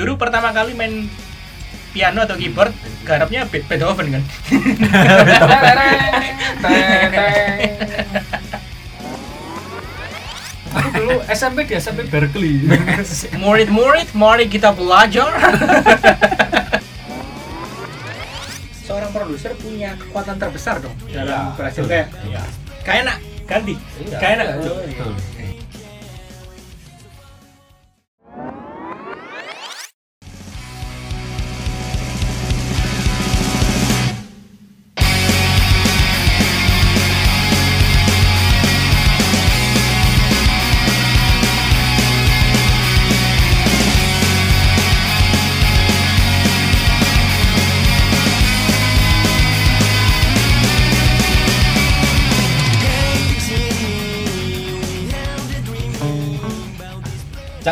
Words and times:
dulu 0.00 0.16
pertama 0.16 0.48
kali 0.50 0.72
main 0.72 1.04
piano 1.92 2.24
atau 2.24 2.32
keyboard 2.34 2.72
garapnya 3.04 3.44
Be- 3.44 3.60
Beethoven 3.62 4.08
kan? 4.10 4.22
Aku 10.70 10.88
dulu 10.94 11.14
SMP 11.28 11.66
di 11.66 11.74
SMP 11.74 12.06
Berkeley. 12.06 12.62
murid-murid 13.36 14.14
mari 14.14 14.46
kita 14.46 14.70
belajar. 14.70 15.34
Seorang 18.80 19.10
produser 19.10 19.52
punya 19.54 19.94
kekuatan 19.96 20.38
terbesar 20.38 20.78
dong 20.78 20.94
dalam 21.06 21.54
berhasil 21.54 21.84
kayak 21.84 22.06
Iya. 22.22 22.42
kayak 22.82 23.02
nak 23.04 23.18
ganti 23.46 23.74
Iya. 24.00 24.18
kayak 24.18 24.34
nak 24.36 24.48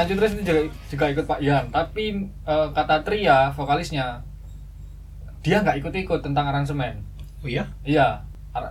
Terus 0.07 0.33
itu 0.37 0.43
juga, 0.45 0.61
juga 0.91 1.05
ikut 1.11 1.25
Pak 1.27 1.41
Yan, 1.41 1.65
tapi 1.73 2.05
eh, 2.29 2.69
kata 2.75 3.03
Tria 3.03 3.51
vokalisnya 3.51 4.21
dia 5.41 5.63
nggak 5.63 5.81
ikut-ikut 5.81 6.21
tentang 6.21 6.51
aransemen. 6.51 7.01
oh 7.41 7.49
iya 7.49 7.65
Iya, 7.87 8.21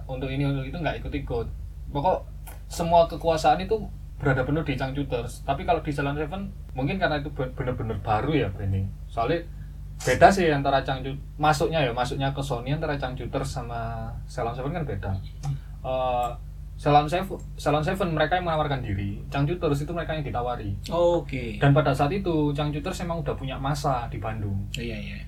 untuk 0.05 0.27
ini 0.27 0.43
untuk 0.43 0.67
itu 0.67 0.77
nggak 0.77 0.99
ikut-ikut. 1.03 1.47
Pokok 1.89 2.27
semua 2.67 3.07
kekuasaan 3.07 3.63
itu 3.63 3.87
berada 4.19 4.43
penuh 4.43 4.65
di 4.65 4.75
Cangcuters. 4.75 5.47
Tapi 5.47 5.63
kalau 5.63 5.79
di 5.79 5.91
Salon 5.93 6.17
Seven 6.19 6.51
mungkin 6.75 6.99
karena 6.99 7.21
itu 7.23 7.31
ben- 7.31 7.53
bener-bener 7.55 7.95
baru 8.03 8.35
ya 8.35 8.47
branding. 8.51 8.85
Soalnya 9.07 9.47
beda 9.97 10.27
sih 10.29 10.51
antara 10.51 10.83
Cangcut 10.83 11.15
masuknya 11.39 11.81
ya 11.81 11.89
masuknya 11.95 12.29
ke 12.35 12.41
Sony 12.43 12.75
antara 12.75 12.99
Cangcuters 12.99 13.47
sama 13.49 14.11
Salon 14.27 14.53
Seven 14.53 14.75
kan 14.75 14.83
beda. 14.83 15.11
Eh, 15.81 16.29
Salon 16.77 17.05
Seven, 17.05 17.25
Salon 17.55 17.81
Seven 17.81 18.13
mereka 18.13 18.37
yang 18.37 18.45
menawarkan 18.45 18.79
diri, 18.79 19.17
Cangcuters 19.27 19.81
itu 19.81 19.89
mereka 19.89 20.13
yang 20.13 20.21
ditawari. 20.21 20.77
oke 20.87 21.57
Dan 21.57 21.73
pada 21.73 21.89
saat 21.91 22.09
itu 22.11 22.53
Cangcuters 22.53 23.01
emang 23.01 23.19
udah 23.19 23.33
punya 23.33 23.57
masa 23.57 24.05
di 24.07 24.17
Bandung. 24.17 24.69
Oh, 24.69 24.79
iya 24.79 24.93
iya 24.95 25.25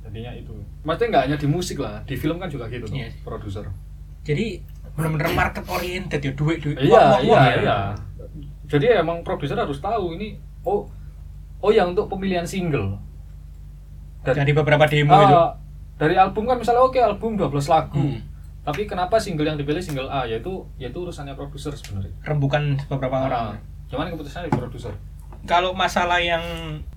Jadinya 0.00 0.32
itu. 0.32 0.56
Maksudnya 0.82 1.08
nggak 1.10 1.24
hanya 1.24 1.36
di 1.36 1.46
musik 1.46 1.76
lah, 1.76 2.00
di 2.02 2.14
film 2.14 2.38
kan 2.38 2.48
juga 2.48 2.64
gitu 2.66 2.86
tuh, 2.86 2.96
Iya. 2.96 3.12
produser. 3.20 3.68
jadi 4.22 4.58
benar-benar 4.90 5.30
market 5.30 5.64
oriented 5.68 6.18
ya 6.18 6.32
duit 6.32 6.58
duit 6.58 6.74
Iya, 6.76 6.90
Wah, 6.90 7.06
wah, 7.06 7.20
iya, 7.20 7.30
wah, 7.30 7.46
iya. 7.54 7.78
Jadi 8.66 8.86
emang 8.90 9.20
produser 9.20 9.54
harus 9.54 9.78
tahu 9.78 10.16
ini 10.16 10.34
oh 10.62 10.82
oh 11.58 11.70
ya 11.70 11.84
untuk 11.84 12.08
pemilihan 12.08 12.42
single. 12.42 12.98
Dan- 14.22 14.34
dari 14.34 14.50
beberapa 14.50 14.82
demo 14.84 15.12
Ah, 15.12 15.22
itu 15.22 15.38
dari 15.96 16.14
album 16.14 16.44
kan 16.44 16.58
misalnya 16.58 16.82
oke 16.82 16.98
album 16.98 17.36
12 17.36 17.68
lagu. 17.68 17.94
Hmm. 17.94 18.18
Tapi 18.66 18.82
kenapa 18.84 19.14
single 19.16 19.46
yang 19.46 19.54
dipilih 19.54 19.78
single 19.78 20.10
A? 20.10 20.26
Yaitu 20.26 20.66
yaitu 20.76 20.98
urusannya 20.98 21.32
produser 21.32 21.70
sebenarnya. 21.72 22.10
rembukan 22.20 22.74
beberapa 22.90 23.16
orang. 23.22 23.54
Ah, 23.54 23.56
cuman 23.86 24.10
keputusannya 24.10 24.50
di 24.50 24.56
produser. 24.56 24.90
kalau 25.46 25.70
masalah 25.70 26.18
yang 26.18 26.42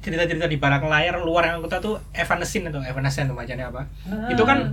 cerita-cerita 0.02 0.50
di 0.50 0.58
belakang 0.58 0.89
layar 0.89 1.22
luar 1.22 1.45
yang 1.45 1.61
aku 1.61 1.70
tahu 1.70 1.81
tuh 1.86 1.95
Evanescence 2.11 2.66
atau 2.66 2.81
Evanescence 2.81 3.30
tuh 3.30 3.38
bacanya 3.38 3.70
apa? 3.70 3.86
Itu 4.26 4.42
kan 4.42 4.66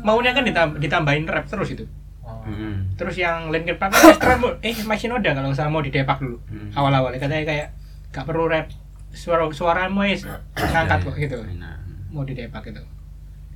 maunya 0.00 0.30
kan 0.30 0.46
ditam- 0.46 0.78
ditambahin 0.78 1.26
rap 1.26 1.50
terus 1.50 1.74
itu. 1.74 1.82
Oh. 2.22 2.42
Mm-mm. 2.46 2.94
terus 2.94 3.14
yang 3.14 3.50
Linkin 3.50 3.78
Park 3.78 3.94
kan 4.18 4.38
eh 4.62 4.74
masih 4.82 5.10
noda 5.10 5.30
kalau 5.30 5.50
nggak 5.50 5.58
salah 5.58 5.70
mau 5.70 5.82
didepak 5.82 6.18
dulu. 6.18 6.38
Hmm. 6.46 6.70
awal-awal 6.70 7.10
katanya 7.14 7.42
kayak 7.42 7.66
gak 8.10 8.26
perlu 8.26 8.46
rap. 8.46 8.70
Suara 9.10 9.50
suaramu 9.50 10.06
es 10.06 10.22
ngangkat 10.54 11.02
kok 11.02 11.14
gitu. 11.16 11.38
Nah, 11.58 11.82
mau 12.10 12.22
didepak 12.22 12.62
gitu. 12.62 12.82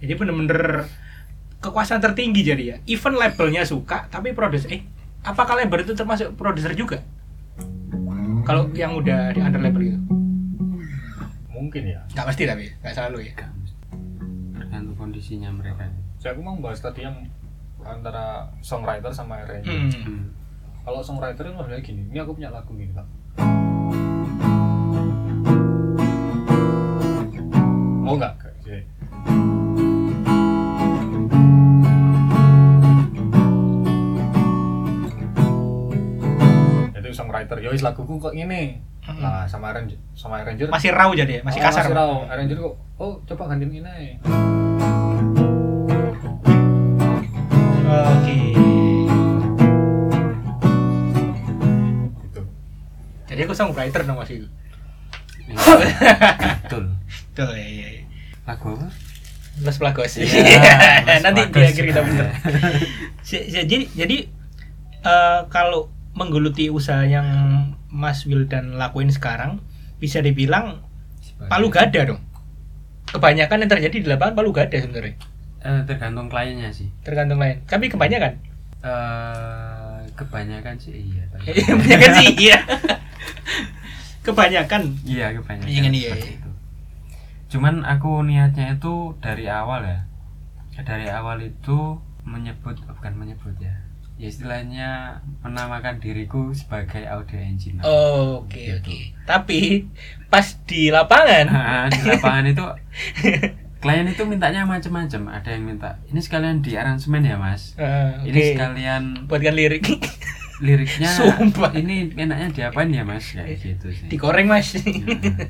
Jadi 0.02 0.12
bener-bener 0.14 0.82
kekuasaan 1.60 2.00
tertinggi 2.00 2.40
jadi 2.40 2.62
ya 2.64 2.76
even 2.88 3.14
labelnya 3.16 3.62
suka 3.68 4.08
tapi 4.08 4.32
produser 4.32 4.72
eh 4.72 4.82
apakah 5.24 5.60
label 5.60 5.84
itu 5.84 5.92
termasuk 5.92 6.32
produser 6.36 6.72
juga 6.72 7.04
kalau 8.48 8.72
yang 8.72 8.96
udah 8.96 9.36
di 9.36 9.40
under 9.44 9.60
label 9.60 9.82
gitu 9.84 10.00
Mungkin 11.52 11.92
ya. 11.92 12.00
nggak 12.16 12.26
pasti 12.26 12.48
tapi 12.48 12.72
nggak 12.80 12.94
selalu 12.96 13.28
ya 13.28 13.34
tergantung 14.70 14.96
kondisinya 14.96 15.50
mereka. 15.52 15.92
Saya 16.22 16.32
aku 16.32 16.40
mau 16.40 16.56
bahas 16.56 16.80
tadi 16.80 17.04
yang 17.04 17.26
antara 17.84 18.48
songwriter 18.64 19.12
sama 19.12 19.44
arranger. 19.44 19.66
hmm. 19.66 19.92
Hmm. 19.92 20.22
Kalau 20.86 21.04
songwriter 21.04 21.44
kan 21.50 21.58
modelnya 21.58 21.84
gini, 21.84 22.08
ini 22.08 22.16
aku 22.16 22.32
punya 22.38 22.48
lagu 22.48 22.72
gini 22.72 22.94
pak. 22.94 23.04
Oh 28.08 28.14
enggak, 28.16 28.32
itu 37.10 37.18
songwriter, 37.18 37.58
yowis 37.58 37.82
laguku 37.82 38.16
kok 38.16 38.30
gini. 38.30 38.78
Hmm. 39.02 39.18
Nah 39.18 39.42
sama 39.44 39.74
arranger, 39.74 39.98
sama 40.14 40.38
arranger 40.38 40.70
masih 40.70 40.94
raw 40.94 41.10
jadi 41.10 41.32
ya 41.32 41.42
masih 41.42 41.58
Oh, 41.58 41.64
kasar 41.66 41.82
Masih 41.82 41.96
raw. 41.96 42.12
Arranger 42.30 42.56
kok, 42.56 42.74
oh 42.96 43.12
coba 43.26 43.42
gantiin 43.50 43.74
ini. 43.74 44.22
oke 47.82 48.36
Gitu. 52.20 52.40
jadi 53.26 53.40
aku 53.42 53.54
songwriter 53.54 54.02
dong 54.04 54.18
masih 54.18 54.46
Iya. 55.50 55.58
Betul. 56.62 56.94
tuh 57.34 57.50
ya 57.50 57.66
ya. 57.66 57.90
Lagu 58.46 58.70
apa? 58.70 58.86
Los 59.60 59.76
Plagos 59.76 60.14
Iya, 60.14 60.30
Los 61.10 61.22
nanti 61.26 61.42
di 61.44 61.58
akhir 61.60 61.84
kita 61.90 62.00
bener 62.00 62.26
jadi 63.58 63.76
jadi 63.90 64.16
eh, 65.02 65.40
kalau 65.48 65.90
menggeluti 66.20 66.68
usaha 66.68 67.00
yang 67.02 67.24
Mas 67.88 68.22
Wildan 68.22 68.76
lakuin 68.76 69.08
sekarang 69.08 69.64
bisa 69.96 70.20
dibilang 70.20 70.84
palu 71.48 71.72
gada 71.72 72.04
dong 72.04 72.20
kebanyakan 73.08 73.64
yang 73.64 73.70
terjadi 73.70 73.96
di 73.96 74.06
lapangan 74.06 74.36
palu 74.36 74.52
gada 74.52 74.76
sebenarnya 74.76 75.16
Eh, 75.60 75.84
tergantung 75.84 76.28
kliennya 76.28 76.68
sih. 76.70 76.88
tergantung 77.00 77.36
lain 77.36 77.60
tapi 77.64 77.88
kebanyakan 77.88 78.36
Eh, 78.80 79.98
kebanyakan 80.14 80.76
sih 80.76 80.92
iya. 81.08 81.24
kebanyakan 81.68 82.10
sih 82.16 82.28
iya 82.38 82.58
kebanyakan 84.20 84.82
Iya 85.02 85.26
kebanyakan. 85.32 85.64
Kebanyakan 85.64 85.92
iya, 85.92 86.12
seperti 86.12 86.28
iya. 86.28 86.36
itu. 86.36 86.50
Cuman 87.50 87.74
aku 87.82 88.22
niatnya 88.22 88.66
itu 88.72 88.94
dari 89.18 89.48
awal 89.48 89.80
ya. 89.82 90.00
Dari 90.80 91.08
awal 91.08 91.40
itu 91.42 91.98
menyebut 92.22 92.76
bukan 92.86 93.12
menyebut 93.16 93.52
ya. 93.58 93.72
Ya 94.20 94.28
istilahnya 94.28 94.88
menamakan 95.40 95.96
diriku 95.96 96.52
sebagai 96.52 97.08
audio 97.08 97.40
engineer. 97.40 97.80
Oh, 97.82 98.44
oke 98.44 98.52
Gitu. 98.52 98.76
oke 98.76 98.98
tapi 99.24 99.88
pas 100.28 100.44
di 100.68 100.92
lapangan 100.92 101.46
Nah, 101.48 101.86
di 101.90 102.00
lapangan 102.04 102.44
itu 102.46 102.64
klien 103.80 104.04
itu 104.04 104.22
mintanya 104.28 104.68
macam-macam. 104.68 105.32
Ada 105.32 105.56
yang 105.56 105.64
minta 105.64 105.96
ini 106.04 106.20
sekalian 106.20 106.60
di 106.60 106.76
aransemen 106.76 107.24
ya 107.24 107.40
mas. 107.40 107.72
eh, 107.74 108.12
Ini 108.28 108.36
oke. 108.36 108.48
sekalian 108.52 109.02
buatkan 109.24 109.54
lirik 109.56 109.88
liriknya. 110.60 111.08
Sumpah. 111.16 111.72
Ini 111.72 112.12
enaknya 112.12 112.48
diapain 112.52 112.92
ya 112.92 113.00
mas? 113.02 113.32
Kayak 113.32 113.56
gitu 113.56 113.88
sih. 113.88 114.04
dikoreng 114.06 114.44
mas 114.44 114.76
Nah, 114.76 115.48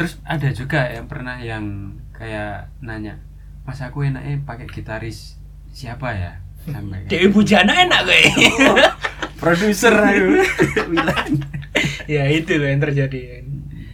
Terus 0.00 0.16
ada 0.24 0.48
juga 0.50 0.88
yang 0.88 1.04
pernah 1.04 1.36
yang 1.36 1.92
kayak 2.16 2.72
nanya, 2.80 3.20
Mas 3.60 3.84
aku 3.84 4.00
enaknya 4.00 4.40
pakai 4.40 4.64
gitaris 4.64 5.36
siapa 5.68 6.16
ya? 6.16 6.32
Dewi 7.06 7.28
Bujana 7.28 7.72
enak 7.74 8.00
gue 8.04 8.22
produser 9.40 9.94
aku. 9.94 10.44
ya 12.12 12.28
itu 12.28 12.52
loh 12.56 12.68
yang 12.68 12.80
terjadi 12.80 13.40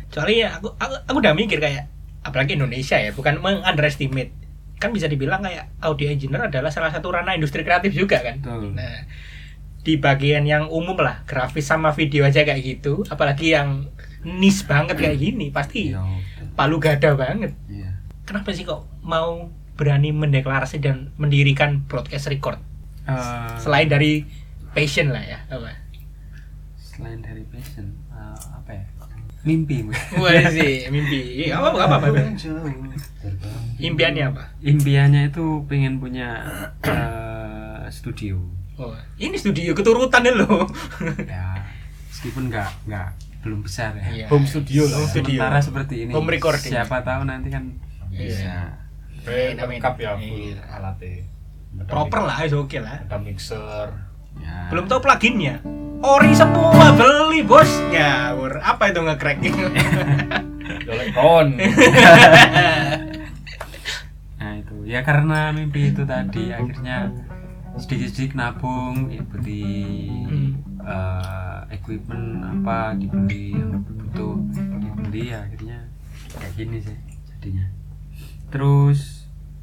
soalnya 0.09 0.57
aku, 0.57 0.73
aku 0.75 0.95
aku 1.07 1.17
udah 1.21 1.35
mikir 1.37 1.61
kayak 1.61 1.87
apalagi 2.25 2.57
Indonesia 2.57 2.97
ya 2.97 3.13
bukan 3.13 3.39
meng-underestimate 3.39 4.33
kan 4.77 4.91
bisa 4.91 5.07
dibilang 5.07 5.41
kayak 5.41 5.73
audio 5.81 6.09
engineer 6.09 6.49
adalah 6.49 6.69
salah 6.69 6.89
satu 6.91 7.13
ranah 7.13 7.33
industri 7.33 7.63
kreatif 7.63 7.93
juga 7.93 8.21
kan 8.21 8.41
Betul. 8.41 8.73
nah 8.75 9.05
di 9.81 9.95
bagian 9.97 10.43
yang 10.43 10.67
umum 10.67 10.99
lah 10.99 11.23
grafis 11.23 11.69
sama 11.69 11.95
video 11.95 12.27
aja 12.27 12.43
kayak 12.43 12.59
gitu 12.59 13.07
apalagi 13.07 13.55
yang 13.55 13.87
niche 14.27 14.67
banget 14.67 14.99
kayak 14.99 15.17
gini 15.17 15.55
pasti 15.55 15.95
betul. 15.95 16.57
palu 16.59 16.77
gada 16.81 17.15
banget 17.15 17.55
Iya. 17.71 17.95
kenapa 18.25 18.51
sih 18.51 18.67
kok 18.67 18.83
mau 19.01 19.47
berani 19.77 20.11
mendeklarasi 20.11 20.79
dan 20.79 21.13
mendirikan 21.15 21.85
broadcast 21.85 22.27
record 22.27 22.59
Eh, 23.05 23.55
selain 23.57 23.87
dari 23.87 24.27
passion 24.73 25.09
lah 25.09 25.23
ya 25.23 25.39
apa 25.47 25.71
selain 26.77 27.21
dari 27.21 27.47
passion 27.47 27.87
eh, 28.11 28.39
apa 28.53 28.71
ya? 28.73 28.85
mimpi 29.43 29.87
Wah 30.17 30.51
sih 30.51 30.91
mimpi. 30.91 31.39
Iya, 31.39 31.63
apa 31.63 31.71
apa 31.79 32.03
apa. 32.03 32.07
apa. 32.09 32.19
Impiannya 33.79 34.25
apa? 34.27 34.43
impiannya 34.59 35.29
itu 35.29 35.45
pengen 35.65 35.97
punya 35.97 36.43
eh, 36.83 37.87
studio 37.89 38.43
Oh, 38.75 38.93
ini 39.17 39.33
studio 39.35 39.73
keturutan 39.73 40.21
ya 40.21 40.35
loh. 40.35 40.69
ya 41.25 41.57
meskipun 42.07 42.51
nggak 42.51 42.69
nggak 42.85 43.09
belum 43.41 43.63
besar 43.63 43.95
ya 43.95 44.05
Iya. 44.13 44.27
home 44.27 44.45
studio 44.45 44.85
lah 44.85 44.99
Home 44.99 45.09
studio. 45.09 45.39
sementara 45.39 45.59
seperti 45.61 45.95
ini 46.03 46.11
Home 46.11 46.27
recording. 46.27 46.69
siapa 46.69 47.01
tahu 47.01 47.25
nanti 47.25 47.49
kan 47.49 47.71
Iya. 48.09 48.19
bisa 48.19 48.55
Amin. 49.29 49.79
lengkap 49.79 49.95
ya 49.97 50.11
full 50.15 50.39
Iya. 50.49 50.63
alatnya 50.71 51.25
Proper 51.85 52.21
lah, 52.23 52.39
is 52.41 52.53
oke 52.53 52.79
lah. 52.79 53.03
ada 53.03 53.19
mixer 53.19 53.89
ya 54.37 54.69
Belum 54.69 54.87
tahu 54.87 55.01
pluginnya. 55.01 55.61
Ori 55.99 56.33
semua 56.33 56.93
beli 56.93 57.41
bos. 57.41 57.69
Ngawur. 57.87 58.61
Apa 58.61 58.89
itu 58.89 59.01
nge-crack? 59.03 59.39
elektron 60.87 61.57
nah 64.37 64.53
itu 64.55 64.77
ya 64.85 65.01
karena 65.03 65.51
mimpi 65.51 65.91
itu 65.91 66.05
tadi 66.05 66.53
akhirnya 66.53 67.11
sedikit-sedikit 67.77 68.37
nabung 68.37 69.11
ikuti 69.11 69.63
Hmm. 70.27 70.51
eh, 70.81 71.61
equipment 71.73 72.27
apa 72.43 72.95
dibeli 72.95 73.53
yang 73.53 73.83
butuh 73.83 74.37
dibeli 74.77 75.31
ya 75.31 75.43
akhirnya 75.43 75.79
kayak 76.31 76.53
gini 76.55 76.79
sih 76.79 76.97
jadinya 77.29 77.67
terus 78.49 79.16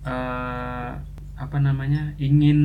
eh 0.03 0.91
apa 1.33 1.57
namanya 1.59 2.13
ingin 2.21 2.59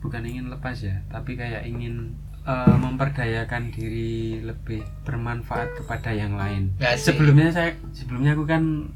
bukan 0.00 0.24
ingin 0.24 0.48
lepas 0.48 0.80
ya 0.80 0.96
tapi 1.12 1.36
kayak 1.36 1.66
ingin 1.68 2.16
eh, 2.46 2.76
memperdayakan 2.80 3.70
diri 3.70 4.40
lebih 4.40 4.82
bermanfaat 5.04 5.76
kepada 5.82 6.10
yang 6.14 6.34
lain 6.34 6.72
Asik. 6.80 7.14
sebelumnya 7.14 7.52
saya 7.52 7.70
sebelumnya 7.92 8.32
aku 8.34 8.44
kan 8.48 8.88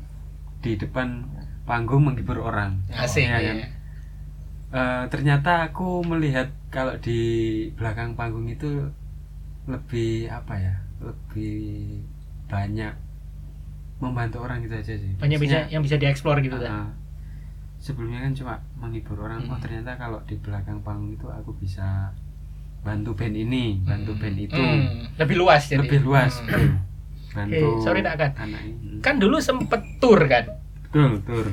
di 0.65 0.81
depan 0.81 1.29
panggung 1.69 2.09
menghibur 2.09 2.41
orang 2.41 2.81
Asik. 2.93 3.29
Ya 3.29 3.37
kan? 3.37 3.43
iya. 3.43 3.67
Eh, 4.75 5.05
ternyata 5.07 5.71
aku 5.71 6.03
melihat 6.03 6.51
kalau 6.75 6.99
di 6.99 7.21
belakang 7.79 8.19
panggung 8.19 8.51
itu 8.51 8.91
lebih 9.71 10.27
apa 10.27 10.55
ya 10.59 10.75
lebih 10.99 12.03
banyak 12.51 12.91
membantu 14.03 14.43
orang 14.43 14.61
gitu 14.67 14.75
aja 14.75 14.95
sih 14.99 15.13
Banyak 15.17 15.39
bisa 15.39 15.59
yang 15.71 15.81
bisa 15.87 15.95
dieksplor 15.97 16.43
gitu 16.43 16.59
kan. 16.59 16.91
Sebelumnya 17.85 18.19
kan 18.19 18.33
cuma 18.33 18.55
menghibur 18.75 19.21
orang 19.21 19.45
oh 19.45 19.53
Hmm. 19.53 19.61
ternyata 19.61 19.93
kalau 19.95 20.17
di 20.23 20.37
belakang 20.37 20.81
panggung 20.81 21.13
itu 21.13 21.29
aku 21.29 21.53
bisa 21.55 22.17
bantu 22.81 23.13
band 23.13 23.33
ini 23.35 23.77
bantu 23.79 24.13
band 24.15 24.37
itu 24.39 24.57
Hmm, 24.57 25.05
lebih 25.15 25.37
luas 25.37 25.63
jadi. 25.65 25.79
lebih 25.79 26.01
luas 26.01 26.41
Hmm. 26.41 26.81
bantu 27.31 27.67
Oke, 27.71 27.83
sorry, 27.83 28.01
tak 28.01 28.15
akan. 28.15 28.31
anak 28.41 28.61
ini 28.63 29.01
Kan 29.01 29.19
dulu 29.19 29.37
sempet 29.39 29.81
tour 29.99 30.17
kan. 30.25 30.49
betul 30.83 31.21
betul 31.21 31.47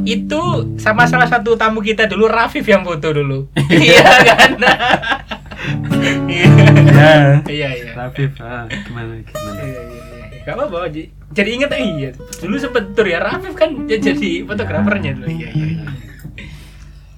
Itu 0.00 0.42
sama 0.76 1.02
salah 1.04 1.26
satu 1.26 1.54
tamu 1.54 1.78
kita 1.80 2.06
dulu 2.06 2.26
Rafif 2.26 2.62
yang 2.64 2.82
foto 2.82 3.10
dulu. 3.12 3.46
Iya 3.70 4.02
kan? 4.28 4.50
Iya. 6.26 6.46
ya 6.90 7.12
Iya 7.44 7.68
iya. 7.72 7.90
Rafif 7.92 8.32
ah, 8.38 8.66
gimana 8.66 9.18
gimana 9.20 9.60
Iya 9.60 9.82
iya 9.82 9.82
iya. 9.84 10.42
Gak 10.42 10.54
apa-apa. 10.56 10.88
Ji- 10.88 11.10
Jadi 11.30 11.50
inget 11.52 11.70
eh, 11.70 11.80
iya. 11.80 12.10
Dulu 12.36 12.54
sempet 12.56 12.90
tour 12.90 13.06
ya 13.06 13.18
Rafif 13.18 13.54
kan 13.54 13.70
j- 13.84 14.02
jadi 14.02 14.30
fotografernya 14.42 15.14
dulu. 15.14 15.26
Iya 15.28 15.48
iya. 15.48 15.66
iya. 15.72 15.86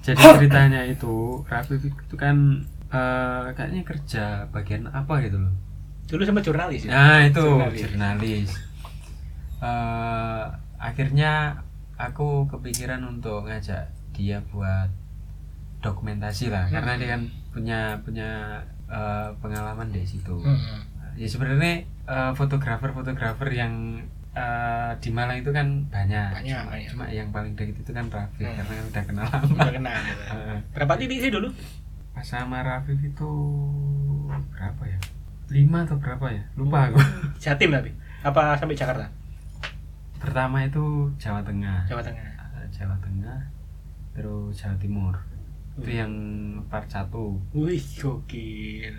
jadi 0.01 0.19
ceritanya 0.35 0.81
itu 0.83 1.13
Rafif 1.43 1.79
itu 1.79 2.13
kan 2.13 2.61
eh, 2.85 3.45
kayaknya 3.51 3.81
kerja 3.83 4.23
bagian 4.47 4.85
apa 4.87 5.17
gitu 5.21 5.39
loh 5.39 5.53
Dulu 6.05 6.21
sempet 6.21 6.43
jurnalis 6.43 6.83
ya. 6.83 6.91
nah 6.91 7.19
itu 7.21 7.39
Jurnalis. 7.39 7.79
jurnalis 7.81 8.49
Eh, 9.57 10.43
akhirnya 10.77 11.55
aku 11.95 12.43
kepikiran 12.47 12.99
untuk 13.01 13.47
ngajak 13.47 13.87
dia 14.11 14.43
buat 14.45 14.91
dokumentasi 15.79 16.47
lah 16.47 16.67
karena 16.67 16.99
dia 16.99 17.09
kan 17.09 17.21
punya 17.49 17.79
punya 17.97 18.59
eh, 18.85 19.29
pengalaman 19.37 19.87
di 19.87 20.03
situ 20.03 20.35
Hmm. 20.37 20.83
ya 21.15 21.23
sebenarnya 21.25 21.87
eh, 22.05 22.31
fotografer-fotografer 22.33 23.49
yang 23.49 23.73
eh, 24.33 24.91
di 24.97 25.09
Malang 25.09 25.37
itu 25.37 25.49
kan 25.49 25.67
banyak, 25.87 26.29
Banyak, 26.33 26.59
cuma, 26.59 26.71
banyak. 26.71 26.89
cuma 26.89 27.05
yang 27.07 27.29
paling 27.29 27.53
dekat 27.53 27.77
itu 27.77 27.91
kan 27.91 28.05
Rafif 28.07 28.43
Hmm. 28.43 28.57
karena 28.57 28.73
kan 28.73 28.85
udah 28.87 29.03
kenal 29.05 29.25
lama 29.25 29.53
Udah 29.57 29.71
kenal. 29.71 29.95
Eh, 30.29 30.57
Berapa 30.71 30.93
titik 30.95 31.19
sih 31.19 31.29
dulu? 31.29 31.49
pas 32.09 32.21
sama 32.23 32.61
Rafif 32.61 32.99
itu 32.99 33.31
berapa 34.47 34.83
ya 34.83 34.99
lima 35.49 35.81
atau 35.81 35.97
berapa 35.97 36.25
ya 36.27 36.43
lupa 36.53 36.87
aku 36.87 37.01
Jatim 37.43 37.69
tapi. 37.69 37.89
Apa 38.21 38.53
sampai 38.55 38.73
Jakarta? 38.73 39.05
pertama 40.15 40.63
itu 40.63 41.11
Jawa 41.17 41.43
Tengah 41.43 41.83
Jawa 41.83 41.99
Tengah. 41.99 42.23
Jawa 42.69 42.95
Tengah 42.97 43.39
terus 44.13 44.55
Jawa 44.55 44.75
Timur 44.77 45.13
itu 45.73 45.89
Hmm. 45.89 45.99
yang 45.99 46.13
part 46.69 46.85
satu 46.85 47.41
Wih, 47.51 47.81
gokil. 47.97 48.93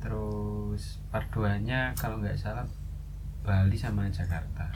Terus 0.00 0.98
part 1.08 1.28
2 1.30 1.62
nya 1.62 1.94
kalau 1.94 2.18
nggak 2.18 2.34
salah 2.34 2.66
Bali 3.40 3.76
sama 3.76 4.08
Jakarta 4.08 4.68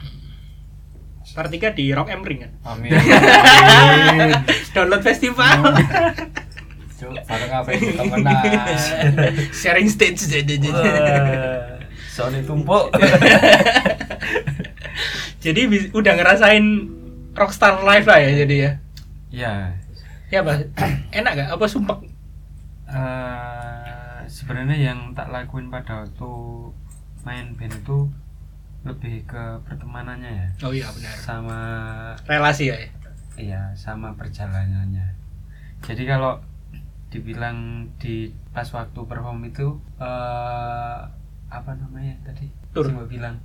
Part 1.25 1.49
3 1.49 1.73
di 1.73 1.89
Rock 1.89 2.09
M 2.09 2.21
Ring 2.21 2.39
kan? 2.39 2.51
amin 2.63 2.93
Download 4.77 5.01
festival. 5.01 5.73
Cuk, 6.95 7.11
Sharing 9.59 9.89
stage. 9.89 10.21
Sony 12.07 12.39
tumpuk 12.45 12.93
jadi 15.43 15.61
udah 15.91 16.13
ngerasain 16.15 16.65
rockstar 17.33 17.81
live 17.83 18.05
lah 18.05 18.19
ya 18.21 18.31
jadi 18.45 18.55
ya. 18.55 18.71
ya 19.29 19.53
Ya 20.25 20.41
Pak, 20.41 20.73
enak 21.11 21.31
gak? 21.37 21.49
Apa 21.53 21.65
sumpah? 21.65 21.97
eh, 22.85 23.64
sebenarnya 24.35 24.75
yang 24.85 24.99
tak 25.13 25.31
lakuin 25.31 25.71
pada 25.71 26.03
waktu 26.03 26.31
main 27.23 27.55
band 27.55 27.71
itu 27.73 28.11
lebih 28.83 29.23
ke 29.23 29.43
pertemanannya 29.63 30.29
ya 30.35 30.47
Oh 30.61 30.69
iya 30.69 30.91
benar. 30.91 31.15
sama 31.17 31.59
Relasi 32.25 32.67
ya. 32.67 32.77
iya 33.35 33.61
sama 33.73 34.11
perjalanannya 34.13 35.07
jadi 35.81 36.03
kalau 36.05 36.37
dibilang 37.07 37.57
di 37.95 38.15
pas 38.51 38.67
waktu 38.69 38.99
perform 39.01 39.39
itu 39.45 39.71
eh 39.97 40.99
apa 41.47 41.71
namanya 41.73 42.11
tadi 42.21 42.51
Tur. 42.71 42.91
Coba 42.91 43.07
bilang 43.07 43.39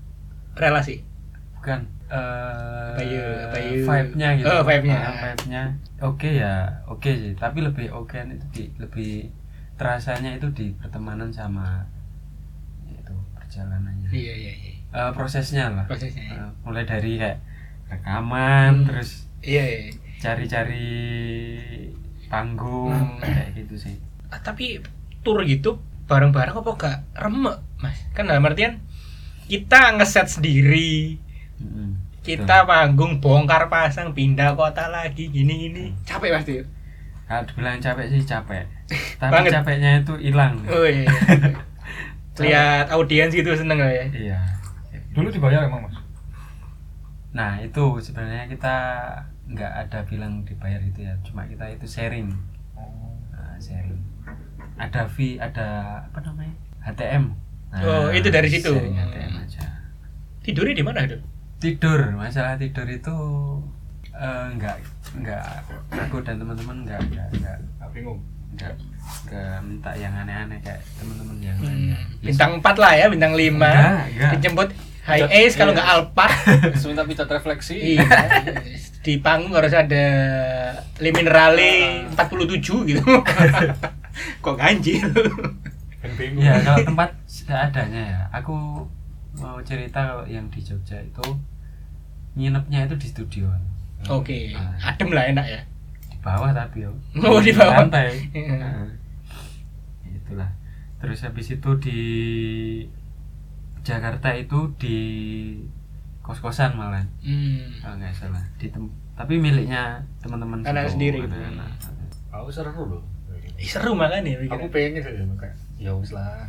Relasi. 0.53 1.07
bukan 1.55 1.87
eh 2.11 2.91
Apa 2.91 3.03
ya, 3.05 3.25
apa 3.47 3.57
ya? 3.57 3.71
vibe-nya 3.81 4.29
gitu 4.35 4.49
Oh, 4.49 4.63
vibe-nya. 4.67 4.99
Ah, 4.99 5.15
vibe-nya 5.23 5.63
oke 6.03 6.29
ya 6.29 6.55
oke 6.85 7.11
sih 7.13 7.33
tapi 7.35 7.63
lebih 7.63 7.87
oke 7.91 8.17
itu 8.19 8.47
di, 8.51 8.63
lebih 8.77 9.31
terasanya 9.81 10.37
itu 10.37 10.45
di 10.53 10.77
pertemanan 10.77 11.33
sama 11.33 11.89
itu 12.87 13.15
perjalanannya 13.33 14.13
Iya 14.13 14.35
iya 14.37 14.53
iya. 14.55 14.73
Eh, 14.91 15.11
prosesnya 15.11 15.71
lah 15.71 15.85
Prosesnya. 15.87 16.21
ya. 16.23 16.37
Eh, 16.37 16.51
mulai 16.61 16.85
dari 16.85 17.17
kayak 17.17 17.41
rekaman 17.89 18.73
Hmm. 18.77 18.87
terus 18.87 19.25
Iya 19.41 19.65
iya. 19.65 19.81
cari-cari 20.21 20.93
panggung 22.27 22.93
Hmm. 22.93 23.19
kayak 23.19 23.57
gitu 23.57 23.75
sih 23.81 23.97
Ah, 24.29 24.39
tapi 24.39 24.79
tour 25.21 25.43
gitu 25.43 25.81
bareng-bareng 26.07 26.55
apa 26.55 26.71
gak 26.77 26.99
remek 27.17 27.57
mas? 27.77 27.97
Kan 28.13 28.27
dalam 28.27 28.45
artian 28.45 28.79
kita 29.45 29.91
ngeset 29.93 30.29
sendiri, 30.29 31.19
Mm-mm. 31.57 31.99
kita 32.21 32.63
panggung 32.63 33.19
bongkar 33.19 33.67
pasang 33.67 34.11
pindah 34.11 34.55
kota 34.55 34.87
lagi 34.87 35.27
gini 35.27 35.55
gini 35.65 35.85
capek 36.05 36.31
pasti. 36.33 36.53
kalau 37.25 37.43
dibilang 37.45 37.79
capek 37.79 38.07
sih 38.09 38.23
capek 38.23 38.63
tapi 39.17 39.33
Banget. 39.33 39.51
capeknya 39.55 39.91
itu 39.99 40.15
hilang 40.21 40.55
Oh 40.67 40.83
iya. 40.83 41.05
iya. 41.05 41.51
Lihat 42.41 42.87
audiens 42.89 43.31
gitu 43.31 43.53
seneng 43.53 43.79
lah 43.79 43.91
ya. 43.91 44.05
iya 44.11 44.39
dulu 45.11 45.29
dibayar 45.29 45.65
emang 45.65 45.85
mas 45.85 45.97
nah 47.31 47.59
itu 47.59 47.83
sebenarnya 48.01 48.47
kita 48.47 48.75
nggak 49.47 49.73
ada 49.81 49.99
bilang 50.05 50.43
dibayar 50.43 50.79
itu 50.81 51.01
ya 51.01 51.15
cuma 51.21 51.45
kita 51.45 51.67
itu 51.69 51.85
sharing 51.85 52.31
Nah, 53.31 53.55
sharing 53.59 53.99
ada 54.77 55.05
fee 55.07 55.37
ada 55.37 55.69
apa 56.03 56.19
namanya 56.21 56.55
HTM 56.83 57.35
Nah, 57.69 57.79
Oh, 57.83 58.07
itu 58.09 58.27
dari 58.29 58.49
situ. 58.49 58.67
sharing 58.69 58.97
HTM 58.97 59.33
aja 59.37 59.63
Tidurnya 60.41 60.73
di 60.73 60.83
mana 60.83 61.01
itu? 61.03 61.19
tidur 61.57 62.01
masalah 62.11 62.57
tidur 62.57 62.89
itu 62.89 63.15
eh, 64.11 64.47
nggak 64.53 64.77
nggak 65.19 65.45
aku 65.93 66.19
dan 66.21 66.35
teman-teman 66.37 66.77
nggak 66.83 66.99
nggak 67.05 67.29
Nggak 67.37 67.89
bingung 67.93 68.19
nggak 68.53 68.73
nggak 69.27 69.57
minta 69.63 69.91
yang 69.95 70.13
aneh-aneh 70.13 70.59
kayak 70.61 70.81
teman-teman 70.95 71.37
yang 71.41 71.57
Hmm, 71.57 71.67
lainnya 71.67 71.99
Ya, 72.21 72.27
bintang 72.27 72.51
4 72.57 72.77
lah 72.77 72.93
ya, 72.95 73.07
bintang 73.07 73.33
5. 73.33 73.49
Enggak, 73.51 74.05
enggak. 74.07 74.31
Dijemput 74.35 74.69
high 75.01 75.23
Iya. 75.23 75.27
ace 75.41 75.55
kalau 75.55 75.73
nggak 75.73 75.89
Alphard. 75.89 76.35
sebentar 76.81 77.05
bisa 77.05 77.25
refleksi 77.25 77.77
iya. 77.97 78.07
Di 79.01 79.17
panggung 79.17 79.53
harus 79.53 79.73
ada 79.73 80.05
Le 80.97 81.11
Minerale 81.11 82.05
47 82.13 82.61
gitu. 82.87 83.03
Kok 84.45 84.55
ganjil? 84.55 85.09
Ya 86.37 86.61
kalau 86.61 86.81
tempat 86.85 87.11
seadanya 87.25 88.03
ya 88.03 88.21
aku 88.31 88.85
mau 89.35 89.57
cerita 89.63 90.01
kalau 90.03 90.25
yang 90.27 90.49
di 90.49 90.59
Jogja 90.59 90.97
itu 90.97 91.25
nginepnya 92.33 92.85
itu 92.85 92.97
di 92.97 93.07
studio 93.07 93.47
Oke, 94.03 94.53
Ah. 94.53 94.91
adem 94.91 95.13
lah 95.13 95.29
enak 95.29 95.45
ya. 95.47 95.61
Bawah 96.21 96.51
tapi 96.51 96.83
yo 96.83 96.93
Oh, 97.23 97.39
di 97.39 97.51
bawah. 97.51 97.83
lantai 97.83 98.13
Iya. 98.31 98.57
Nah, 98.57 98.87
itulah 100.07 100.51
terus 100.97 101.21
habis 101.21 101.49
itu 101.51 101.71
di 101.79 102.01
Jakarta 103.81 104.29
itu 104.31 104.77
di 104.77 104.99
kos-kosan 106.21 106.77
malah 106.77 107.01
Hmm. 107.19 107.73
kalau 107.81 107.97
nggak 107.97 108.13
salah 108.13 108.45
di 108.55 108.69
tem- 108.69 108.93
tapi 109.13 109.37
miliknya 109.37 109.99
teman-teman 110.21 110.61
Anak 110.63 110.89
sendiri 110.89 111.21
gitu. 111.21 111.35
aku 112.31 112.49
seru 112.49 112.71
loh 112.87 113.03
Ih, 113.57 113.67
seru 113.67 113.93
malah 113.93 114.21
nih. 114.21 114.45
aku 114.47 114.69
pengen 114.69 114.97
sih 114.97 115.13
kayak 115.35 115.57
ya 115.77 115.93
wis 115.93 116.13
lah 116.13 116.45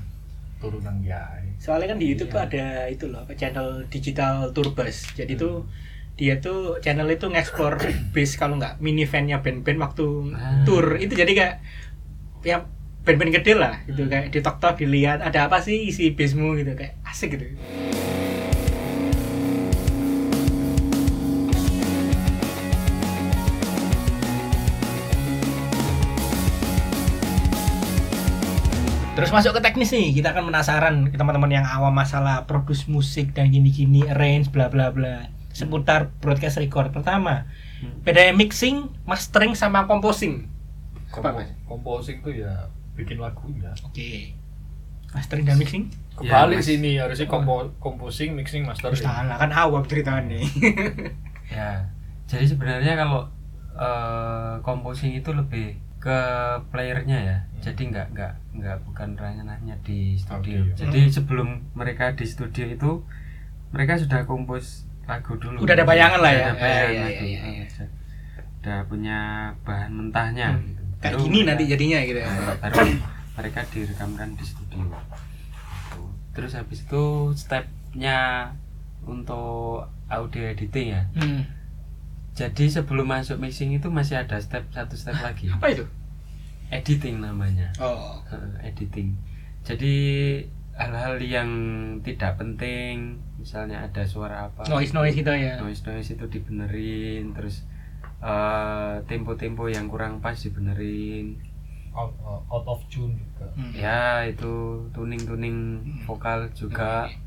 turunan 0.58 1.00
ya 1.02 1.20
Soalnya 1.58 1.88
kan 1.90 1.98
di 1.98 2.08
YouTube 2.08 2.30
Iya. 2.30 2.36
tuh 2.36 2.42
ada 2.44 2.66
itu 2.88 3.06
loh, 3.08 3.22
channel 3.32 3.68
digital 3.88 4.50
tour 4.50 4.72
bus. 4.72 5.10
Jadi 5.12 5.34
tuh 5.36 5.62
dia 6.22 6.38
tuh 6.38 6.78
channel 6.86 7.10
itu 7.10 7.26
ngeksplor 7.26 7.82
base 8.14 8.38
kalau 8.38 8.62
nggak 8.62 8.78
minivannya 8.78 9.42
band-band 9.42 9.80
waktu 9.82 10.06
Ah. 10.38 10.62
tour. 10.62 11.02
Itu 11.02 11.18
jadi 11.18 11.34
kayak 11.34 11.56
ya 12.46 12.58
band-band 13.02 13.34
gede 13.42 13.58
lah 13.58 13.82
gitu. 13.90 14.06
Kayak 14.06 14.30
di 14.30 14.40
tok 14.46 14.62
tok 14.62 14.78
dilihat 14.78 15.26
ada 15.26 15.50
apa 15.50 15.58
sih 15.66 15.90
isi 15.90 16.14
basemu 16.14 16.62
gitu. 16.62 16.78
Kayak 16.78 17.02
asik 17.10 17.34
gitu. 17.34 17.58
Terus 29.12 29.30
masuk 29.36 29.58
ke 29.58 29.62
teknis 29.62 29.92
nih, 29.92 30.16
kita 30.18 30.34
akan 30.34 30.50
penasaran 30.50 30.96
ke 31.12 31.18
teman-teman 31.20 31.52
yang 31.52 31.66
awam 31.68 31.94
masalah 31.94 32.48
produce 32.48 32.88
musik 32.88 33.36
dan 33.36 33.52
gini-gini, 33.52 34.08
arrange 34.08 34.50
bla 34.50 34.72
bla 34.72 34.90
bla 34.90 35.41
seputar 35.62 36.10
broadcast 36.18 36.58
record. 36.58 36.90
Pertama, 36.90 37.46
Hmm. 37.78 38.02
bedanya 38.02 38.34
mixing, 38.34 38.78
mastering 39.04 39.54
sama 39.54 39.86
composing. 39.86 40.50
Apa, 41.10 41.34
Mas? 41.34 41.50
composing 41.64 42.20
tuh 42.20 42.32
ya 42.32 42.68
bikin 42.94 43.18
lagunya 43.18 43.72
Oke. 43.82 44.32
Mastering 45.10 45.44
dan 45.44 45.56
mixing? 45.56 45.92
kebalik 46.14 46.60
Mas. 46.60 46.68
sini 46.68 46.96
harusnya 46.96 47.26
kompo 47.26 47.68
composing 47.78 48.32
mixing 48.32 48.64
master 48.64 48.92
Terus 48.92 49.02
salah 49.02 49.36
kan 49.36 49.50
awam 49.50 49.84
ceritanya. 49.84 50.38
ya 51.50 51.84
jadi 52.26 52.46
sebenarnya 52.46 52.96
kalau 52.96 53.28
eh, 53.74 54.56
composing 54.62 55.12
itu 55.14 55.32
lebih 55.32 55.76
ke 55.98 56.18
playernya 56.68 57.18
ya 57.18 57.38
Hmm. 57.42 57.62
jadi 57.62 57.82
nggak 57.88 58.08
nggak 58.12 58.34
nggak 58.54 58.78
bukan 58.84 59.10
ranahnya 59.14 59.76
di 59.82 60.16
studio 60.16 60.64
Audio. 60.64 60.76
jadi 60.76 61.00
Hmm. 61.02 61.12
sebelum 61.12 61.48
mereka 61.74 62.12
di 62.12 62.24
studio 62.24 62.66
itu 62.66 62.92
mereka 63.70 63.96
sudah 63.96 64.24
kompos 64.24 64.88
lagu 65.12 65.32
dulu 65.36 65.58
Udah 65.60 65.74
ada 65.74 65.84
bayangan 65.84 66.20
lah 66.20 66.32
ya? 66.32 66.46
ada 66.46 66.56
bayangan 66.56 66.88
iya, 66.88 67.04
lagu. 67.04 67.24
iya, 67.26 67.42
iya. 67.44 67.66
Eh, 67.68 67.90
udah 68.58 68.80
punya 68.86 69.18
bahan 69.62 69.92
mentahnya 69.92 70.48
Hmm. 70.50 70.64
gitu. 70.64 70.82
Kayak 70.98 71.12
Baru 71.12 71.22
gini 71.22 71.34
mereka- 71.36 71.50
nanti 71.50 71.64
jadinya 71.68 72.00
gitu 72.02 72.20
ya. 72.20 72.30
Baru 72.58 72.78
mereka 73.32 73.60
direkamkan 73.68 74.30
di 74.34 74.44
studio 74.44 74.80
terus 76.32 76.54
habis 76.54 76.80
itu 76.82 77.04
stepnya 77.36 78.48
untuk 79.02 79.84
audio 80.08 80.44
editing 80.46 80.88
ya 80.90 81.04
Hmm. 81.12 81.44
jadi 82.32 82.72
sebelum 82.72 83.04
masuk 83.06 83.36
mixing 83.36 83.74
itu 83.74 83.90
masih 83.90 84.16
ada 84.18 84.40
step 84.40 84.64
satu 84.70 84.96
step 84.96 85.20
lagi 85.20 85.50
Apa 85.50 85.68
itu? 85.70 85.84
editing 86.70 87.20
namanya 87.20 87.68
Oh. 87.78 88.24
Editing 88.62 89.12
jadi 89.62 89.96
hal-hal 90.82 91.16
yang 91.18 91.50
tidak 92.02 92.36
penting 92.36 93.16
misalnya 93.36 93.82
ada 93.82 94.02
suara 94.04 94.48
apa 94.48 94.66
Noise 94.66 94.92
noise 94.92 95.14
gitu 95.14 95.30
ya. 95.30 95.58
noise 95.58 95.82
noise 95.84 96.10
itu 96.10 96.26
dibenerin 96.28 97.32
terus 97.32 97.66
eh, 98.20 98.96
tempo-tempo 99.06 99.66
yang 99.66 99.86
kurang 99.86 100.18
pas 100.18 100.34
dibenerin 100.34 101.38
out, 101.92 102.14
out 102.48 102.66
of 102.66 102.82
tune 102.88 103.14
juga 103.14 103.46
Hmm. 103.52 103.74
ya 103.74 104.24
itu 104.24 104.54
tuning 104.90 105.20
tuning 105.20 105.58
vokal 106.04 106.48
juga 106.52 107.06
Oke. 107.06 107.18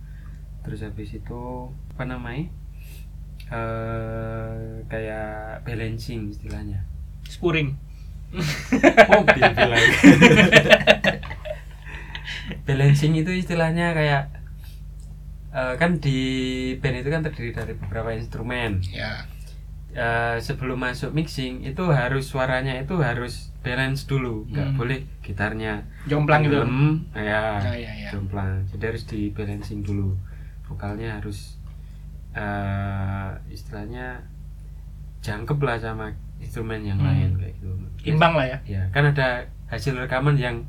terus 0.62 0.80
habis 0.80 1.12
itu 1.12 1.42
apa 1.92 2.04
namanya 2.04 2.48
eh 3.46 4.56
kayak 4.84 5.28
balancing 5.62 6.28
istilahnya 6.28 6.80
Spuring. 7.24 7.76
mobil 9.06 9.42
bilang 9.52 9.84
balancing 12.62 13.12
itu 13.14 13.30
istilahnya 13.30 13.92
kayak 13.92 14.22
eh, 15.50 15.74
kan 15.76 15.96
di 15.96 16.18
band 16.78 16.96
itu 16.98 17.08
kan 17.08 17.22
terdiri 17.22 17.50
dari 17.50 17.72
beberapa 17.74 18.10
instrumen 18.10 18.82
Ya. 18.86 19.24
Eh, 19.94 20.36
sebelum 20.38 20.74
masuk 20.76 21.14
mixing 21.14 21.62
itu 21.62 21.86
harus 21.86 22.26
suaranya 22.26 22.74
itu 22.74 22.98
harus 22.98 23.54
balance 23.62 24.04
dulu 24.04 24.42
nggak 24.50 24.68
Hmm. 24.68 24.76
boleh 24.76 24.98
gitarnya 25.22 25.86
Jomplang 26.04 26.42
gitu. 26.42 26.58
ya, 27.14 27.62
Ya, 27.62 27.72
ya, 27.72 27.92
ya. 27.94 28.10
jomplang 28.10 28.66
jadi 28.68 28.90
harus 28.90 29.06
di 29.06 29.30
balancing 29.30 29.80
dulu 29.80 30.18
vokalnya 30.64 31.16
harus 31.16 31.56
eh, 32.34 33.30
istilahnya 33.48 34.18
jangkep 35.20 35.56
lah 35.56 35.78
sama 35.78 36.10
instrumen 36.36 36.82
yang 36.82 36.98
Hmm. 36.98 37.06
lain 37.08 37.30
kayak 37.38 37.54
gitu 37.56 37.70
Imbang 38.04 38.34
lah 38.34 38.46
ya. 38.50 38.58
ya 38.66 38.82
kan 38.90 39.06
ada 39.06 39.46
hasil 39.70 39.94
rekaman 39.94 40.34
yang 40.34 40.66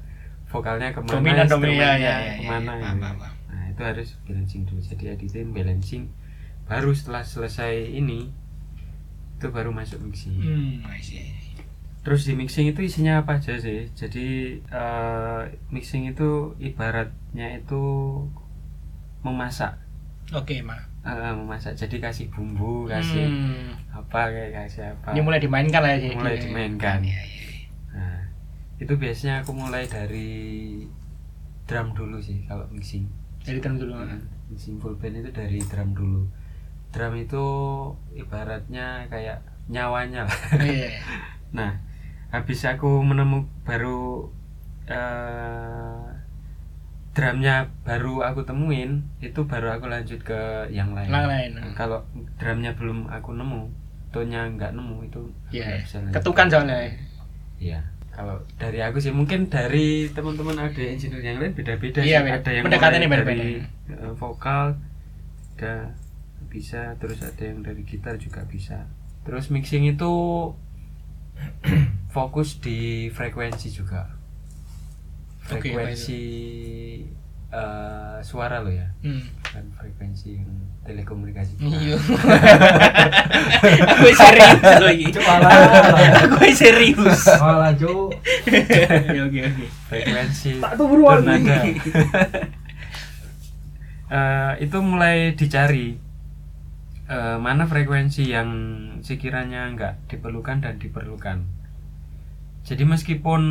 vokalnya 0.55 0.89
ke 0.89 0.99
mana 0.99 1.11
Dominan 1.11 1.45
dominan 1.45 1.75
ya, 1.75 1.91
ya, 1.93 1.97
ya, 1.99 2.15
ya. 2.15 2.33
ke 2.33 2.43
mana 2.45 2.71
Paham, 2.71 2.79
gitu. 2.79 3.01
paham, 3.01 3.15
paham. 3.19 3.33
nah 3.45 3.63
itu 3.67 3.81
harus 3.81 4.09
balancing 4.23 4.61
dulu 4.63 4.79
jadi 4.81 5.05
editing 5.13 5.47
balancing 5.51 6.03
baru 6.63 6.91
setelah 6.91 7.21
selesai 7.21 7.73
ini 7.91 8.31
itu 9.35 9.47
baru 9.47 9.69
masuk 9.69 9.99
mixing 10.01 10.33
Hmm, 10.37 10.79
terus 12.01 12.23
di 12.23 12.33
mixing 12.33 12.69
itu 12.69 12.81
isinya 12.81 13.19
apa 13.19 13.37
aja 13.37 13.57
sih 13.57 13.91
jadi 13.91 14.27
eh, 14.61 15.41
mixing 15.67 16.07
itu 16.07 16.29
ibaratnya 16.57 17.57
itu 17.57 17.83
memasak 19.21 19.81
Oke, 20.33 20.57
Ma. 20.61 20.73
Eh, 21.05 21.33
memasak 21.33 21.77
jadi 21.77 22.01
kasih 22.01 22.33
bumbu 22.33 22.89
kasih 22.89 23.29
Hmm. 23.29 23.77
apa 23.93 24.25
kayak 24.25 24.51
kasih 24.55 24.83
apa 24.91 25.13
Ini 25.13 25.21
mulai 25.21 25.37
dimainkan 25.37 25.81
lah 25.81 25.93
ya. 25.93 26.09
Mulai 26.11 26.41
dimainkan. 26.41 26.97
Iya, 27.05 27.13
iya. 27.21 27.34
Itu 28.75 28.93
biasanya 28.95 29.41
aku 29.41 29.55
mulai 29.55 29.87
dari 29.87 30.83
drum 31.65 31.95
dulu 31.95 32.19
sih 32.19 32.43
kalau 32.45 32.67
mixing. 32.69 33.07
Jadi 33.41 33.61
drum 33.61 33.77
dulu. 33.77 33.93
Hmm, 33.95 34.21
Mixing 34.51 34.77
full 34.77 34.93
band 34.97 35.17
itu 35.17 35.29
dari 35.31 35.57
drum 35.63 35.95
dulu. 35.95 36.21
Drum 36.91 37.13
itu 37.15 37.43
ibaratnya 38.13 39.07
kayak 39.09 39.41
nyawanya 39.67 40.27
lah. 40.27 40.39
Iya. 40.59 40.91
Nah, 41.55 41.71
habis 42.35 42.67
aku 42.67 42.99
menemu 42.99 43.47
baru 43.63 44.27
eh 44.91 46.03
drumnya 47.15 47.71
baru 47.87 48.27
aku 48.27 48.43
temuin, 48.43 49.07
itu 49.23 49.39
baru 49.47 49.71
aku 49.71 49.87
lanjut 49.87 50.19
ke 50.19 50.67
yang 50.67 50.91
lain. 50.91 51.07
Yang 51.07 51.27
lain. 51.31 51.49
Nah, 51.55 51.71
kalau 51.71 52.03
drumnya 52.35 52.75
belum 52.75 53.07
aku 53.07 53.39
nemu, 53.39 53.71
tonya 54.11 54.51
nggak 54.51 54.75
nemu 54.75 55.07
itu 55.07 55.23
Iya. 55.55 55.79
bisa 55.79 56.03
lanjut. 56.03 56.15
Ketukan 56.19 56.47
soalnya. 56.51 56.77
Iya. 57.55 57.79
Kalau 58.15 58.39
dari 58.55 58.79
aku 58.79 58.97
sih 58.97 59.11
mungkin 59.11 59.51
dari 59.51 60.07
teman-teman 60.07 60.55
audio 60.57 60.87
engineer 60.87 61.19
yang 61.19 61.37
lain 61.37 61.51
beda-beda 61.51 61.99
Iya, 61.99 62.23
sih. 62.23 62.25
beda. 62.25 62.39
Ada 62.39 62.49
yang 62.49 62.63
Pendekatannya 62.63 63.07
beda-beda. 63.11 63.43
eh, 63.43 64.13
vokal, 64.15 64.79
ada 65.53 65.75
bisa, 66.47 66.95
terus 66.95 67.19
ada 67.19 67.43
yang 67.43 67.59
dari 67.59 67.83
gitar 67.83 68.15
juga 68.15 68.47
bisa. 68.47 68.87
Terus 69.27 69.51
mixing 69.51 69.83
itu 69.85 70.13
fokus 72.07 72.63
di 72.63 73.11
frekuensi 73.11 73.67
juga. 73.69 74.15
Apa 75.45 75.59
eh, 77.49 78.17
suara 78.21 78.59
lo 78.59 78.69
ya, 78.69 78.89
Hmm. 78.99 79.21
bukan 79.41 79.65
frekuensi 79.73 80.37
yang 80.37 80.49
telekomunikasi. 80.81 81.57
Iya. 81.59 81.97
Aku 83.95 84.07
serius 84.11 84.61
lagi. 84.79 85.05
Aku 85.09 86.37
serius. 86.51 87.21
malah 87.37 87.73
jo 87.73 88.09
Oke 88.11 89.19
oke 89.19 89.39
oke. 89.41 89.65
frekuensi 89.87 90.59
Tak 90.59 90.71
tuh 90.75 90.85
beruang. 90.85 91.21
Eh, 94.05 94.53
itu 94.61 94.77
mulai 94.79 95.33
dicari 95.33 95.97
eh, 97.05 97.37
mana 97.41 97.65
frekuensi 97.65 98.29
yang 98.29 98.49
sekiranya 99.01 99.73
nggak 99.73 100.05
diperlukan 100.07 100.61
dan 100.61 100.77
diperlukan. 100.77 101.41
Jadi 102.61 102.83
meskipun 102.85 103.41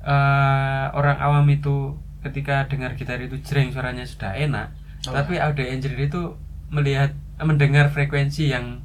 eh, 0.00 0.86
orang 0.90 1.20
awam 1.20 1.44
itu 1.52 2.00
ketika 2.28 2.64
dengar 2.64 2.92
gitar 2.92 3.18
itu 3.18 3.36
jreng 3.40 3.68
suaranya 3.68 4.04
sudah 4.04 4.32
enak, 4.32 4.68
Oh. 5.00 5.14
tapi 5.14 5.36
audio 5.36 5.64
engineer 5.64 6.04
itu 6.04 6.34
melihat 6.68 7.10
mendengar 7.38 7.88
frekuensi 7.88 8.48
yang 8.48 8.82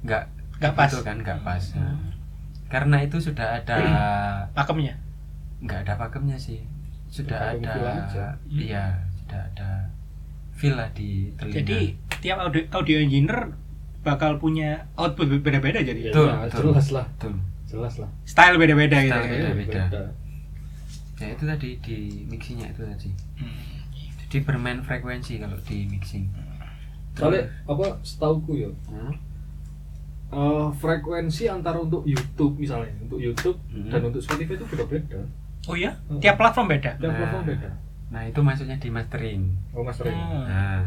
nggak 0.00 0.24
Nggak 0.56 0.72
pas. 0.74 0.88
gitu 0.88 1.00
kan 1.00 1.16
nggak 1.18 1.40
pas. 1.40 1.62
Nah, 1.74 1.96
karena 2.66 2.96
itu 3.00 3.16
sudah 3.18 3.56
ada 3.56 3.76
Pakemnya. 4.56 4.96
nggak 5.58 5.84
ada 5.84 5.94
pakemnya 5.94 6.34
sih 6.34 6.64
sudah 7.06 7.52
aja. 7.52 7.68
ada 8.08 8.26
iya 8.48 8.84
sudah 9.14 9.44
ada 9.44 9.92
feel 10.50 10.72
lah 10.72 10.88
di 10.90 11.28
telinga 11.34 11.56
Jadi 11.58 11.80
tiap 12.18 12.40
audio, 12.40 12.64
audio 12.72 12.96
engineer 12.96 13.52
bakal 14.00 14.36
punya 14.36 14.88
output 14.94 15.28
beda-beda 15.36 15.80
jadi. 15.80 16.08
Betul, 16.08 16.24
Ya, 16.26 16.40
betul. 16.40 16.72
jelas 16.72 16.88
lah 16.90 17.04
betul 17.10 17.36
jelas 17.66 17.94
lah 17.96 18.08
Style 18.24 18.56
beda-beda 18.56 18.96
gitu. 18.98 19.12
Style 19.12 19.28
ya. 19.28 19.52
beda. 19.52 19.82
Ya 21.20 21.28
itu 21.28 21.44
tadi 21.44 21.68
di 21.78 21.96
mixingnya 22.24 22.66
itu 22.66 22.80
tadi 22.82 23.10
Hmm. 23.36 23.60
jadi 24.18 24.40
bermain 24.40 24.80
frekuensi 24.80 25.36
kalau 25.36 25.58
di 25.60 25.84
mixing 25.84 26.26
soalnya 27.12 27.44
apa 27.64 27.98
setauku 28.00 28.56
ya 28.56 28.70
Hmm? 28.86 29.12
eh, 30.30 30.68
frekuensi 30.72 31.44
antara 31.46 31.76
untuk 31.76 32.02
YouTube 32.04 32.56
misalnya 32.56 32.88
untuk 33.00 33.18
YouTube 33.18 33.58
Mhm. 33.68 33.90
dan 33.90 34.00
untuk 34.02 34.20
Spotify 34.20 34.54
itu 34.54 34.64
beda-beda 34.66 35.20
Oh 35.66 35.74
iya, 35.74 35.92
tiap 36.18 36.36
platform 36.36 36.66
beda. 36.68 36.96
tiap 36.96 37.04
Nah. 37.06 37.18
platform 37.18 37.44
beda 37.46 37.70
nah 38.08 38.22
itu 38.24 38.40
maksudnya 38.40 38.74
di 38.74 38.88
mastering 38.88 39.42
oh 39.70 39.82
mas 39.82 40.00
Ren 40.00 40.10
Hmm. 40.10 40.42
Nah, 40.44 40.82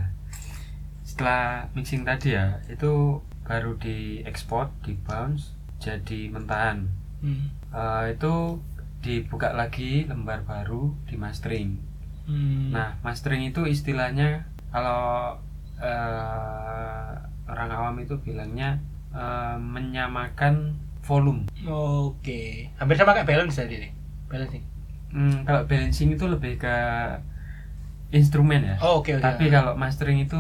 setelah 1.04 1.44
mixing 1.72 2.02
tadi 2.02 2.34
ya, 2.34 2.58
itu 2.66 3.22
baru 3.44 3.78
di 3.78 3.98
export, 4.24 4.72
di 4.82 4.98
bounce, 4.98 5.52
jadi 5.78 6.28
mentahan. 6.28 6.88
Hmm. 7.20 7.48
Eh, 7.70 8.06
itu 8.12 8.60
dibuka 9.04 9.52
lagi 9.52 10.08
lembar 10.08 10.48
baru 10.48 10.96
di 11.06 11.20
mastering. 11.20 11.76
Hmm. 12.24 12.72
Nah, 12.72 12.96
mastering 13.04 13.44
itu 13.44 13.68
istilahnya 13.68 14.48
kalau 14.72 15.36
eh, 15.84 17.12
orang 17.52 17.70
awam 17.70 18.00
itu 18.00 18.16
bilangnya 18.24 18.80
eh, 19.12 19.60
menyamakan 19.60 20.80
volume. 21.04 21.52
Oke. 21.68 22.72
Hampir 22.80 22.96
sama 22.96 23.12
kayak 23.12 23.28
balance 23.28 23.60
tadi 23.60 23.76
nih. 23.84 23.92
Balancing. 24.32 24.64
Hmm, 25.14 25.46
kalau 25.46 25.68
balancing 25.68 26.16
itu 26.16 26.26
lebih 26.26 26.58
ke 26.58 26.76
instrumen 28.16 28.64
ya. 28.64 28.76
Oh, 28.80 29.04
oke 29.04 29.20
oke. 29.20 29.22
Tapi 29.22 29.52
kalau 29.52 29.76
mastering 29.76 30.24
itu 30.24 30.40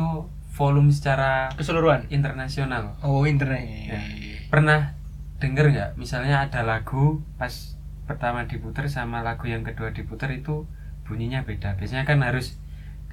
volume 0.55 0.89
secara 0.93 1.51
keseluruhan. 1.53 2.07
internasional. 2.13 2.95
Oh, 3.03 3.27
internet. 3.27 3.65
Ya. 3.91 4.01
Pernah 4.47 4.95
denger 5.41 5.65
nggak? 5.73 5.91
Misalnya 5.99 6.47
ada 6.47 6.63
lagu 6.63 7.19
pas 7.35 7.72
pertama 8.09 8.43
diputer 8.49 8.85
sama 8.91 9.23
lagu 9.23 9.47
yang 9.47 9.63
kedua 9.63 9.91
diputer 9.95 10.29
itu 10.35 10.67
bunyinya 11.07 11.43
beda. 11.47 11.75
Biasanya 11.79 12.03
kan 12.07 12.19
harus 12.23 12.59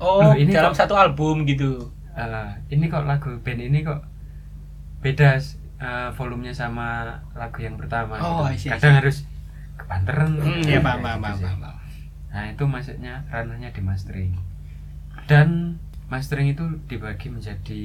Oh, 0.01 0.33
ini 0.33 0.51
dalam 0.57 0.73
kok- 0.73 0.81
satu 0.81 0.95
album 0.97 1.45
gitu. 1.45 1.93
eh, 2.17 2.49
ini 2.75 2.89
kok 2.91 3.05
lagu 3.07 3.31
band 3.45 3.61
ini 3.61 3.85
kok 3.87 4.01
beda 5.01 5.41
eh, 5.81 6.09
volumenya 6.17 6.53
sama 6.53 7.21
lagu 7.37 7.59
yang 7.65 7.77
pertama. 7.81 8.17
Oh, 8.21 8.49
gitu. 8.53 8.69
see, 8.69 8.71
I 8.73 8.77
Kadang 8.77 9.01
harus 9.01 9.17
kepanteran. 9.81 10.31
Hmm, 10.37 10.65
ya 10.65 10.81
paham 10.85 11.01
paham 11.05 11.21
paham. 11.23 11.61
Nah 12.31 12.45
itu 12.53 12.65
maksudnya 12.69 13.25
ranahnya 13.33 13.75
di 13.75 13.83
mastering 13.83 14.33
dan 15.27 15.79
mastering 16.11 16.51
itu 16.55 16.65
dibagi 16.91 17.31
menjadi 17.31 17.83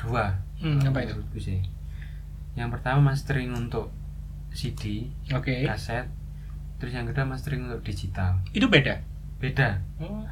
dua. 0.00 0.36
Hmm, 0.60 0.80
apa 0.82 0.98
itu? 1.04 1.14
sih. 1.40 1.60
Yang 2.56 2.80
pertama 2.80 3.12
mastering 3.12 3.52
untuk 3.52 3.92
CD, 4.56 5.12
Oke. 5.30 5.62
kaset, 5.62 6.08
terus 6.80 6.96
yang 6.96 7.04
kedua 7.04 7.28
mastering 7.28 7.68
untuk 7.68 7.84
digital. 7.84 8.40
Itu 8.50 8.66
beda. 8.66 9.04
Beda. 9.36 9.84
Oh. 10.00 10.24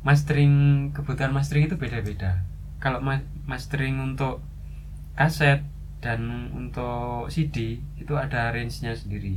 Mastering 0.00 0.52
kebutuhan 0.96 1.30
mastering 1.30 1.68
itu 1.68 1.76
beda-beda. 1.76 2.40
Kalau 2.80 3.04
ma- 3.04 3.28
mastering 3.44 4.00
untuk 4.00 4.40
kaset 5.12 5.60
dan 6.00 6.48
untuk 6.56 7.28
CD 7.28 7.84
itu 8.00 8.16
ada 8.16 8.48
range-nya 8.48 8.96
sendiri. 8.96 9.36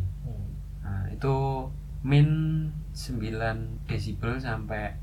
Nah, 0.79 1.11
itu 1.11 1.67
min 2.03 2.27
9 2.95 3.83
desibel 3.87 4.39
sampai 4.39 4.95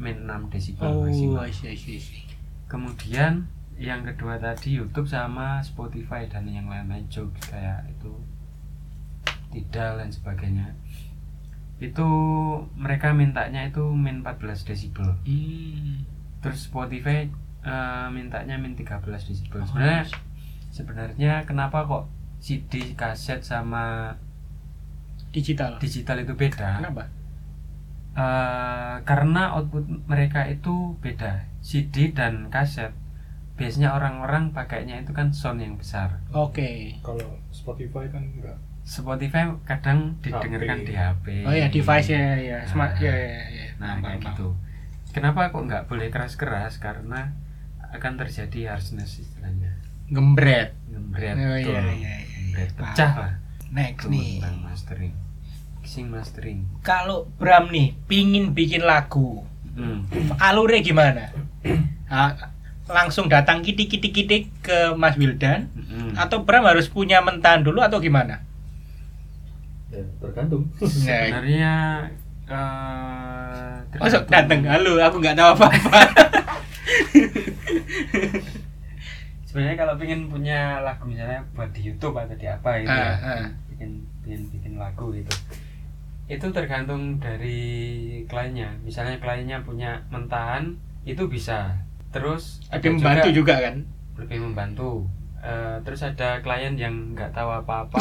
min 0.00 0.24
6 0.24 0.48
desibel 0.48 0.88
Oh, 0.88 1.04
maksimal. 1.04 1.44
I 1.44 1.52
see, 1.52 1.68
I 1.68 1.76
see, 1.76 1.96
I 1.96 2.00
see. 2.00 2.24
Kemudian 2.64 3.44
yang 3.76 4.06
kedua 4.08 4.40
tadi 4.40 4.80
YouTube 4.80 5.04
sama 5.04 5.60
Spotify 5.60 6.24
dan 6.24 6.48
yang 6.48 6.70
lain-lain 6.70 7.04
juga 7.12 7.36
kayak 7.52 7.92
itu 7.92 8.12
Tidal 9.54 10.02
dan 10.02 10.10
sebagainya. 10.10 10.74
Itu 11.78 12.08
mereka 12.74 13.14
mintanya 13.14 13.64
itu 13.64 13.86
min 13.86 14.20
14 14.20 14.66
desibel. 14.66 15.14
Hmm. 15.22 16.02
Terus 16.42 16.66
Spotify 16.66 17.30
eh, 17.62 18.06
mintanya 18.10 18.58
min 18.58 18.74
13 18.74 18.98
desibel. 19.24 19.62
Oh, 19.62 19.66
Sebenarnya 19.70 20.02
sebenarnya 20.68 21.32
kenapa 21.46 21.86
kok 21.86 22.04
CD, 22.42 22.92
kaset 22.92 23.40
sama 23.40 24.12
Digital. 25.30 25.78
digital 25.78 26.22
itu 26.22 26.34
beda? 26.34 26.78
Kenapa? 26.78 27.10
Eh, 28.14 28.96
karena 29.02 29.58
output 29.58 29.82
mereka 30.06 30.46
itu 30.46 30.94
beda 31.02 31.50
CD 31.58 32.14
dan 32.14 32.46
kaset 32.46 32.94
biasanya 33.58 33.90
orang-orang 33.90 34.54
pakainya 34.54 35.02
itu 35.02 35.10
kan 35.10 35.34
sound 35.34 35.58
yang 35.58 35.74
besar 35.74 36.22
Oke. 36.30 36.94
kalau 37.02 37.38
Spotify 37.50 38.06
kan 38.06 38.22
enggak 38.22 38.54
Spotify 38.84 39.48
kadang 39.64 40.20
didengarkan 40.20 40.78
HP. 40.78 40.86
di 40.86 40.94
HP 40.94 41.24
Oh 41.42 41.52
ya, 41.52 41.66
device 41.66 42.08
ya 42.08 42.36
ya, 42.36 42.58
smart 42.64 42.94
Nah. 42.94 43.02
ya 43.02 43.14
ya 43.14 43.42
ya. 43.48 43.66
nah 43.74 43.96
Paham, 43.96 44.04
kayak 44.04 44.20
gitu 44.28 44.48
kenapa 45.10 45.48
kok 45.48 45.62
nggak 45.62 45.84
boleh 45.86 46.08
keras-keras 46.08 46.76
karena 46.76 47.32
akan 47.90 48.12
terjadi 48.18 48.70
harshness 48.70 49.18
istilahnya. 49.18 49.70
Gembret. 50.04 50.74
ngembret 50.86 51.32
Oh, 51.32 51.54
betul. 51.54 51.70
iya, 51.70 51.80
iya, 51.86 52.14
iya. 52.14 52.14
Ngembret. 52.44 52.70
pecah 52.74 53.12
lah 53.14 53.32
Next 53.70 54.04
Itu 54.04 54.12
nih. 54.12 54.30
tentang 54.38 54.56
mastering 54.62 55.14
mixing 55.76 56.08
mastering 56.08 56.58
Kalau 56.80 57.26
Bram 57.34 57.68
nih 57.68 57.96
pingin 58.04 58.52
bikin 58.52 58.82
lagu, 58.82 59.42
hmm. 59.74 60.36
alurnya 60.38 60.80
gimana? 60.80 61.24
Ah, 62.06 62.52
langsung 62.86 63.26
datang 63.26 63.58
kitik-kitik-kitik 63.58 64.52
ke 64.60 64.92
Mas 64.92 65.16
Wildan 65.16 65.72
Mm-mm. 65.72 66.14
atau 66.14 66.44
Bram 66.44 66.62
harus 66.62 66.86
punya 66.86 67.18
mentan 67.18 67.64
dulu 67.64 67.80
atau 67.80 67.96
gimana? 67.96 68.44
Ya 69.94 70.04
tergantung. 70.18 70.62
Nah, 70.74 70.88
sebenarnya 70.90 71.72
eh, 72.44 73.72
masuk 73.96 74.26
tergantung- 74.26 74.60
datang, 74.60 74.60
halo, 74.68 74.92
aku 74.98 75.16
nggak 75.18 75.36
tahu 75.36 75.48
apa-apa. 75.54 75.98
sebenarnya 79.46 79.76
kalau 79.78 79.94
pengen 79.94 80.26
punya 80.26 80.82
lagu 80.82 81.06
misalnya 81.06 81.46
buat 81.54 81.70
di 81.70 81.86
YouTube 81.86 82.16
atau 82.16 82.34
di 82.34 82.42
apa 82.44 82.70
gitu 82.76 82.90
ya 82.90 83.14
Ah, 83.14 83.38
ah. 83.38 83.46
bikin 83.70 83.90
bikin 84.22 84.40
bikin 84.50 84.72
lagu 84.76 85.14
gitu. 85.14 85.30
Itu 86.26 86.50
tergantung 86.50 87.20
dari 87.20 87.62
kliennya. 88.26 88.80
Misalnya 88.82 89.20
kliennya 89.20 89.62
punya 89.62 90.02
mentahan 90.08 90.74
itu 91.04 91.28
bisa. 91.28 91.76
Terus 92.10 92.64
Ada 92.66 92.82
yang 92.82 92.96
membantu 92.98 93.28
juga 93.30 93.54
kan? 93.60 93.76
lebih 94.14 94.38
membantu 94.40 95.06
Eh, 95.44 95.76
terus 95.84 96.00
ada 96.00 96.40
klien 96.40 96.72
yang 96.72 97.12
nggak 97.12 97.28
tahu 97.30 97.52
apa-apa 97.52 98.00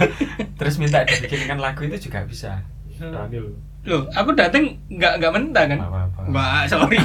terus 0.60 0.76
minta 0.76 1.00
dibikinkan 1.00 1.56
lagu 1.56 1.80
itu 1.82 1.96
juga 2.02 2.20
bisa 2.22 2.60
Daniel 2.94 3.56
Loh, 3.84 4.04
aku 4.10 4.32
datang 4.32 4.68
nggak 4.86 5.16
nggak 5.16 5.32
mentah 5.32 5.64
kan? 5.66 5.76
nggak 5.76 6.28
Mbak, 6.28 6.60
sorry. 6.66 6.96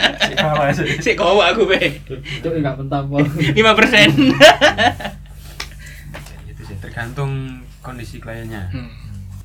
Si 1.04 1.12
kowa 1.14 1.48
aku 1.48 1.64
be. 1.66 1.80
itu 2.00 2.48
enggak 2.50 2.76
mentah 2.76 3.00
Paul. 3.02 3.24
lima 3.52 3.72
persen. 3.72 4.08
itu 6.46 6.62
sih 6.62 6.76
tergantung 6.78 7.60
kondisi 7.80 8.16
kliennya 8.16 8.68
Hmm. 8.68 8.88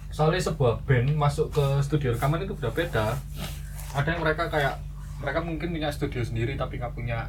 soalnya 0.09 0.39
sebuah 0.41 0.83
band 0.83 1.15
masuk 1.15 1.47
ke 1.49 1.63
studio 1.79 2.11
rekaman 2.11 2.43
itu 2.43 2.51
udah 2.53 2.71
beda 2.71 3.15
ada 3.91 4.07
yang 4.07 4.19
mereka 4.19 4.47
kayak 4.47 4.79
mereka 5.17 5.39
mungkin 5.39 5.67
punya 5.69 5.89
studio 5.89 6.19
sendiri 6.21 6.55
tapi 6.55 6.75
nggak 6.75 6.91
punya 6.91 7.27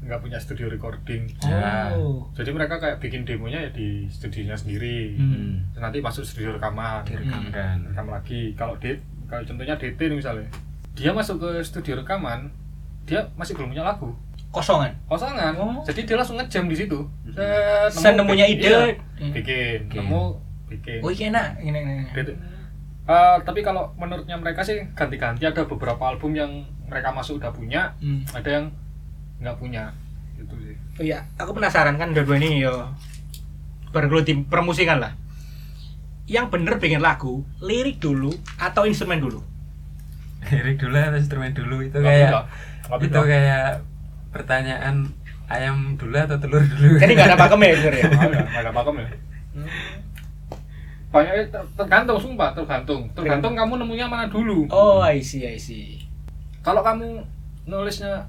nggak 0.00 0.20
punya 0.20 0.36
studio 0.36 0.66
recording 0.66 1.26
Ya. 1.40 1.92
Oh. 1.92 2.24
jadi 2.32 2.50
mereka 2.50 2.76
kayak 2.76 2.98
bikin 2.98 3.22
demonya 3.22 3.60
ya 3.60 3.70
di 3.70 4.06
studionya 4.06 4.54
sendiri 4.54 5.14
Hmm. 5.14 5.66
Terus 5.68 5.82
nanti 5.82 5.98
masuk 5.98 6.22
studio 6.22 6.54
rekaman 6.54 7.02
direkamkan 7.02 7.82
rekam 7.84 8.06
lagi 8.08 8.54
kalau 8.54 8.74
dit 8.76 8.96
kalau 9.26 9.42
contohnya 9.42 9.74
DT 9.74 9.98
nih 10.00 10.16
misalnya 10.16 10.48
dia 10.92 11.10
masuk 11.10 11.38
ke 11.38 11.50
studio 11.60 11.94
rekaman 11.96 12.48
dia 13.04 13.26
masih 13.34 13.52
belum 13.52 13.70
punya 13.70 13.84
lagu 13.84 14.14
Kosongan. 14.48 14.88
kosongan 15.04 15.52
Oh. 15.54 15.82
jadi 15.82 16.00
dia 16.04 16.16
langsung 16.16 16.36
ngejam 16.36 16.64
di 16.64 16.76
situ 16.76 16.98
Mhm. 17.26 17.34
Set, 17.34 18.16
nemu- 18.16 18.32
Senemunya 18.32 18.46
ide. 18.46 18.64
iya, 18.64 18.80
Hmm. 19.18 19.32
bikin 19.32 19.78
Bikin. 19.84 19.98
nemu 20.00 20.22
bikin 20.68 20.98
Oh 21.00 21.08
iya 21.08 21.24
enak, 21.28 21.48
ini 21.58 21.78
ini. 21.78 21.96
Eh, 23.04 23.36
tapi 23.40 23.60
kalau 23.60 23.88
menurutnya 23.94 24.36
mereka 24.36 24.60
sih 24.60 24.84
ganti-ganti 24.92 25.42
ada 25.42 25.64
beberapa 25.64 26.00
album 26.06 26.32
yang 26.32 26.52
mereka 26.84 27.08
masuk 27.08 27.36
udah 27.36 27.48
punya 27.50 27.92
Hmm. 27.98 28.20
ada 28.30 28.48
yang 28.50 28.66
nggak 29.38 29.56
punya. 29.56 29.94
Itu 30.38 30.54
sih. 30.62 30.76
Oh 30.98 31.04
iya, 31.04 31.26
aku 31.38 31.54
penasaran 31.54 31.98
kan 31.98 32.14
dua-dua 32.14 32.38
ini 32.38 32.62
yo. 32.62 32.90
Bergelut 33.90 34.28
permusikan 34.46 34.98
lah. 34.98 35.12
Yang 36.28 36.52
bener 36.52 36.76
bikin 36.76 37.00
lagu, 37.00 37.40
lirik 37.58 37.98
dulu 37.98 38.28
atau 38.60 38.84
instrumen 38.84 39.18
dulu? 39.18 39.40
lirik 40.52 40.76
dulu 40.76 40.94
atau 40.94 41.18
instrumen 41.18 41.56
dulu? 41.56 41.80
Itu 41.80 41.98
kayak 42.04 42.46
itu 42.88 43.08
beda. 43.08 43.20
kayak 43.24 43.66
pertanyaan 44.28 45.08
ayam 45.48 45.96
dulu 45.96 46.12
atau 46.14 46.36
telur 46.36 46.60
dulu? 46.60 47.00
Jadi 47.00 47.12
nggak 47.16 47.28
ada 47.32 47.38
pakemnya 47.48 47.68
ya 47.68 47.76
bener 47.80 47.94
ya? 47.94 48.04
Nggak 48.44 48.62
ada 48.68 48.72
pakem 48.76 48.94
ya. 49.00 49.08
Banyak 51.08 51.48
ter- 51.48 51.70
tergantung 51.72 52.18
sumpah 52.20 52.52
tergantung. 52.52 53.08
Tergantung 53.16 53.56
kamu 53.56 53.80
nemunya 53.80 54.06
mana 54.06 54.28
dulu. 54.28 54.68
Oh, 54.68 55.00
I 55.00 55.24
see, 55.24 55.48
I 55.48 55.56
see. 55.56 56.04
kalau 56.60 56.84
kamu 56.84 57.24
nulisnya 57.64 58.28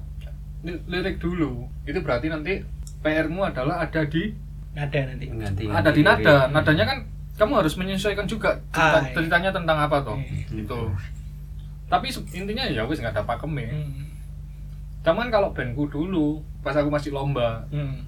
lirik 0.62 1.16
dulu 1.16 1.66
itu 1.82 1.98
berarti 1.98 2.26
nanti 2.26 2.60
PR-mu 3.00 3.42
adalah 3.42 3.80
ada 3.80 4.04
di 4.04 4.32
Nada 4.70 5.02
nanti. 5.02 5.26
Mengganti 5.26 5.64
ada 5.66 5.90
di 5.90 6.00
nada 6.00 6.46
nadanya 6.46 6.84
kan 6.86 6.98
kamu 7.34 7.52
harus 7.56 7.74
menyesuaikan 7.74 8.22
juga 8.24 8.54
cerita- 8.70 8.86
Ah, 8.92 9.02
iya. 9.02 9.12
ceritanya 9.12 9.50
tentang 9.50 9.78
apa 9.80 9.98
toh 10.00 10.14
Iya. 10.14 10.46
gitu 10.54 10.80
tapi 11.86 12.06
se- 12.06 12.22
intinya 12.30 12.62
ya 12.62 12.84
wis 12.84 13.00
nggak 13.00 13.10
ada 13.10 13.24
pakemnya 13.24 13.66
Hmm. 13.66 14.06
cuman 15.02 15.26
kalau 15.26 15.50
bandku 15.50 15.88
dulu 15.88 16.38
pas 16.60 16.70
aku 16.72 16.86
masih 16.86 17.10
lomba 17.10 17.66
Hmm. 17.66 18.04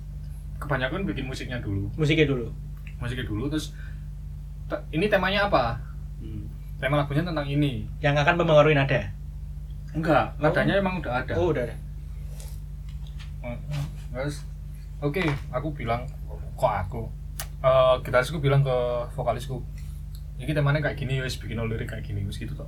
kebanyakan 0.57 1.03
bikin 1.03 1.25
musiknya 1.25 1.59
dulu 1.59 1.91
Musiknya 1.93 2.29
dulu. 2.29 2.47
musiknya 2.97 3.25
dulu 3.25 3.49
terus 3.49 3.75
te- 4.69 4.85
ini 4.93 5.09
temanya 5.09 5.51
apa 5.51 5.83
Hmm. 6.21 6.47
tema 6.79 6.95
lagunya 6.97 7.25
tentang 7.25 7.43
ini 7.45 7.89
Yang 7.99 8.23
akan 8.23 8.35
mempengaruhi 8.37 8.77
nada. 8.77 9.03
enggak 9.91 10.31
nadanya 10.39 10.79
emang 10.79 11.01
udah 11.01 11.13
ada 11.19 11.33
Oh, 11.35 11.51
udah 11.51 11.65
ada. 11.65 11.75
Terus 14.13 14.47
oke 15.03 15.23
aku 15.51 15.69
bilang 15.75 16.07
kok 16.57 16.75
aku 16.89 17.03
Eh 17.63 17.95
gitarisku 18.03 18.43
bilang 18.43 18.67
ke 18.67 18.77
vokalisku 19.15 19.63
ini 20.35 20.51
temanya 20.51 20.83
kayak 20.83 20.99
gini 20.99 21.23
wis 21.23 21.39
bikin 21.39 21.63
lirik 21.63 21.87
kayak 21.87 22.03
gini 22.03 22.27
wis 22.27 22.39
gitu 22.39 22.59
toh 22.59 22.67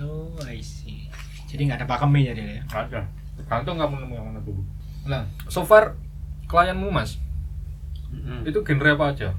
Oh, 0.00 0.32
I 0.48 0.64
see. 0.64 1.12
Jadi 1.44 1.68
nggak 1.68 1.84
ada 1.84 1.88
pakemnya 1.90 2.32
jadi 2.32 2.40
ya. 2.40 2.62
Nggak 2.64 2.84
ada 2.88 3.00
tergantung 3.40 3.76
kamu 3.80 3.94
nemu 4.04 4.14
yang 4.14 4.26
mana 4.28 4.40
dulu 4.44 4.62
nah 5.08 5.24
so 5.48 5.64
far 5.64 5.96
klienmu 6.44 6.92
mas 6.92 7.16
Mm-mm. 8.12 8.44
itu 8.44 8.60
genre 8.60 8.90
apa 8.92 9.04
aja 9.16 9.30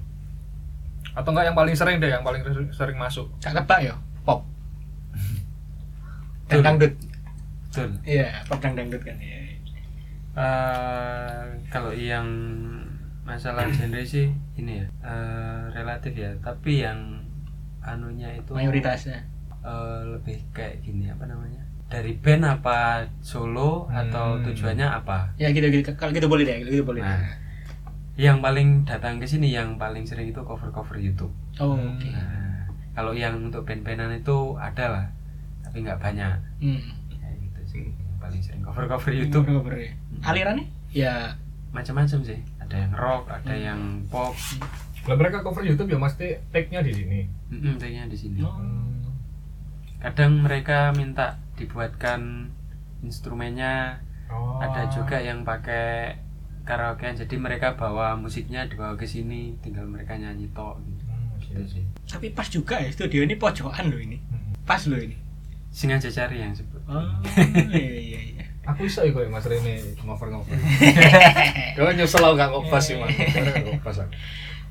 atau 1.14 1.30
enggak 1.30 1.46
yang 1.52 1.58
paling 1.58 1.76
sering 1.78 2.02
deh 2.02 2.10
yang 2.10 2.26
paling 2.26 2.42
sering 2.74 2.98
masuk 2.98 3.30
Gak 3.44 3.54
tebak 3.54 3.80
ya, 3.84 3.96
pop. 4.24 4.48
Dan 6.50 6.64
dangdut. 6.64 6.94
Betul. 7.68 8.00
Iya, 8.04 8.44
pop 8.48 8.60
dan 8.60 8.76
dangdut 8.76 9.04
kan. 9.04 9.16
Iya. 9.20 9.41
Eh, 10.32 11.42
kalau 11.68 11.92
yang 11.92 12.24
masalah 13.22 13.68
genre 13.76 14.00
sih 14.02 14.32
ini 14.56 14.80
ya 14.80 14.88
eh, 15.04 15.62
relatif 15.72 16.14
ya 16.14 16.32
tapi 16.40 16.80
yang 16.80 17.20
anunya 17.80 18.32
itu 18.34 18.52
Mayoritasnya. 18.52 19.20
eh, 19.62 20.02
lebih 20.10 20.40
kayak 20.52 20.82
gini 20.82 21.08
apa 21.08 21.26
namanya 21.26 21.60
dari 21.86 22.16
band 22.16 22.48
apa 22.50 23.04
solo 23.20 23.86
atau 23.88 24.40
Hmm. 24.40 24.48
tujuannya 24.48 24.88
apa 24.88 25.36
Ya 25.36 25.52
gitu 25.52 25.68
gitu. 25.68 25.92
Kalau 25.94 26.10
gitu 26.10 26.26
boleh 26.26 26.44
deh, 26.44 26.64
gitu 26.64 26.82
boleh. 26.82 27.04
Nah. 27.04 27.20
yang 28.16 28.40
paling 28.40 28.84
datang 28.84 29.18
ke 29.18 29.26
sini 29.26 29.50
yang 29.50 29.76
paling 29.76 30.04
sering 30.04 30.30
itu 30.30 30.40
cover 30.42 30.68
cover 30.70 30.96
YouTube 30.96 31.32
Oh, 31.58 31.74
oke. 31.74 32.08
nah, 32.08 32.68
kalau 32.94 33.12
yang 33.12 33.40
untuk 33.42 33.64
band-bandan 33.64 34.14
itu 34.14 34.38
ada 34.56 34.86
lah 34.88 35.06
tapi 35.62 35.82
nggak 35.82 35.98
banyak 35.98 36.36
Hmm. 36.58 36.80
kayak 37.10 37.36
gitu 37.42 37.62
sih 37.68 37.84
yang 37.88 38.16
paling 38.18 38.40
sering 38.40 38.62
cover 38.62 38.86
cover 38.86 39.12
YouTube 39.12 39.46
Cover 39.46 39.76
ya. 39.76 39.92
Alirannya? 40.22 40.66
Ya, 40.90 41.36
macam-macam 41.72 42.20
sih 42.22 42.40
ada 42.60 42.76
yang 42.78 42.92
rock 42.94 43.24
ada 43.28 43.50
Hmm. 43.50 43.64
yang 43.64 43.80
pop 44.08 44.36
Lah 45.02 45.16
mereka 45.16 45.42
cover 45.42 45.62
YouTube 45.62 45.88
ya 45.88 45.98
mesti 45.98 46.38
take-nya 46.50 46.80
di 46.80 46.94
sini. 46.94 47.20
Mm-mm, 47.50 47.76
tagnya 47.76 48.06
di 48.06 48.14
sini 48.14 48.38
Oh. 48.40 48.54
kadang 49.98 50.40
mereka 50.40 50.90
minta 50.92 51.36
dibuatkan 51.54 52.50
instrumennya 53.02 53.98
Oh. 54.28 54.58
ada 54.58 54.86
juga 54.88 55.18
yang 55.18 55.42
pakai 55.42 56.16
karaokean 56.62 57.18
jadi 57.18 57.36
mereka 57.36 57.74
bawa 57.74 58.14
musiknya 58.16 58.66
dibawa 58.66 58.94
ke 58.94 59.04
sini 59.04 59.58
tinggal 59.60 59.84
mereka 59.84 60.14
nyanyi 60.14 60.46
tok 60.50 60.78
gitu, 60.80 61.04
Hmm, 61.04 61.34
gitu 61.40 61.64
sih 61.72 61.84
tapi 62.06 62.30
pas 62.30 62.46
juga 62.46 62.78
ya 62.78 62.90
studio 62.90 63.22
ini 63.22 63.36
pojokan 63.36 63.88
loh 63.88 63.98
ini. 63.98 64.22
Hmm. 64.22 64.54
Pas 64.64 64.86
loh 64.86 64.98
ini. 64.98 65.18
sengaja 65.72 66.08
cari 66.08 66.38
yang 66.38 66.52
sebut 66.52 66.84
Oh, 66.86 67.00
iya 67.72 67.96
iya 67.98 68.20
iya. 68.28 68.31
Aku 68.64 68.86
iso 68.86 69.02
ya 69.02 69.12
Mas 69.26 69.44
Rene 69.44 69.82
ngover-ngover. 70.00 70.54
Kau 71.76 71.90
nyesel 71.90 72.22
aku 72.22 72.36
gak 72.36 72.50
ngopas 72.50 72.84
sih 72.84 72.96
mas. 72.96 73.10
Karena 73.10 73.50
gak 73.56 73.66
ngopas 73.68 73.96
aku. 74.00 74.12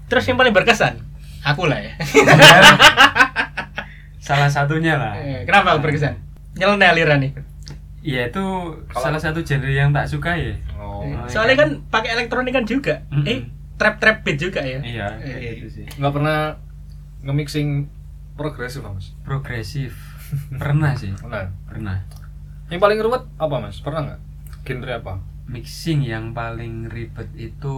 Terus 0.06 0.24
yang 0.24 0.36
paling 0.36 0.52
berkesan? 0.52 0.94
Aku 1.42 1.66
lah 1.66 1.78
ya. 1.78 1.92
salah 4.20 4.46
satunya 4.46 4.94
lah 4.94 5.16
Eh, 5.16 5.42
Kenapa 5.42 5.74
aku 5.74 5.82
berkesan? 5.82 6.14
Nyeleneh 6.54 6.88
aliran 6.88 7.18
nih. 7.20 7.32
Iya 8.00 8.28
itu 8.28 8.44
Kalau- 8.86 9.02
salah 9.02 9.20
satu 9.20 9.40
genre 9.40 9.68
yang 9.68 9.90
tak 9.90 10.06
suka 10.06 10.32
ya 10.32 10.54
Oh. 10.74 11.02
Oh, 11.02 11.26
Soalnya 11.26 11.56
kan 11.58 11.68
pakai 11.86 12.14
elektronik 12.14 12.52
kan 12.52 12.64
juga. 12.64 13.04
Mm-mm. 13.10 13.24
Eh, 13.24 13.38
trap 13.74 13.98
trap 13.98 14.22
beat 14.22 14.38
juga 14.38 14.60
ya. 14.60 14.80
iya 14.80 15.06
Eh, 15.18 15.58
gitu 15.58 15.68
sih 15.72 15.84
Nggak 15.96 16.12
pernah 16.12 16.38
nge-mixing 17.20 17.88
progresif 18.32 18.80
mas. 18.82 19.12
progresif 19.20 19.92
pernah 20.54 20.94
sih 20.94 21.12
Nah, 21.20 21.50
pernah 21.66 22.00
yang 22.70 22.78
paling 22.78 22.98
ruwet 22.98 23.26
apa 23.36 23.54
mas? 23.58 23.78
Pernah 23.78 24.00
nggak? 24.06 24.20
Genre 24.62 24.94
apa? 24.94 25.14
mixing 25.46 26.06
yang 26.06 26.30
paling 26.30 26.86
ribet 26.86 27.26
itu 27.34 27.74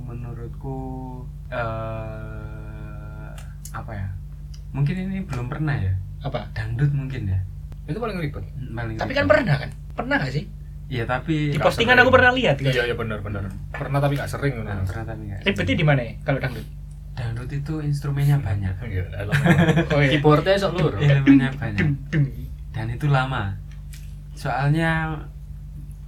menurutku 0.00 0.78
eh 1.50 3.34
apa 3.72 3.90
ya 3.90 4.06
mungkin 4.70 4.94
ini 5.00 5.18
belum 5.22 5.46
pernah 5.48 5.74
ya 5.74 5.90
Apa? 6.22 6.46
dangdut 6.52 6.94
mungkin 6.94 7.26
ya 7.26 7.42
Itu 7.82 7.98
paling 7.98 8.14
ribet. 8.16 8.46
paling 8.70 8.94
Tapi 8.94 9.02
ribet. 9.04 9.18
kan 9.18 9.26
pernah 9.26 9.56
kan? 9.58 9.70
Pernah 9.92 10.16
gak 10.16 10.30
sih? 10.30 10.46
iya 10.86 11.02
tapi 11.02 11.50
Di 11.50 11.58
Nggak 11.58 11.66
postingan 11.66 11.90
sering. 11.92 12.04
aku 12.04 12.10
pernah 12.12 12.30
lihat 12.30 12.56
kan. 12.56 12.70
Iya 12.70 12.82
iya 12.84 12.94
benar 12.94 13.18
benar. 13.18 13.42
Pernah 13.72 13.98
tapi 13.98 14.14
nggak 14.14 14.30
sering. 14.30 14.54
Nah, 14.62 14.86
pernah 14.86 15.04
tapi 15.04 15.22
nggak 15.26 15.40
Ribetnya 15.42 15.74
di 15.74 15.82
mana 15.82 16.00
ya 16.00 16.12
kalau 16.22 16.38
dangdut? 16.38 16.66
dangdut 17.12 17.50
itu 17.50 17.74
instrumennya 17.82 18.38
banyak 18.38 18.74
Iya, 18.78 19.04
elemen. 19.18 19.56
Oh 19.90 19.98
iya. 19.98 20.10
Keyboardnya 20.14 20.54
sok 20.56 20.72
lur. 20.76 20.94
elemennya 20.96 21.50
banyak 21.52 21.86
dan 22.70 22.86
itu 22.88 23.04
lama 23.04 23.58
soalnya 24.42 25.22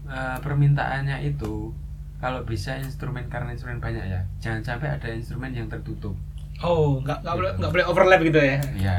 eh, 0.04 0.38
permintaannya 0.40 1.22
itu 1.24 1.70
kalau 2.18 2.42
bisa 2.42 2.74
instrumen 2.76 3.28
karena 3.28 3.52
instrumen 3.52 3.78
banyak 3.78 4.02
ya 4.04 4.20
jangan 4.38 4.60
sampai 4.64 4.90
ada 4.90 5.08
instrumen 5.08 5.52
yang 5.52 5.68
tertutup 5.68 6.18
Oh, 6.56 6.98
nggak 7.00 7.18
nggak 7.20 7.34
boleh 7.34 7.50
nggak 7.56 7.72
boleh 7.72 7.84
overlap 7.84 8.20
gitu 8.20 8.38
ya? 8.38 8.58
ya 8.74 8.98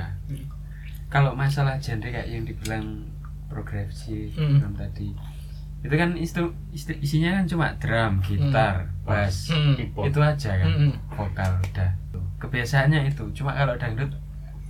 kalau 1.07 1.31
masalah 1.33 1.75
genre 1.77 2.03
kayak 2.05 2.27
yang 2.27 2.43
dibilang 2.43 3.07
progresif 3.47 4.31
Hmm. 4.33 4.59
drum 4.59 4.73
tadi 4.73 5.15
itu 5.79 5.93
kan 5.93 6.17
istru, 6.17 6.45
istri- 6.71 6.97
isinya 6.97 7.37
kan 7.37 7.45
cuma 7.45 7.67
drum 7.77 8.19
gitar 8.19 8.89
bass 9.03 9.47
Hmm. 9.47 9.77
Itu 9.77 10.19
aja 10.19 10.51
kan 10.53 10.67
Hmm. 10.67 10.93
vokal 11.09 11.51
udah 11.61 11.89
kebiasaannya 12.37 13.07
itu 13.07 13.23
cuma 13.33 13.53
kalau 13.53 13.73
dangdut 13.75 14.11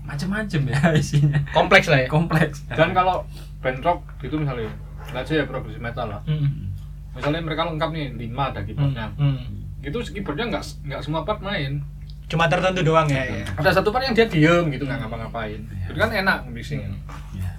macem-macem 0.06 0.62
ya 0.65 0.80
isinya 1.02 1.41
Kompleks 1.50 1.89
lah 1.89 2.06
ya. 2.06 2.08
kompleks 2.08 2.62
Dan 2.70 2.94
kalau 2.94 3.26
band 3.60 3.82
rock 3.82 4.06
gitu 4.22 4.38
misalnya, 4.38 4.70
let's 5.12 5.26
say 5.26 5.41
ya 5.41 5.46
progresif 5.46 5.82
metal 5.82 6.06
lah. 6.06 6.22
Hmm. 6.24 6.70
Misalnya 7.12 7.41
mereka 7.41 7.65
lengkap 7.65 7.89
nih 7.89 8.08
lima 8.15 8.54
ada 8.54 8.62
keyboardnya. 8.62 9.10
Hmm. 9.18 9.65
Itu 9.82 9.98
keyboardnya 10.06 10.54
nggak 10.54 10.63
nggak 10.86 11.02
semua 11.02 11.26
part 11.26 11.41
main. 11.41 11.82
Cuma 12.26 12.46
tertentu 12.46 12.82
doang 12.82 13.06
ya. 13.06 13.26
ya. 13.26 13.46
Ada 13.56 13.82
satu 13.82 13.89
part 13.89 14.02
yang 14.02 14.13
dia 14.13 14.26
diem 14.26 14.70
gitu 14.70 14.86
nggak 14.86 15.02
ngapa-ngapain. 15.02 15.58
Iya. 15.58 15.86
Itu 15.89 15.98
kan 15.98 16.12
enak 16.12 16.38
mixingnya. 16.48 16.94
ya. 17.34 17.52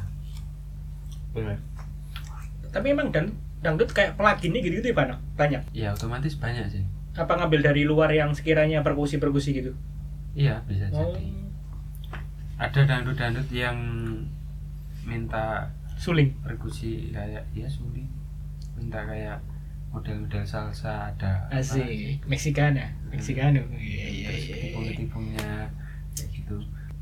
Bener. 1.33 1.59
Tapi 2.71 2.87
emang 2.91 3.11
dan 3.11 3.35
dangdut 3.59 3.91
kayak 3.91 4.15
pluginnya 4.15 4.61
gitu-gitu 4.61 4.91
ya 4.91 4.97
banyak. 4.97 5.19
Banyak. 5.35 5.63
ya 5.73 5.89
otomatis 5.91 6.37
banyak 6.37 6.71
sih 6.71 6.85
Apa 7.13 7.35
ngambil 7.35 7.65
dari 7.65 7.83
luar 7.83 8.13
yang 8.13 8.31
sekiranya 8.31 8.81
perkusi-perkusi 8.81 9.51
gitu? 9.53 9.73
iya 10.33 10.61
bisa 10.69 10.93
Oh, 10.93 11.17
jadi 11.17 11.33
ada 12.57 12.81
dangdut-dangdut 12.89 13.49
yang 13.53 13.77
minta 15.05 15.71
suling. 15.97 16.33
perkusi 16.45 17.13
kayak 17.13 17.45
ya 17.57 17.69
suling 17.69 18.09
minta 18.77 19.01
kayak 19.09 19.41
model-model 19.93 20.45
salsa 20.45 21.09
ada 21.15 21.49
Asik. 21.49 22.21
Mexicana. 22.29 22.85
Mexicano. 23.09 23.65
Iya 23.73 24.07
iya 24.13 24.29
terus 24.29 24.45
iya. 24.45 24.57
tipung-tipungnya 24.69 25.49
kayak 26.13 26.29
gitu 26.37 26.57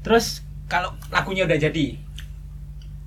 Terus 0.04 0.44
kalau 0.68 0.92
lagunya 1.08 1.48
udah 1.48 1.56
jadi, 1.56 1.96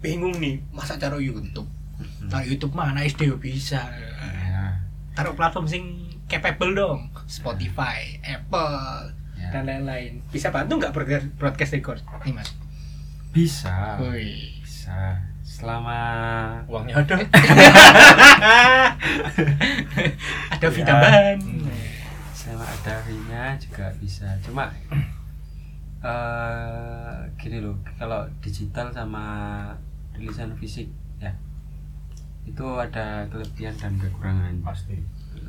bingung 0.02 0.34
nih, 0.42 0.58
masa 0.74 0.98
taruh 0.98 1.22
YouTube? 1.22 1.70
Hmm. 2.02 2.30
Taruh 2.30 2.46
YouTube 2.50 2.74
mana 2.74 3.06
SD 3.06 3.30
bisa. 3.38 3.86
ya, 3.94 4.82
Taruh 5.14 5.38
platform 5.38 5.70
sing 5.70 5.84
capable 6.26 6.74
dong, 6.74 7.14
Spotify, 7.30 8.18
Apple, 8.26 9.14
ya. 9.48 9.52
dan 9.54 9.64
lain-lain. 9.66 10.20
Bisa 10.28 10.50
bantu 10.50 10.78
nggak 10.78 10.92
broadcast, 10.92 11.26
broadcast 11.36 11.72
record? 11.74 12.00
Nih 12.22 12.34
mas. 12.34 12.52
bisa 13.30 14.00
Wih. 14.02 14.60
bisa 14.60 15.20
selama 15.42 16.00
Uangnya 16.66 16.96
ada. 16.98 17.16
Ada 20.50 20.64
Ya. 20.64 20.70
fee 20.70 20.84
tambahan. 20.84 21.38
selama 22.34 22.64
ada 22.64 22.94
fee-nya 23.04 23.44
juga 23.60 23.92
bisa 24.00 24.24
cuma 24.40 24.72
eh 26.00 27.18
gini 27.36 27.60
loh 27.60 27.76
kalau 27.98 28.24
digital 28.40 28.88
sama 28.90 29.26
tulisan 30.14 30.56
fisik 30.56 30.88
ya 31.18 31.34
itu 32.46 32.64
ada 32.78 33.28
kelebihan 33.28 33.76
dan 33.76 34.00
kekurangan 34.00 34.56
Pasti. 34.64 34.96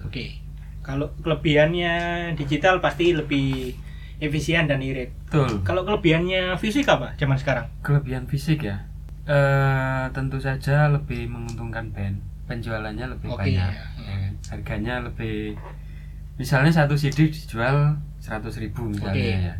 Oke. 0.02 0.42
Kalau 0.80 1.12
kelebihannya 1.20 1.94
digital 2.34 2.80
pasti 2.80 3.12
lebih 3.12 3.76
efisien 4.18 4.66
dan 4.66 4.78
irit. 4.78 5.14
betul 5.24 5.62
Kalau 5.62 5.82
kelebihannya 5.82 6.54
fisik 6.56 6.84
apa 6.84 7.14
zaman 7.14 7.36
sekarang? 7.36 7.66
kelebihan 7.80 8.24
fisik 8.24 8.62
ya 8.62 8.82
eh 9.24 10.04
tentu 10.10 10.38
saja 10.38 10.88
lebih 10.88 11.26
menguntungkan 11.26 11.92
band 11.92 12.16
penjualannya 12.44 13.06
lebih 13.08 13.28
Oke, 13.28 13.44
banyak 13.44 13.60
ya. 13.68 13.84
ya 14.00 14.14
kan? 14.18 14.32
harganya 14.50 14.94
lebih 15.04 15.52
misalnya 16.34 16.72
satu 16.72 16.94
CD 16.94 17.28
dijual 17.28 17.98
100.000 18.18 18.40
ribu 18.58 18.88
misalnya 18.88 19.12
Oke. 19.12 19.44
ya 19.44 19.54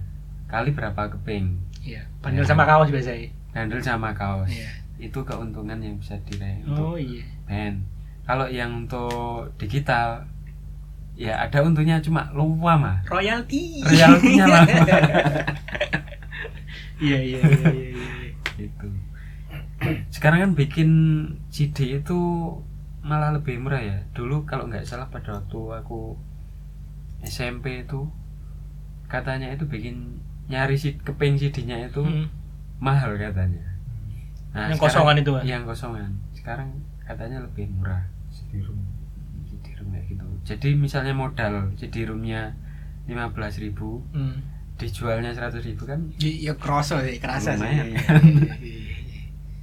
kali 0.47 0.71
berapa 0.73 1.03
keping 1.13 1.53
Iya, 1.79 2.03
bandel 2.19 2.43
sama 2.43 2.65
kaos 2.65 2.89
biasanya. 2.89 3.29
handle 3.53 3.79
sama 3.79 4.11
kaos 4.13 4.49
Iya. 4.49 4.73
itu 4.99 5.21
keuntungan 5.21 5.79
yang 5.79 5.95
bisa 5.97 6.17
diraih 6.25 6.65
Oh 6.67 6.97
untuk 6.97 6.99
iya. 6.99 7.25
band 7.45 7.85
kalau 8.25 8.45
yang 8.45 8.73
untuk 8.75 9.53
digital 9.57 10.25
ya 11.19 11.35
ada 11.37 11.59
untungnya 11.61 11.99
cuma 11.99 12.31
lupa 12.31 12.79
mah 12.79 12.97
Royalti. 13.05 13.83
royaltinya 13.83 14.47
lah 14.47 14.63
Iya 16.99 17.19
iya 17.21 17.39
iya 17.39 17.71
iya. 17.71 17.91
iya. 17.95 18.07
itu 18.61 18.87
sekarang 20.11 20.39
kan 20.41 20.53
bikin 20.55 20.91
CD 21.49 21.97
itu 21.97 22.19
malah 23.01 23.31
lebih 23.31 23.55
murah 23.57 23.79
ya 23.79 24.03
dulu 24.11 24.43
kalau 24.45 24.67
nggak 24.67 24.83
salah 24.83 25.07
pada 25.07 25.31
waktu 25.33 25.59
aku 25.79 26.19
SMP 27.21 27.83
itu 27.83 28.11
katanya 29.07 29.49
itu 29.49 29.63
bikin 29.65 30.19
nyari 30.47 30.75
si 30.75 30.99
keping 30.99 31.35
CD-nya 31.37 31.87
itu 31.87 32.03
Hmm. 32.03 32.27
mahal 32.79 33.15
katanya 33.15 33.63
nah, 34.51 34.67
Yang 34.67 34.79
sekarang- 34.79 34.83
kosongan 34.83 35.17
itu, 35.17 35.31
Pak? 35.31 35.43
yang 35.45 35.63
kosongan 35.63 36.11
sekarang 36.33 36.69
katanya 37.01 37.39
lebih 37.41 37.71
murah 37.71 38.03
CD 38.29 38.59
room 38.61 38.83
gitu 40.09 40.25
jadi 40.43 40.69
misalnya 40.75 41.13
modal 41.13 41.73
CD 41.75 42.03
roomnya 42.03 42.57
15.000 43.07 43.61
ribu 43.63 44.01
Hmm. 44.11 44.41
dijualnya 44.77 45.31
100.000 45.31 45.65
ribu 45.67 45.85
kan 45.85 46.01
Ya, 46.17 46.51
ya 46.51 46.55
kerasa 46.55 47.03
sih, 47.03 47.19
kerasa 47.19 47.55
sih. 47.55 47.67
Iya. 47.67 48.15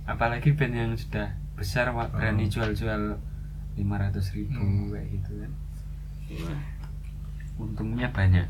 apalagi 0.05 0.51
band 0.51 0.73
yang 0.73 0.91
sudah 0.93 1.27
besar 1.53 1.89
Wak, 1.89 2.11
berani 2.11 2.45
Oh. 2.45 2.51
jual-jual 2.51 3.17
500.000 3.75 4.21
ribu 4.35 4.53
Hmm. 4.55 4.91
kayak 4.91 5.07
gitu 5.11 5.31
kan 5.37 5.51
untungnya 7.55 8.07
banyak 8.09 8.45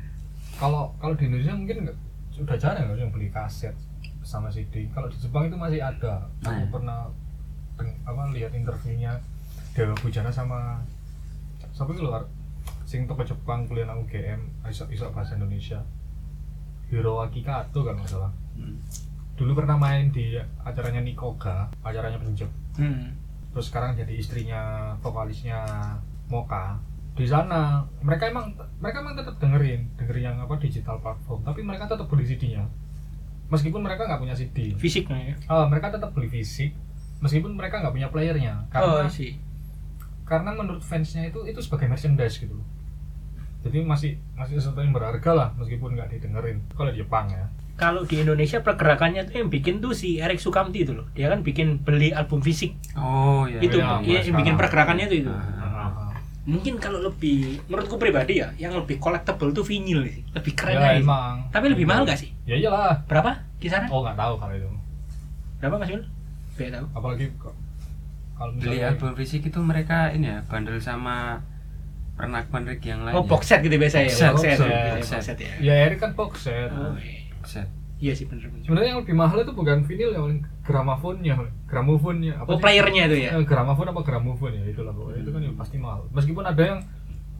kalau 0.60 0.90
kalau 0.96 1.14
di 1.14 1.24
Indonesia 1.24 1.54
mungkin 1.54 1.76
nggak 1.84 1.98
sudah 2.32 2.56
jarang 2.56 2.84
ya 2.88 2.94
yang 2.98 3.10
beli 3.10 3.30
kaset 3.30 3.72
sama 4.20 4.50
CD 4.50 4.90
kalau 4.90 5.06
di 5.06 5.16
Jepang 5.16 5.46
itu 5.46 5.54
masih 5.54 5.80
ada 5.80 6.26
aku 6.40 6.50
Nah. 6.50 6.68
pernah 6.68 7.00
deng- 7.76 8.00
apa 8.02 8.22
lihat 8.30 8.52
interviewnya 8.52 9.14
Dewa 9.70 9.94
Bujana 9.96 10.28
sama 10.28 10.82
siapa 11.80 11.96
itu 11.96 12.04
luar 12.04 12.28
sing 12.84 13.08
toko 13.08 13.24
Jepang 13.24 13.64
kuliah 13.64 13.88
nang 13.88 14.04
UGM 14.04 14.68
iso 14.68 14.84
iso 14.88 15.08
bahasa 15.08 15.32
Indonesia 15.32 15.80
Hiroaki 16.86 17.40
Kato 17.40 17.80
kalau 17.80 17.96
nggak 17.96 18.10
salah 18.10 18.32
Hmm. 18.50 18.76
dulu 19.32 19.56
pernah 19.56 19.72
main 19.74 20.12
di 20.12 20.36
acaranya 20.60 21.00
Nikoga 21.00 21.72
acaranya 21.80 22.20
penjep 22.20 22.50
Hmm. 22.76 23.16
terus 23.48 23.72
sekarang 23.72 23.96
jadi 23.96 24.12
istrinya 24.12 24.60
vokalisnya 24.98 25.64
Moka 26.28 26.76
di 27.10 27.24
sana 27.24 27.80
mereka 27.98 28.28
emang 28.28 28.52
mereka 28.76 29.00
emang 29.00 29.16
tetap 29.16 29.40
dengerin 29.40 29.88
dengerin 29.96 30.24
yang 30.26 30.38
apa 30.38 30.60
digital 30.60 31.00
platform 31.00 31.40
tapi 31.42 31.64
mereka 31.64 31.88
tetap 31.88 32.04
beli 32.04 32.22
CD-nya 32.22 32.68
meskipun 33.48 33.80
mereka 33.80 34.04
nggak 34.04 34.20
punya 34.20 34.36
CD 34.36 34.76
Fisiknya 34.76 35.18
ya. 35.24 35.34
Ah, 35.48 35.64
mereka 35.64 35.88
tetap 35.88 36.12
beli 36.12 36.28
fisik 36.28 36.76
meskipun 37.18 37.52
mereka 37.52 37.80
nggak 37.80 37.90
punya 37.92 38.08
playernya 38.08 38.68
karena 38.68 38.92
Oh. 38.92 39.08
Karena 40.30 40.54
menurut 40.54 40.80
fansnya 40.80 41.26
itu 41.26 41.42
itu 41.42 41.58
sebagai 41.58 41.84
merchandise 41.84 42.38
gitu 42.38 42.54
loh. 42.54 42.66
jadi 43.60 43.82
masih 43.82 44.10
masih 44.32 44.56
sesuatu 44.56 44.78
yang 44.78 44.94
berharga 44.94 45.30
lah 45.30 45.48
meskipun 45.54 45.92
nggak 45.92 46.08
didengerin 46.08 46.62
kalau 46.72 46.88
di 46.88 46.98
Jepang 46.98 47.26
ya 47.28 47.44
Kalau 47.74 48.04
di 48.04 48.20
Indonesia 48.20 48.60
pergerakannya 48.60 49.24
tuh 49.24 49.34
yang 49.36 49.48
bikin 49.48 49.80
tuh 49.80 49.90
si 49.90 50.16
Erik 50.16 50.36
Sukamti 50.36 50.84
itu 50.84 50.92
loh. 50.92 51.08
Dia 51.10 51.32
kan 51.32 51.40
bikin 51.40 51.80
beli 51.80 52.12
album 52.12 52.40
fisik. 52.40 52.76
oh 52.92 53.48
ya 53.48 53.56
itu 53.58 53.80
iya, 53.80 53.96
iya, 54.02 54.20
yang 54.22 54.36
bikin 54.36 54.52
pergerakannya 54.54 55.08
tuh 55.08 55.18
itu. 55.18 55.32
Ah, 55.32 55.88
Ah, 55.88 56.12
Mungkin 56.44 56.76
kalau 56.76 57.00
lebih 57.00 57.56
menurutku 57.66 57.96
pribadi 57.96 58.44
ya, 58.44 58.52
yang 58.58 58.76
lebih 58.76 59.00
collectible 59.00 59.48
tuh 59.50 59.64
vinyl 59.64 60.04
sih. 60.04 60.20
Lebih 60.30 60.52
keren 60.54 60.76
ya 60.76 60.92
aja. 60.92 61.00
emang 61.00 61.48
Tapi 61.48 61.66
lebih 61.72 61.88
mahal 61.88 62.04
gak 62.04 62.20
sih? 62.20 62.28
ya 62.44 62.52
iyalah 62.54 63.00
Berapa 63.08 63.48
kisaran? 63.56 63.88
oh 63.88 64.04
nggak 64.04 64.16
tahu 64.18 64.34
kalau 64.36 64.52
itu 64.52 64.68
Berapa 65.56 65.74
Mas 65.76 65.88
Yul? 65.88 66.02
Biar 66.54 66.70
tahu. 66.70 66.86
apalagi 66.92 67.24
kok- 67.34 67.56
kalau 68.40 68.52
beli 68.54 68.80
album 68.80 69.12
fisik 69.12 69.44
itu 69.44 69.60
mereka 69.60 70.08
ini 70.08 70.26
ya 70.26 70.40
bandel 70.42 70.80
sama 70.80 71.44
pernak-pernik 72.14 72.80
yang 72.82 73.00
lain 73.02 73.12
Oh, 73.12 73.22
box 73.22 73.46
set 73.46 73.60
gitu 73.60 73.76
biasa 73.76 73.96
ya. 73.98 74.04
Box 74.04 74.14
set, 74.14 74.30
Box 74.30 74.40
set, 74.40 74.50
box 74.50 74.56
ya, 74.56 74.56
set. 74.56 74.68
biasanya 74.90 74.96
box 75.12 75.24
set 75.26 75.38
ya. 75.38 75.52
ya 75.58 75.74
Eric 75.84 75.98
kan 75.98 76.10
box 76.14 76.32
set 76.42 76.70
Oh, 76.70 76.92
iya. 76.94 77.20
set 77.42 77.68
Iya 77.98 78.12
sih 78.14 78.24
bener 78.24 78.48
bener. 78.48 78.64
sebenarnya 78.64 78.88
yang 78.90 79.00
lebih 79.04 79.12
mahal 79.14 79.38
itu 79.38 79.52
bukan 79.52 79.84
vinyl 79.84 80.10
ya 80.10 80.20
gramofonnya 80.62 81.34
gramofonnya 81.66 82.32
apa 82.34 82.48
Oh, 82.48 82.56
sih? 82.56 82.62
playernya 82.62 83.02
itu 83.06 83.16
ya. 83.18 83.30
Eh, 83.34 83.44
gramofon 83.44 83.86
apa 83.86 84.00
gramofon 84.00 84.52
ya 84.54 84.64
itulah 84.66 84.88
pokoknya 84.90 85.20
itu 85.20 85.30
kan 85.30 85.40
ya 85.42 85.52
pasti 85.54 85.76
mahal 85.76 86.00
meskipun 86.10 86.40
ada 86.42 86.62
yang 86.62 86.80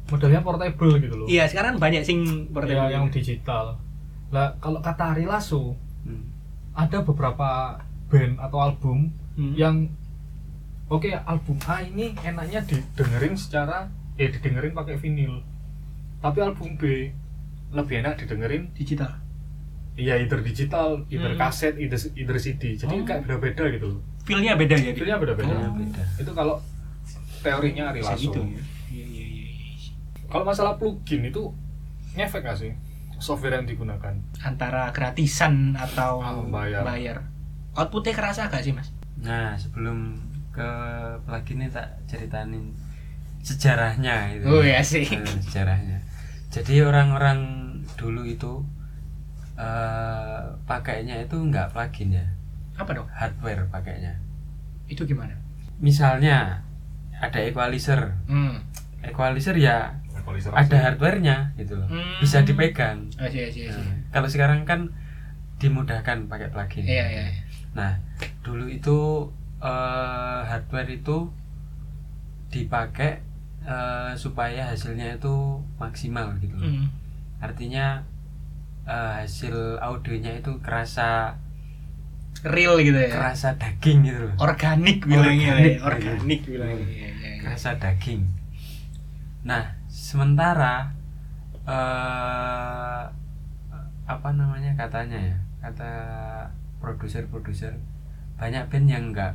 modelnya 0.06 0.40
portable 0.40 0.92
gitu 0.98 1.14
loh 1.14 1.26
Iya, 1.26 1.44
sekarang 1.46 1.76
banyak 1.76 2.02
sing 2.02 2.20
ya, 2.20 2.52
portable. 2.52 2.88
yang 2.90 3.08
digital 3.08 3.80
lah 4.28 4.52
kalau 4.58 4.80
kata 4.80 5.14
Ari 5.14 5.24
Lasso 5.24 5.76
Hmm. 6.00 6.28
ada 6.72 7.00
beberapa 7.00 7.76
band 8.06 8.36
atau 8.38 8.58
album 8.58 9.12
Hmm. 9.32 9.52
yang 9.54 9.76
oke 10.90 11.09
album 11.24 11.57
A 11.64 11.81
ini 11.81 12.12
enaknya 12.20 12.61
didengerin 12.61 13.35
secara 13.35 13.87
eh 14.16 14.29
didengerin 14.29 14.74
pakai 14.74 14.96
vinil 14.96 15.40
tapi 16.18 16.38
album 16.38 16.76
B 16.76 17.09
lebih 17.70 17.94
enak 17.96 18.18
didengerin 18.18 18.74
digital. 18.74 19.09
iya 19.94 20.16
either 20.16 20.40
digital 20.40 21.07
either 21.09 21.31
Hmm. 21.31 21.40
kaset 21.40 21.74
either, 21.76 21.94
either 22.12 22.37
CD 22.37 22.74
jadi 22.74 22.92
Oh. 22.92 23.05
kayak 23.05 23.24
beda-beda 23.24 23.64
gitu 23.70 23.87
loh 23.88 24.03
Feel-nya 24.20 24.53
beda 24.55 24.76
ya. 24.76 24.92
Feel-nya 24.92 25.16
beda-beda. 25.16 25.48
Beda, 25.48 25.72
beda. 25.72 26.03
itu 26.18 26.31
kalau 26.31 26.61
teorinya 27.40 27.88
Ari 27.88 27.98
Bisa 27.98 28.12
Lasso 28.12 28.22
gitu 28.26 28.40
ya. 28.42 28.62
Iya 28.90 29.05
iya 29.07 29.24
iya. 29.24 29.46
iya. 29.48 29.90
kalau 30.29 30.44
masalah 30.44 30.76
plugin 30.76 31.24
itu 31.24 31.42
ngefek 32.12 32.42
gak 32.42 32.55
sih 32.55 32.70
software 33.16 33.55
yang 33.55 33.66
digunakan 33.66 34.14
Antara 34.38 34.90
gratisan 34.90 35.72
atau 35.74 36.20
Ah, 36.20 36.37
bayar. 36.42 36.83
bayar. 36.83 37.16
Outputnya 37.72 38.12
kerasa 38.12 38.46
gak 38.46 38.61
sih 38.61 38.72
mas? 38.72 38.92
nah 39.16 39.53
sebelum 39.55 40.16
ke 40.50 40.68
plugin 41.22 41.58
ini 41.58 41.68
tak 41.68 41.86
ceritanin 42.04 42.74
sejarahnya 43.40 44.34
itu 44.34 44.44
Oh, 44.44 44.60
iya 44.60 44.82
sih. 44.82 45.06
Eh, 45.06 45.24
sejarahnya 45.40 46.02
jadi 46.50 46.82
orang-orang 46.84 47.38
dulu 47.94 48.26
itu 48.26 48.60
eh 49.54 50.40
pakainya 50.64 51.20
itu 51.20 51.36
nggak 51.36 51.70
plugin 51.70 52.16
ya 52.16 52.26
Apa 52.74 52.90
dong? 52.92 53.08
hardware 53.12 53.68
pakainya 53.68 54.16
Itu 54.86 55.04
gimana? 55.04 55.36
misalnya 55.78 56.60
ada 57.14 57.38
equalizer 57.40 58.16
Hmm. 58.26 58.64
equalizer 59.00 59.54
ya 59.54 59.96
Equalizer 60.12 60.52
ada 60.52 60.76
hardwarenya 60.82 61.52
gitu 61.54 61.76
loh 61.76 61.86
Hmm. 61.86 62.18
bisa 62.18 62.40
dipegang 62.40 63.08
Oh, 63.16 63.24
iya 63.24 63.46
iya 63.46 63.68
iya. 63.68 63.72
Nah, 63.72 63.96
kalau 64.10 64.28
sekarang 64.28 64.64
kan 64.64 64.88
dimudahkan 65.56 66.24
pakai 66.26 66.48
plugin 66.48 66.84
Iya 66.84 67.04
iya. 67.06 67.24
iya. 67.28 67.42
nah 67.70 67.92
dulu 68.40 68.66
itu 68.66 69.28
eh, 69.60 70.40
hardware 70.44 70.90
itu 70.90 71.28
dipakai 72.48 73.20
eh, 73.62 74.12
supaya 74.14 74.66
hasilnya 74.66 75.16
itu 75.16 75.34
maksimal 75.76 76.32
gitu 76.38 76.56
loh 76.56 76.66
Hmm. 76.66 76.86
artinya 77.38 78.00
eh, 78.84 79.12
hasil 79.20 79.54
audionya 79.78 80.36
itu 80.36 80.56
kerasa 80.60 81.36
Real 82.40 82.80
gitu 82.80 82.96
ya. 82.96 83.10
kerasa 83.12 83.52
daging 83.54 84.06
gitu 84.06 84.20
loh 84.24 84.34
Organik 84.40 85.04
bilangnya. 85.04 85.52
Organik. 85.52 85.74
ya. 85.76 85.84
Organik 85.84 86.40
bilangnya. 86.42 86.86
Iya, 86.88 87.08
iya, 87.10 87.10
iya. 87.36 87.40
kerasa 87.44 87.76
daging 87.76 88.22
nah 89.40 89.64
sementara 89.88 90.92
eh 91.64 93.02
apa 94.04 94.28
namanya 94.32 94.74
katanya 94.74 95.16
ya 95.16 95.36
kata 95.60 95.92
produser-produser 96.80 97.76
banyak 98.36 98.64
band 98.66 98.88
yang 98.88 99.04
nggak 99.12 99.32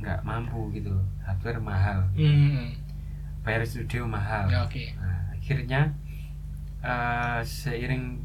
nggak 0.00 0.20
mampu 0.22 0.72
gitu 0.72 0.92
hardware 1.20 1.60
mahal 1.60 2.00
Hmm. 2.12 2.72
bayar 3.40 3.62
studio 3.62 4.04
mahal 4.04 4.48
Ya, 4.48 4.64
Oke. 4.64 4.92
Nah, 4.94 5.30
akhirnya 5.30 5.92
eh, 6.80 7.40
seiring 7.40 8.16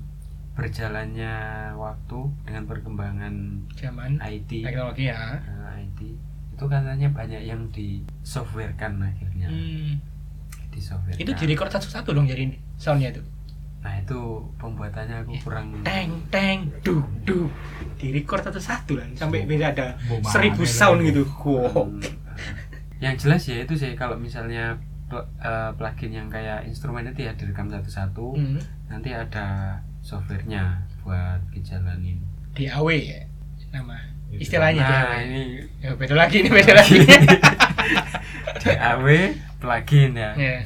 berjalannya 0.56 1.36
waktu 1.74 2.20
dengan 2.42 2.64
perkembangan 2.64 3.34
Zaman 3.76 4.18
IT 4.18 4.64
teknologi 4.64 5.06
ya. 5.06 5.36
eh, 5.38 5.84
IT 5.84 6.00
itu 6.50 6.64
katanya 6.66 7.12
banyak 7.12 7.44
yang 7.44 7.68
di 7.70 8.00
softwarekan 8.22 8.98
akhirnya 8.98 9.46
Hmm. 9.46 10.00
di 10.70 10.80
software 10.80 11.16
Itu 11.16 11.32
di 11.32 11.46
record 11.46 11.68
satu-satu 11.70 12.12
dong 12.12 12.26
jadi 12.26 12.48
soundnya 12.76 13.12
itu. 13.12 13.24
Nah 13.86 13.94
itu 13.96 14.18
pembuatannya 14.58 15.22
aku 15.22 15.38
kurang 15.40 15.78
Teng 15.80 16.26
teng 16.28 16.66
du 16.82 17.06
du 17.22 17.46
di 17.96 18.10
record 18.10 18.42
satu-satu 18.42 18.98
lah 18.98 19.06
sampai 19.14 19.46
bisa 19.46 19.70
ada 19.70 19.94
Bagaimana 20.02 20.26
seribu 20.28 20.66
sound 20.66 21.06
gitu. 21.06 21.22
Wow. 21.38 21.86
Hmm, 21.86 22.02
yang 22.98 23.14
jelas 23.14 23.46
ya 23.46 23.62
itu 23.62 23.78
sih 23.78 23.94
kalau 23.94 24.18
misalnya 24.18 24.74
pl- 25.06 25.30
eh, 25.38 25.70
plugin 25.72 26.12
yang 26.12 26.28
kayak 26.28 26.66
instrumen 26.66 27.06
itu 27.06 27.22
ya 27.22 27.32
direkam 27.34 27.70
satu-satu 27.70 28.34
Hmm. 28.34 28.58
nanti 28.88 29.14
ada 29.14 29.78
softwarenya 30.02 30.82
buat 31.00 31.46
dijalanin 31.50 32.18
DAW 32.52 32.90
ya 32.90 33.22
nama. 33.70 34.02
Istilahnya 34.32 34.82
nah 34.82 35.14
DAW. 35.14 35.22
ini 35.22 35.44
Ya, 35.78 35.94
beda 35.94 36.16
lagi 36.16 36.42
ini 36.42 36.50
beda 36.50 36.74
lagi. 36.74 36.98
DAW 38.64 39.06
plugin 39.60 40.12
ya 40.16 40.32
ya. 40.34 40.58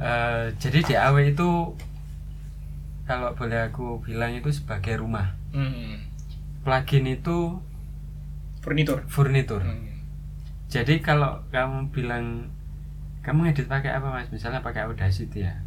Eh, 0.00 0.44
jadi 0.56 0.78
DAW 0.84 1.16
itu 1.26 1.50
kalau 3.10 3.34
boleh 3.34 3.58
aku 3.64 3.98
bilang 4.00 4.30
itu 4.30 4.50
sebagai 4.50 4.94
rumah 4.96 5.34
Hmm. 5.50 6.06
plugin 6.62 7.10
itu 7.10 7.58
Furnitur. 8.60 9.02
furnitur 9.06 9.58
Hmm. 9.60 10.06
jadi 10.66 11.00
kalau 11.00 11.42
kamu 11.48 11.90
bilang 11.90 12.54
kamu 13.20 13.50
ngedit 13.50 13.66
pakai 13.66 13.90
apa 13.92 14.08
mas 14.08 14.28
misalnya 14.28 14.60
pakai 14.60 14.84
Audacity 14.84 15.42
ya 15.42 15.58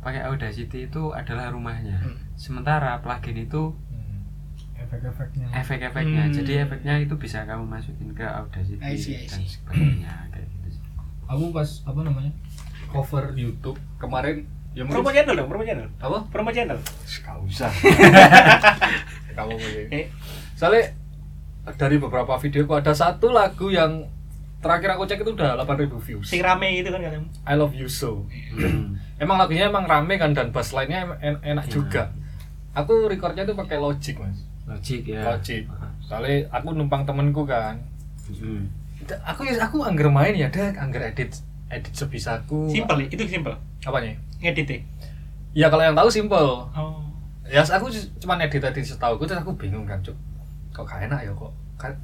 pakai 0.00 0.24
Audacity 0.24 0.86
itu 0.86 1.12
adalah 1.12 1.50
rumahnya 1.50 2.00
Hmm. 2.00 2.16
sementara 2.34 2.96
plugin 2.98 3.36
itu 3.38 3.76
Hmm. 3.90 4.24
efek-efeknya 4.78 5.46
efek-efeknya 5.52 6.22
Hmm. 6.24 6.32
jadi 6.32 6.52
efeknya 6.64 6.94
itu 6.98 7.14
bisa 7.14 7.44
kamu 7.44 7.68
masukin 7.68 8.10
ke 8.10 8.24
Audacity 8.24 8.80
I 8.80 8.96
see, 8.96 9.14
I 9.14 9.26
dan 9.26 9.44
sebagainya 9.44 10.12
kayak 10.30 10.46
gitu 10.48 10.68
sih. 10.72 10.82
aku 11.26 11.52
pas 11.52 11.68
apa 11.84 12.00
namanya 12.00 12.32
cover 12.88 13.34
YouTube 13.34 13.76
kemarin 13.98 14.46
ya 14.70 14.82
mungkin 14.82 14.96
Promo 14.96 15.10
channel 15.10 15.34
dong, 15.34 15.48
promo 15.48 15.64
channel. 15.64 15.88
apa? 15.96 16.18
Promo 16.28 16.50
channel. 16.50 16.78
Gak 17.20 17.36
usah. 17.42 17.70
Kamu 19.36 19.52
boleh 19.52 19.84
Eh, 19.90 20.04
soalnya 20.54 20.94
dari 21.72 21.96
beberapa 21.96 22.34
video 22.38 22.64
kok 22.64 22.80
ada 22.80 22.92
satu 22.92 23.30
lagu 23.30 23.68
yang 23.68 24.06
terakhir 24.60 24.92
aku 24.92 25.04
cek 25.04 25.20
itu 25.20 25.32
udah 25.32 25.56
8000 25.58 25.96
views. 26.00 26.26
Sing 26.26 26.40
rame 26.40 26.68
gitu 26.76 26.88
kan 26.88 27.00
katanya. 27.00 27.26
I 27.42 27.54
love 27.54 27.72
you 27.72 27.86
so. 27.86 28.26
Hmm. 28.52 28.98
emang 29.22 29.36
lagunya 29.36 29.66
emang 29.66 29.84
rame 29.84 30.14
kan 30.16 30.30
dan 30.30 30.50
bass 30.50 30.70
line-nya 30.70 31.08
em- 31.08 31.20
en- 31.20 31.42
enak 31.48 31.66
Iya. 31.66 31.72
juga. 31.72 32.02
Aku 32.72 33.06
recordnya 33.06 33.42
tuh 33.42 33.54
pakai 33.54 33.76
Logic 33.76 34.14
mas. 34.14 34.44
Logic 34.64 35.02
ya. 35.04 35.24
Logic. 35.26 35.64
Soalnya 36.00 36.46
aku 36.50 36.70
numpang 36.70 37.02
temenku 37.02 37.42
kan. 37.42 37.80
Hmm. 38.28 38.68
Da- 39.02 39.18
aku 39.24 39.42
ya 39.42 39.56
aku 39.58 39.80
angger 39.80 40.06
main 40.06 40.32
ya 40.32 40.46
dek 40.46 40.76
angger 40.76 41.02
edit 41.04 41.40
edit 41.66 41.92
sebisaku. 41.92 42.68
Simple, 42.68 43.06
itu 43.06 43.24
simple. 43.24 43.56
apanya 43.80 44.12
Ngedit 44.40 44.82
ya 45.52 45.66
kalau 45.68 45.82
yang 45.82 45.96
tahu 45.96 46.08
simple. 46.08 46.66
Oh. 46.72 47.02
ya 47.50 47.66
aku 47.66 47.90
cuma 48.22 48.38
edit 48.38 48.62
edit 48.62 48.86
setahu 48.86 49.18
terus 49.26 49.42
aku 49.42 49.52
bingung 49.58 49.82
kan 49.84 49.98
cuk. 50.00 50.14
Kok 50.70 50.86
gak 50.86 51.10
enak 51.10 51.26
ya 51.26 51.32
kok? 51.34 51.50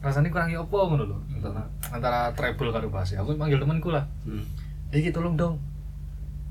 Rasanya 0.02 0.32
kurang 0.32 0.48
ya 0.50 0.58
apa 0.60 0.76
ngono 0.76 1.04
lho. 1.06 1.18
Antara 1.36 1.62
antara 1.92 2.20
treble 2.34 2.72
karo 2.74 2.88
bass 2.90 3.14
ya. 3.14 3.22
aku 3.22 3.36
manggil 3.38 3.62
temanku 3.62 3.94
lah. 3.94 4.04
Hmm. 4.26 4.42
gitu 4.90 5.14
tolong 5.14 5.38
dong. 5.38 5.56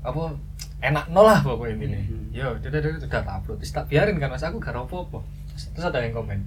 Apa 0.00 0.32
enak 0.80 1.10
no 1.12 1.26
lah 1.26 1.42
pokoknya 1.44 1.76
intinya 1.76 2.00
Hmm. 2.06 2.26
yo 2.32 2.46
udah 2.56 2.68
udah 2.72 2.80
udah 2.80 2.90
udah 3.04 3.08
tak 3.10 3.34
upload. 3.36 3.58
Terus 3.60 3.72
tak 3.76 3.84
biarin 3.92 4.16
kan 4.16 4.32
mas. 4.32 4.42
Aku 4.42 4.56
gak 4.56 4.72
apa 4.72 4.96
apa. 4.96 5.18
Terus 5.54 5.84
ada 5.84 6.00
yang 6.00 6.16
komen 6.16 6.40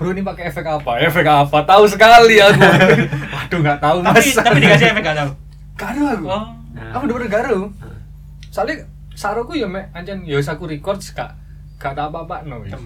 bro 0.00 0.16
ini 0.16 0.24
pakai 0.24 0.48
efek 0.48 0.64
apa? 0.64 0.96
Efek 1.04 1.28
apa? 1.28 1.60
Tahu 1.60 1.84
sekali 1.84 2.40
aku. 2.40 2.56
Waduh 3.36 3.58
nggak 3.60 3.78
tahu 3.84 3.98
mas. 4.00 4.32
Tapi 4.32 4.32
tapi 4.32 4.58
dikasih 4.64 4.86
efek 4.96 5.04
gak 5.04 5.16
tahu. 5.20 5.30
karo 5.76 6.02
aku. 6.08 6.24
Oh. 6.24 6.44
Aku 6.96 7.04
bener-bener 7.04 7.28
karo 7.28 7.68
Hmm. 7.68 7.89
Soalnya 8.50 8.84
saroku 9.14 9.54
ya 9.54 9.66
mek 9.70 9.90
ancen 9.94 10.26
ya 10.26 10.36
wis 10.38 10.50
aku 10.50 10.66
record 10.66 10.98
gak 11.14 11.34
gak 11.80 11.94
tak 11.96 12.06
apa-apa 12.12 12.44
no 12.44 12.62
ya 12.66 12.76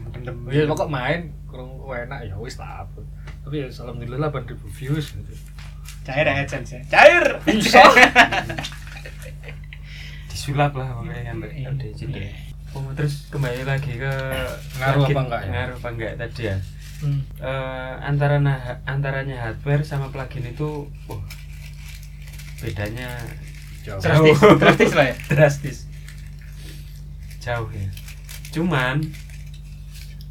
pokok 0.68 0.88
main 0.88 1.32
kurang 1.50 1.70
enak 1.84 2.30
ya 2.30 2.34
wis 2.38 2.54
tak 2.54 2.86
upload 2.86 3.06
tapi 3.44 3.60
ya 3.60 3.68
alhamdulillah 3.68 4.32
8000 4.32 4.56
views 4.80 5.06
gitu. 5.12 5.34
Cair 6.04 6.28
ya 6.28 6.36
AdSense 6.44 6.76
ya. 6.76 6.80
Cair. 6.92 7.24
Bisa. 7.48 7.80
disulap 10.28 10.76
lah 10.76 11.00
makanya 11.00 11.32
kan 11.32 11.36
Iya. 11.48 11.68
Audacity 11.72 12.22
oh, 12.76 12.90
terus 12.92 13.14
kembali 13.32 13.64
lagi 13.64 13.96
ke 13.96 14.12
Ngaruh 14.76 15.08
plugin. 15.08 15.14
apa 15.16 15.20
enggak 15.24 15.40
ya? 15.40 15.50
ngaruh 15.54 15.76
apa 15.80 15.88
enggak 15.92 16.12
tadi 16.20 16.42
ya 16.52 16.58
Hmm. 16.94 17.20
Eh, 17.36 17.94
antara 18.00 18.40
nah, 18.40 18.80
antaranya 18.88 19.36
hardware 19.36 19.84
sama 19.84 20.08
plugin 20.08 20.46
itu 20.46 20.88
oh, 20.88 21.20
bedanya 22.62 23.12
Jauh. 23.84 24.00
Drastis, 24.00 24.38
drastis 24.58 24.92
lah 24.92 25.06
ya. 25.06 25.16
drastis 25.28 25.78
jauh 27.38 27.68
ya 27.68 27.84
cuman 28.50 29.04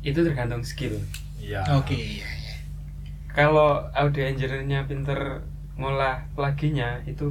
itu 0.01 0.19
tergantung 0.19 0.65
skill 0.65 0.97
iya 1.37 1.61
Oke, 1.71 1.93
iya 1.93 2.25
iya. 2.25 2.55
kalau 3.29 3.85
audio 3.93 4.25
engineer-nya 4.25 4.83
pinter 4.83 5.45
ngolah 5.77 6.25
pluginnya 6.33 7.05
itu 7.05 7.29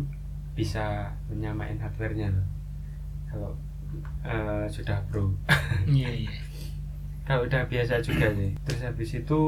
bisa 0.53 1.09
menyamain 1.27 1.79
hardware-nya 1.79 2.31
loh. 2.31 2.47
kalau 3.27 3.51
eh, 4.23 4.65
sudah 4.69 5.03
pro 5.11 5.35
Iya 5.89 6.11
iya. 6.23 6.33
kalau 7.25 7.43
udah 7.45 7.67
biasa 7.67 7.99
juga 7.99 8.31
sih 8.31 8.55
terus 8.63 8.83
habis 8.83 9.11
itu 9.13 9.41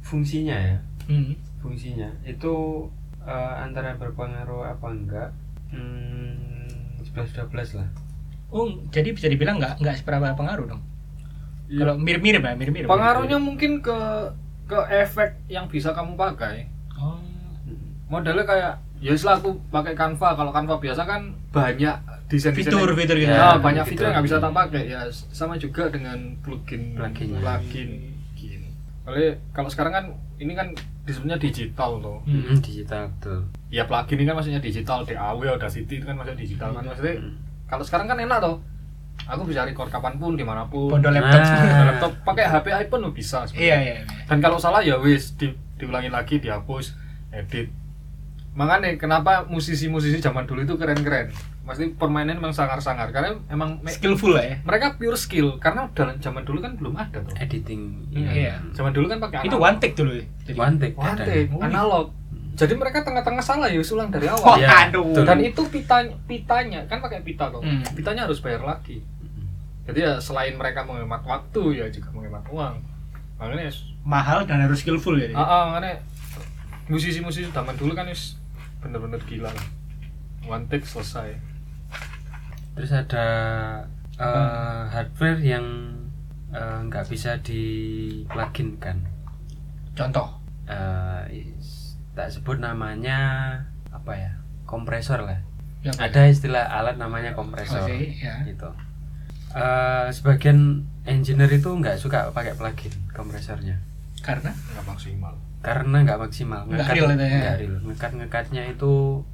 fungsinya 0.00 0.54
ya 0.54 0.78
Hmm. 1.10 1.34
fungsinya 1.58 2.06
itu 2.22 2.54
eh, 3.20 3.54
antara 3.58 3.98
berpengaruh 3.98 4.62
apa 4.68 4.86
enggak 4.86 5.30
hmm, 5.70 7.02
11-12 7.04 7.50
lah 7.76 7.88
Oh, 8.48 8.66
jadi 8.88 9.10
bisa 9.10 9.26
dibilang 9.26 9.56
nggak 9.56 9.78
nggak 9.78 9.96
seberapa 9.96 10.34
pengaruh 10.34 10.66
dong. 10.66 10.82
Iya. 11.66 11.78
Kalau 11.80 11.94
mirip-mirip 11.96 12.40
ya, 12.40 12.52
mirip-mirip. 12.52 12.86
pengaruhnya 12.86 13.38
mungkin 13.38 13.78
ke 13.78 13.98
ke 14.66 14.74
efek 14.92 15.38
yang 15.46 15.66
bisa 15.66 15.90
kamu 15.90 16.14
pakai 16.14 16.66
Oh. 16.92 17.22
Modelnya 18.06 18.42
kayak 18.42 18.72
ya 18.98 19.14
setelah 19.14 19.38
aku 19.38 19.50
pakai 19.70 19.94
Canva 19.94 20.34
kalau 20.34 20.50
Canva 20.50 20.76
biasa 20.76 21.02
kan 21.04 21.30
banyak 21.48 21.94
desain 22.26 22.50
Fitur, 22.52 22.90
fitur 22.92 23.16
gitu. 23.16 23.30
ya, 23.30 23.38
Ya, 23.44 23.50
banyak 23.56 23.82
fitur. 23.84 23.86
fitur 23.86 24.04
yang 24.04 24.12
nggak 24.12 24.26
bisa 24.26 24.36
tak 24.36 24.52
pakai 24.52 24.82
ya 24.84 25.00
sama 25.30 25.54
juga 25.54 25.86
dengan 25.88 26.18
plugin 26.40 26.92
Plugin. 26.92 27.38
plugin 27.38 27.90
Soalnya 29.00 29.30
kalau 29.50 29.66
sekarang 29.66 29.92
kan 29.92 30.04
ini 30.36 30.52
kan 30.52 30.74
disebutnya 31.02 31.38
digital 31.38 31.98
tuh 31.98 32.18
Hmm. 32.20 32.42
Hmm, 32.44 32.58
digital 32.60 33.10
betul 33.12 33.40
ya 33.70 33.82
plugin 33.84 34.18
ini 34.18 34.26
kan 34.26 34.34
maksudnya 34.34 34.58
digital 34.58 35.02
DAW 35.02 35.40
Audacity 35.48 35.94
itu 35.94 36.04
kan 36.04 36.14
maksudnya 36.14 36.38
digital 36.38 36.70
kan 36.72 36.82
maksudnya 36.84 37.16
Hmm. 37.16 37.34
kalau 37.66 37.82
sekarang 37.82 38.06
kan 38.06 38.18
enak 38.18 38.38
tuh 38.40 38.58
aku 39.22 39.42
bisa 39.44 39.62
record 39.62 39.86
kapan 39.88 40.16
pun 40.16 40.34
di 40.34 40.42
mana 40.42 40.64
pun 40.64 40.90
Pondok 40.90 41.12
laptop. 41.12 41.38
Nah. 41.38 41.84
Laptop 41.88 42.12
pakai 42.24 42.44
HP 42.46 42.66
iPhone 42.80 43.02
lo 43.02 43.10
bisa 43.10 43.44
sebenarnya. 43.44 43.62
Iya 43.62 43.76
iya. 43.78 43.94
iya. 43.96 44.24
dan 44.26 44.38
kalau 44.40 44.56
salah 44.56 44.80
ya 44.80 44.96
wis 44.96 45.32
di, 45.32 45.48
diulangi 45.76 46.08
lagi 46.08 46.36
dihapus 46.36 46.98
edit 47.30 47.70
makanya 48.50 48.98
kenapa 48.98 49.46
musisi-musisi 49.46 50.18
zaman 50.18 50.42
dulu 50.42 50.66
itu 50.66 50.74
keren-keren 50.74 51.30
pasti 51.62 51.86
permainan 51.88 52.34
memang 52.34 52.50
sangar-sangar 52.50 53.14
karena 53.14 53.38
emang 53.46 53.78
Skillful 53.86 54.34
lah 54.34 54.42
ya. 54.42 54.56
mereka 54.60 54.98
pure 54.98 55.14
skill 55.14 55.54
karena 55.56 55.86
dalam 55.94 56.18
zaman 56.18 56.42
dulu 56.42 56.58
kan 56.58 56.74
belum 56.74 56.98
ada 56.98 57.22
tuh 57.22 57.30
editing 57.38 58.10
Iya. 58.10 58.58
zaman 58.74 58.90
dulu 58.90 59.06
kan 59.06 59.22
pakai 59.22 59.46
Itu 59.46 59.54
one 59.54 59.78
take 59.78 59.94
dulu 59.94 60.18
ya. 60.18 60.26
Jadi. 60.42 60.58
one 60.58 60.76
take 60.76 60.94
One 60.98 61.14
take, 61.14 61.46
analog 61.54 62.10
jadi 62.60 62.74
mereka 62.76 63.00
tengah-tengah 63.00 63.40
salah 63.40 63.66
ya 63.66 63.78
wis 63.78 63.88
ulang 63.88 64.08
dari 64.08 64.26
Oh, 64.26 64.36
awal 64.36 64.60
Iya, 64.60 64.68
aduh. 64.92 65.04
betul. 65.06 65.24
dan 65.24 65.38
itu 65.40 65.62
pitanya 65.66 66.12
pitanya 66.24 66.80
kan 66.84 67.00
pakai 67.00 67.20
pita 67.20 67.48
tuh 67.48 67.64
Hmm. 67.64 67.80
pitanya 67.92 68.28
harus 68.28 68.38
bayar 68.38 68.60
lagi 68.60 69.00
jadi 69.88 69.98
ya 69.98 70.12
selain 70.18 70.54
mereka 70.54 70.84
menghemat 70.84 71.24
waktu 71.24 71.62
ya 71.74 71.86
juga 71.88 72.12
menghemat 72.12 72.44
uang 72.46 72.76
makanya 73.36 73.66
yes. 73.66 73.88
mahal 74.04 74.44
dan 74.44 74.60
harus 74.60 74.80
skillful 74.80 75.16
ya. 75.16 75.32
ah, 75.32 75.40
ah, 75.40 75.62
makanya 75.72 76.04
musisi-musisi 76.86 77.48
zaman 77.48 77.72
dulu 77.74 77.94
kan 77.94 78.04
wis 78.04 78.36
bener-bener 78.78 79.18
gila 79.24 79.48
lah 79.48 79.66
one 80.44 80.68
take 80.68 80.84
selesai 80.84 81.36
terus 82.72 82.90
ada 82.90 83.26
eh, 84.16 84.82
hardware 84.88 85.40
yang 85.40 85.66
eh, 86.50 86.78
nggak 86.84 87.08
bisa 87.08 87.40
di 87.40 87.62
plugin 88.26 88.76
kan 88.76 88.98
Contoh. 89.90 90.28
Is- 91.28 91.59
tak 92.12 92.28
sebut 92.28 92.58
namanya 92.58 93.18
apa 93.90 94.12
ya 94.14 94.32
kompresor 94.66 95.22
lah. 95.24 95.40
Yang 95.80 95.96
ada 95.96 96.20
istilah 96.28 96.64
alat 96.68 97.00
namanya 97.00 97.32
kompresor 97.32 97.88
Oke, 97.88 98.20
ya. 98.20 98.44
gitu. 98.44 98.68
Eh, 99.50 100.06
sebagian 100.12 100.84
engineer 101.02 101.50
itu 101.50 101.66
nggak 101.66 101.96
suka 101.96 102.30
pakai 102.30 102.54
plugin 102.54 102.92
kompresornya. 103.10 103.80
Karena? 104.20 104.52
Nggak 104.52 104.86
maksimal. 104.86 105.34
Karena 105.60 105.96
nggak 106.04 106.20
maksimal. 106.20 106.68
Nggak 106.68 106.86
real 106.92 107.08
itu 107.10 107.24
ya. 107.24 107.38
nggak 107.40 107.56
real. 107.58 107.74
Ngekat 107.82 108.12
ngekatnya 108.14 108.62
itu 108.68 109.24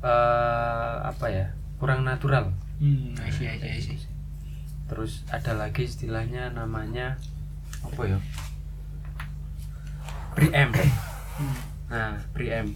eh 0.00 0.94
apa 1.04 1.26
ya 1.28 1.46
kurang 1.78 2.02
natural. 2.02 2.50
Hmm, 2.78 3.14
I 3.18 3.30
see, 3.30 3.46
I 3.46 3.58
see, 3.58 3.70
I 3.74 3.80
see. 3.82 3.98
terus 4.88 5.20
ada 5.28 5.52
lagi 5.52 5.84
istilahnya 5.84 6.48
namanya 6.48 7.20
apa 7.84 8.08
ya 8.08 8.18
preamp 10.32 10.72
Hmm. 11.38 11.54
Nah 11.88 12.16
preamp 12.32 12.72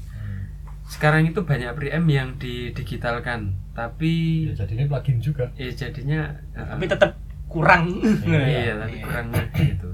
sekarang 0.89 1.25
itu 1.25 1.41
banyak 1.41 1.73
preamp 1.73 2.07
yang 2.09 2.37
didigitalkan 2.37 3.57
tapi 3.73 4.45
ya 4.53 4.65
jadi 4.65 4.73
ini 4.77 4.85
plugin 4.85 5.17
juga. 5.25 5.49
Ya 5.57 5.73
jadinya 5.73 6.29
Tapi 6.53 6.85
tetap 6.85 7.17
kurang. 7.49 7.89
iya 8.29 8.77
tapi 8.81 9.01
kurangnya 9.01 9.45
gitu 9.57 9.89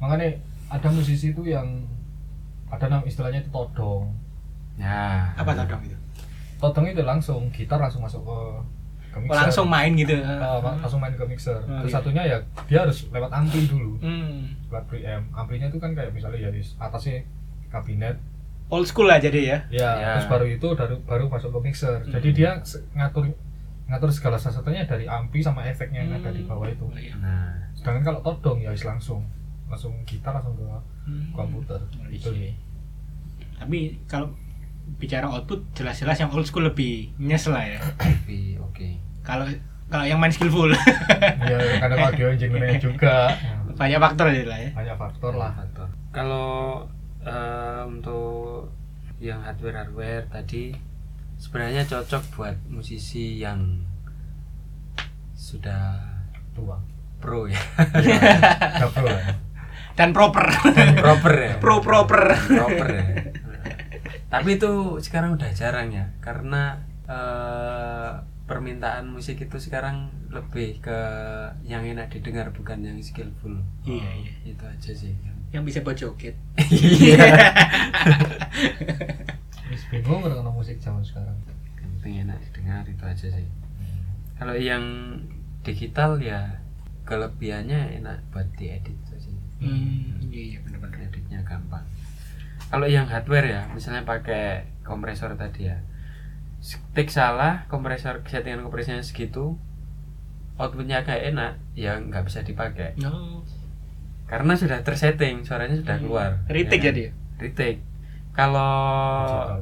makanya 0.00 0.32
ada 0.68 0.88
musisi 0.92 1.32
itu 1.32 1.44
yang 1.44 1.84
ada 2.68 2.86
nama 2.90 3.04
istilahnya 3.06 3.40
itu 3.44 3.50
todong. 3.52 4.12
Ya. 4.76 5.32
Apa 5.38 5.56
tau 5.56 5.64
dong 5.64 5.82
itu? 5.86 5.96
todong 6.56 6.88
itu 6.88 7.04
langsung 7.04 7.52
gitar 7.52 7.76
langsung 7.76 8.00
masuk 8.00 8.24
ke 8.24 8.38
ke 9.12 9.18
mixer. 9.24 9.36
Langsung 9.44 9.66
main 9.68 9.92
gitu. 9.96 10.16
Oh, 10.20 10.60
ma- 10.64 10.76
langsung 10.80 11.00
main 11.00 11.12
ke 11.12 11.24
mixer. 11.28 11.56
Oh, 11.64 11.84
terus 11.84 11.92
iya. 11.92 11.96
satunya 12.00 12.22
ya 12.24 12.38
dia 12.68 12.78
harus 12.84 13.08
lewat 13.12 13.30
ampli 13.32 13.68
dulu. 13.68 14.00
Hmm. 14.00 14.56
lewat 14.72 14.84
preamp 14.90 15.24
amplinya 15.36 15.68
itu 15.70 15.78
kan 15.78 15.92
kayak 15.94 16.10
misalnya 16.12 16.48
ya 16.48 16.50
di 16.50 16.60
atasnya 16.80 17.22
kabinet 17.68 18.16
Old 18.66 18.82
school 18.84 19.06
lah 19.06 19.16
jadi 19.16 19.38
ya. 19.38 19.58
ya, 19.70 19.90
Ya. 19.94 20.10
terus 20.14 20.26
baru 20.26 20.44
itu 20.44 20.66
baru 20.74 20.98
baru 21.02 21.24
masuk 21.26 21.50
ke 21.50 21.60
mixer 21.62 22.02
Hmm. 22.02 22.10
jadi 22.10 22.28
dia 22.30 22.50
ngatur 22.92 23.30
ngatur 23.86 24.10
segala 24.10 24.34
sesuatunya 24.34 24.82
dari 24.82 25.06
ampli 25.06 25.38
sama 25.38 25.62
efeknya 25.62 26.02
yang 26.02 26.18
ada 26.18 26.30
di 26.30 26.42
Hmm. 26.42 26.50
bawah 26.50 26.66
itu 26.66 26.82
Oh, 26.82 26.90
iya. 26.92 27.14
nah 27.16 27.54
sedangkan 27.72 28.02
kalau 28.04 28.20
todong 28.20 28.58
ya 28.58 28.74
langsung 28.84 29.22
langsung 29.66 29.94
gitar 30.02 30.34
langsung 30.34 30.54
ke 30.54 30.66
Hmm. 31.06 31.30
komputer 31.32 31.78
Oh, 31.78 32.06
gitu 32.08 32.30
iya. 32.32 32.50
Tapi 33.56 33.96
kalau 34.04 34.34
bicara 34.98 35.26
output 35.26 35.62
jelas-jelas 35.72 36.14
yang 36.16 36.30
old 36.30 36.44
school 36.44 36.62
lebih 36.62 37.10
nyes 37.16 37.46
lah 37.46 37.62
ya. 37.62 37.78
tapi 37.98 38.54
oke 38.56 38.88
Kalau 39.22 39.46
kalau 39.86 40.02
yang 40.02 40.18
main 40.18 40.30
skillful 40.30 40.70
ya 41.46 41.58
kadang 41.78 41.98
audio 42.04 42.26
engineer 42.28 42.74
juga 42.76 43.30
Ya, 43.30 43.54
banyak 43.72 43.98
faktor 44.00 44.26
lah 44.26 44.58
ya. 44.58 44.70
banyak 44.72 44.96
faktor 44.96 45.32
lah 45.32 45.50
faktor 45.52 45.86
kalau 46.10 46.82
eh, 47.26 47.82
untuk 47.84 48.70
yang 49.18 49.42
hardware 49.42 49.82
hardware 49.82 50.24
tadi 50.28 50.70
sebenarnya 51.36 51.84
cocok 51.84 52.22
buat 52.32 52.56
musisi 52.68 53.36
yang 53.36 53.82
sudah 55.32 56.00
tua 56.52 56.80
pro 57.18 57.44
ya 57.44 57.60
Nggak 57.92 58.90
pro 58.92 59.08
ya. 59.08 59.28
Dan 59.96 60.12
proper. 60.12 60.44
proper 61.00 61.34
ya 61.34 61.54
Pro 61.56 61.80
proper. 61.80 62.22
proper 62.36 62.86
ya 62.92 63.04
tapi 64.26 64.58
itu 64.58 64.98
sekarang 64.98 65.38
udah 65.38 65.48
jarang 65.50 65.88
ya 65.88 66.04
karena 66.18 66.82
eh, 67.06 68.10
permintaan 68.44 69.06
musik 69.08 69.38
itu 69.38 69.56
sekarang 69.56 70.10
lebih 70.28 70.78
ke 70.78 70.98
yang 71.62 71.82
enak 71.82 72.10
didengar 72.10 72.50
bukan 72.50 72.82
yang 72.82 72.98
skillful 73.00 73.54
Iya, 73.82 74.10
iya. 74.18 74.32
itu 74.44 74.64
aja 74.66 74.92
sih 74.92 75.14
yang 75.56 75.64
bisa 75.64 75.80
buat 75.80 75.96
joget. 75.96 76.36
iya. 76.68 77.16
Wis 79.72 79.82
bingung 79.90 80.20
kalau 80.22 80.52
musik 80.52 80.76
zaman 80.78 81.00
sekarang. 81.00 81.34
Yang 81.80 81.90
penting 81.98 82.14
enak 82.28 82.38
didengar 82.44 82.84
itu 82.84 83.02
aja 83.02 83.26
sih. 83.32 83.48
Kalau 84.36 84.52
yang 84.52 84.84
digital 85.64 86.20
ya 86.20 86.60
kelebihannya 87.08 87.96
enak 88.02 88.20
buat 88.30 88.46
diedit 88.54 88.94
saja 89.08 89.32
Hmm, 89.56 90.20
iya 90.28 90.60
benar-benar. 90.60 91.08
editnya 91.08 91.40
gampang. 91.40 91.80
Kalau 92.68 92.84
yang 92.84 93.08
hardware 93.08 93.48
ya 93.48 93.62
misalnya 93.72 94.04
pakai 94.04 94.68
kompresor 94.84 95.32
tadi 95.40 95.72
ya. 95.72 95.80
Stick 96.60 97.08
salah 97.08 97.64
kompresor 97.72 98.20
settingan 98.28 98.60
kompresornya 98.60 99.00
segitu 99.00 99.56
outputnya 100.60 101.00
kayak 101.08 101.32
enak 101.32 101.52
ya 101.72 101.96
nggak 101.96 102.28
bisa 102.28 102.44
dipakai. 102.44 102.92
No. 103.00 103.40
Karena 104.26 104.52
sudah 104.54 104.82
tersetting 104.82 105.42
suaranya 105.42 105.76
sudah 105.76 105.96
Hmm. 105.96 106.04
keluar 106.04 106.30
Retake 106.46 106.82
ya 106.82 106.90
jadi 106.90 107.00
ya? 107.00 107.12
retake 107.38 107.80
kalau 108.30 108.74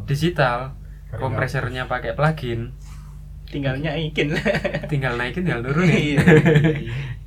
digital, 0.02 0.74
Karena 1.06 1.20
kompresornya 1.20 1.82
pakai 1.86 2.12
plugin 2.12 2.74
Tinggal 3.44 3.78
nyaikin. 3.78 4.34
tinggal 4.90 5.14
naikin 5.14 5.46
tinggal 5.46 5.62
turunin 5.62 6.18
Iya, 6.18 6.18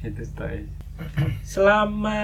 itu 0.12 0.24
Selama 1.42 2.20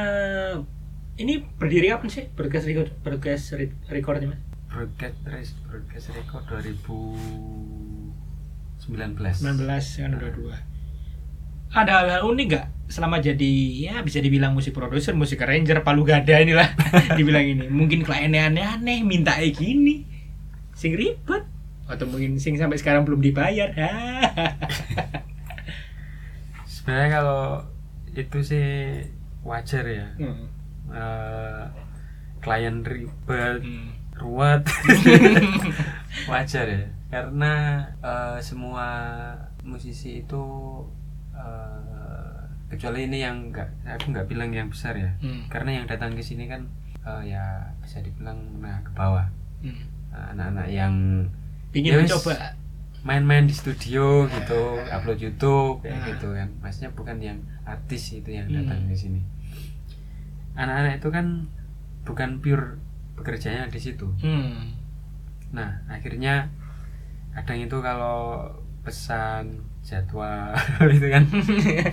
ini 1.15 1.45
berdiri 1.55 1.87
kapan 1.87 2.09
sih 2.09 2.25
broadcast 2.27 2.65
record 2.65 2.89
broadcast 2.99 3.53
re- 3.53 3.77
recordnya 3.87 4.33
mas? 4.33 4.41
broadcast 4.67 5.15
res- 5.23 5.55
broadcast 5.63 6.09
record 6.11 6.43
2019 6.43 8.11
19 8.81 10.01
kan 10.01 10.11
udah 10.17 10.31
dua. 10.33 10.57
Ada 11.73 11.91
hal-hal 12.05 12.21
unik 12.29 12.47
gak 12.53 12.67
selama 12.85 13.17
jadi 13.17 13.53
ya 13.89 13.95
bisa 14.05 14.21
dibilang 14.21 14.53
musik 14.53 14.77
produser, 14.77 15.17
musik 15.17 15.41
arranger, 15.41 15.81
palu 15.81 16.05
gada 16.05 16.37
inilah 16.37 16.69
dibilang 17.17 17.41
ini. 17.41 17.65
Mungkin 17.65 18.05
kliennya 18.05 18.53
aneh-aneh, 18.53 19.01
minta 19.01 19.33
kayak 19.33 19.57
gini, 19.57 20.05
sing 20.77 20.93
ribet 20.93 21.43
atau 21.83 22.05
mungkin 22.07 22.37
sing 22.37 22.53
sampai 22.55 22.77
sekarang 22.77 23.03
belum 23.03 23.19
dibayar. 23.19 23.73
sebenarnya 26.67 27.09
kalau 27.15 27.43
itu 28.13 28.39
sih 28.43 28.67
wajar 29.41 29.83
ya 29.87 30.07
Hmm. 30.19 30.45
Eh, 30.93 31.63
klien 32.43 32.83
ribet 32.83 33.63
Hmm. 33.63 33.95
ruwet 34.13 34.61
wajar 36.31 36.65
ya 36.69 36.83
karena 37.09 37.53
eh, 38.03 38.37
semua 38.43 38.87
musisi 39.63 40.21
itu 40.21 40.43
eh, 41.43 42.39
kecuali 42.67 43.05
ini 43.05 43.19
yang 43.19 43.47
enggak 43.47 43.69
aku 43.85 44.09
nggak 44.09 44.25
bilang 44.25 44.49
yang 44.49 44.67
besar 44.67 44.95
ya 44.95 45.11
Hmm. 45.19 45.45
karena 45.47 45.77
yang 45.77 45.85
datang 45.85 46.11
ke 46.11 46.21
sini 46.21 46.47
kan 46.47 46.63
eh, 47.01 47.29
ya 47.29 47.43
bisa 47.77 47.99
dibilang 47.99 48.39
menengah 48.53 48.81
ke 48.81 48.91
bawah 48.93 49.27
Hmm. 49.59 49.79
Nah, 50.09 50.29
anak-anak 50.31 50.67
yang 50.69 50.93
Pingin 51.69 51.91
Ya 51.91 51.99
mencoba. 51.99 52.35
main-main 53.01 53.43
di 53.43 53.51
studio 53.51 54.23
gitu 54.25 54.61
upload 54.87 55.17
YouTube 55.17 55.81
kayak 55.81 55.97
Ah. 55.97 56.05
gitu 56.07 56.27
kan 56.31 56.49
maksudnya 56.59 56.91
bukan 56.91 57.17
yang 57.19 57.39
artis 57.63 58.13
itu 58.13 58.29
yang 58.29 58.45
Hmm. 58.45 58.61
datang 58.61 58.85
ke 58.85 58.95
sini 58.95 59.19
anak-anak 60.53 60.93
itu 60.97 61.09
kan 61.09 61.25
bukan 62.03 62.29
pure 62.39 62.77
bekerjanya 63.13 63.67
di 63.67 63.79
situ 63.79 64.07
Hmm. 64.19 64.71
nah 65.49 65.81
akhirnya 65.87 66.49
kadang 67.31 67.59
itu 67.59 67.77
kalau 67.79 68.49
pesan 68.81 69.65
jadwal 69.83 70.55
itu 70.95 71.07
kan 71.07 71.23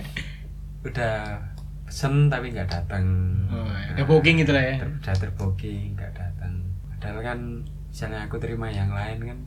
udah 0.87 1.37
pesen 1.85 2.27
tapi 2.27 2.49
nggak 2.49 2.67
datang 2.67 3.03
Oh, 3.47 3.67
ya. 3.67 3.93
Udah 3.93 4.05
booking 4.07 4.39
gitu 4.39 4.51
lah 4.51 4.63
ya. 4.63 4.75
ter- 4.79 4.95
udah 4.95 5.15
terbooking 5.17 5.93
nggak 5.93 6.11
datang 6.13 6.63
padahal 6.89 7.19
kan 7.21 7.39
misalnya 7.85 8.23
aku 8.23 8.35
terima 8.37 8.67
yang 8.67 8.89
lain 8.89 9.19
kan 9.21 9.37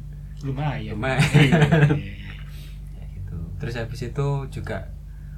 Lumayan. 0.42 0.92
Lumayan. 0.92 1.24
Iya, 1.32 1.40
iya, 1.40 1.94
iya. 1.96 2.32
ya 2.94 3.04
gitu 3.10 3.36
terus 3.56 3.74
habis 3.74 4.00
itu 4.02 4.26
juga 4.50 4.92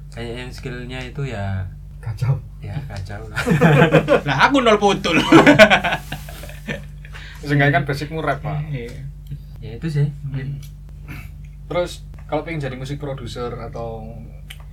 banyak 0.09 0.35
yang 0.37 0.51
skillnya 0.51 0.99
itu 1.01 1.23
ya 1.23 1.63
kacau 1.97 2.35
ya 2.59 2.75
kacau 2.85 3.23
lah 3.25 3.39
Lah 4.23 4.37
aku 4.45 4.59
nol 4.59 4.75
putul. 4.77 5.15
seenggaknya 7.39 7.73
kan 7.73 7.83
basicmu 7.83 8.19
rap 8.19 8.41
pak 8.41 8.59
Iya. 8.67 8.91
ya 9.59 9.71
itu 9.75 9.87
sih 9.89 10.07
Hmm. 10.25 10.59
terus 11.65 12.06
kalau 12.27 12.43
pengen 12.43 12.59
jadi 12.59 12.75
musik 12.75 12.99
produser 12.99 13.49
atau 13.55 14.03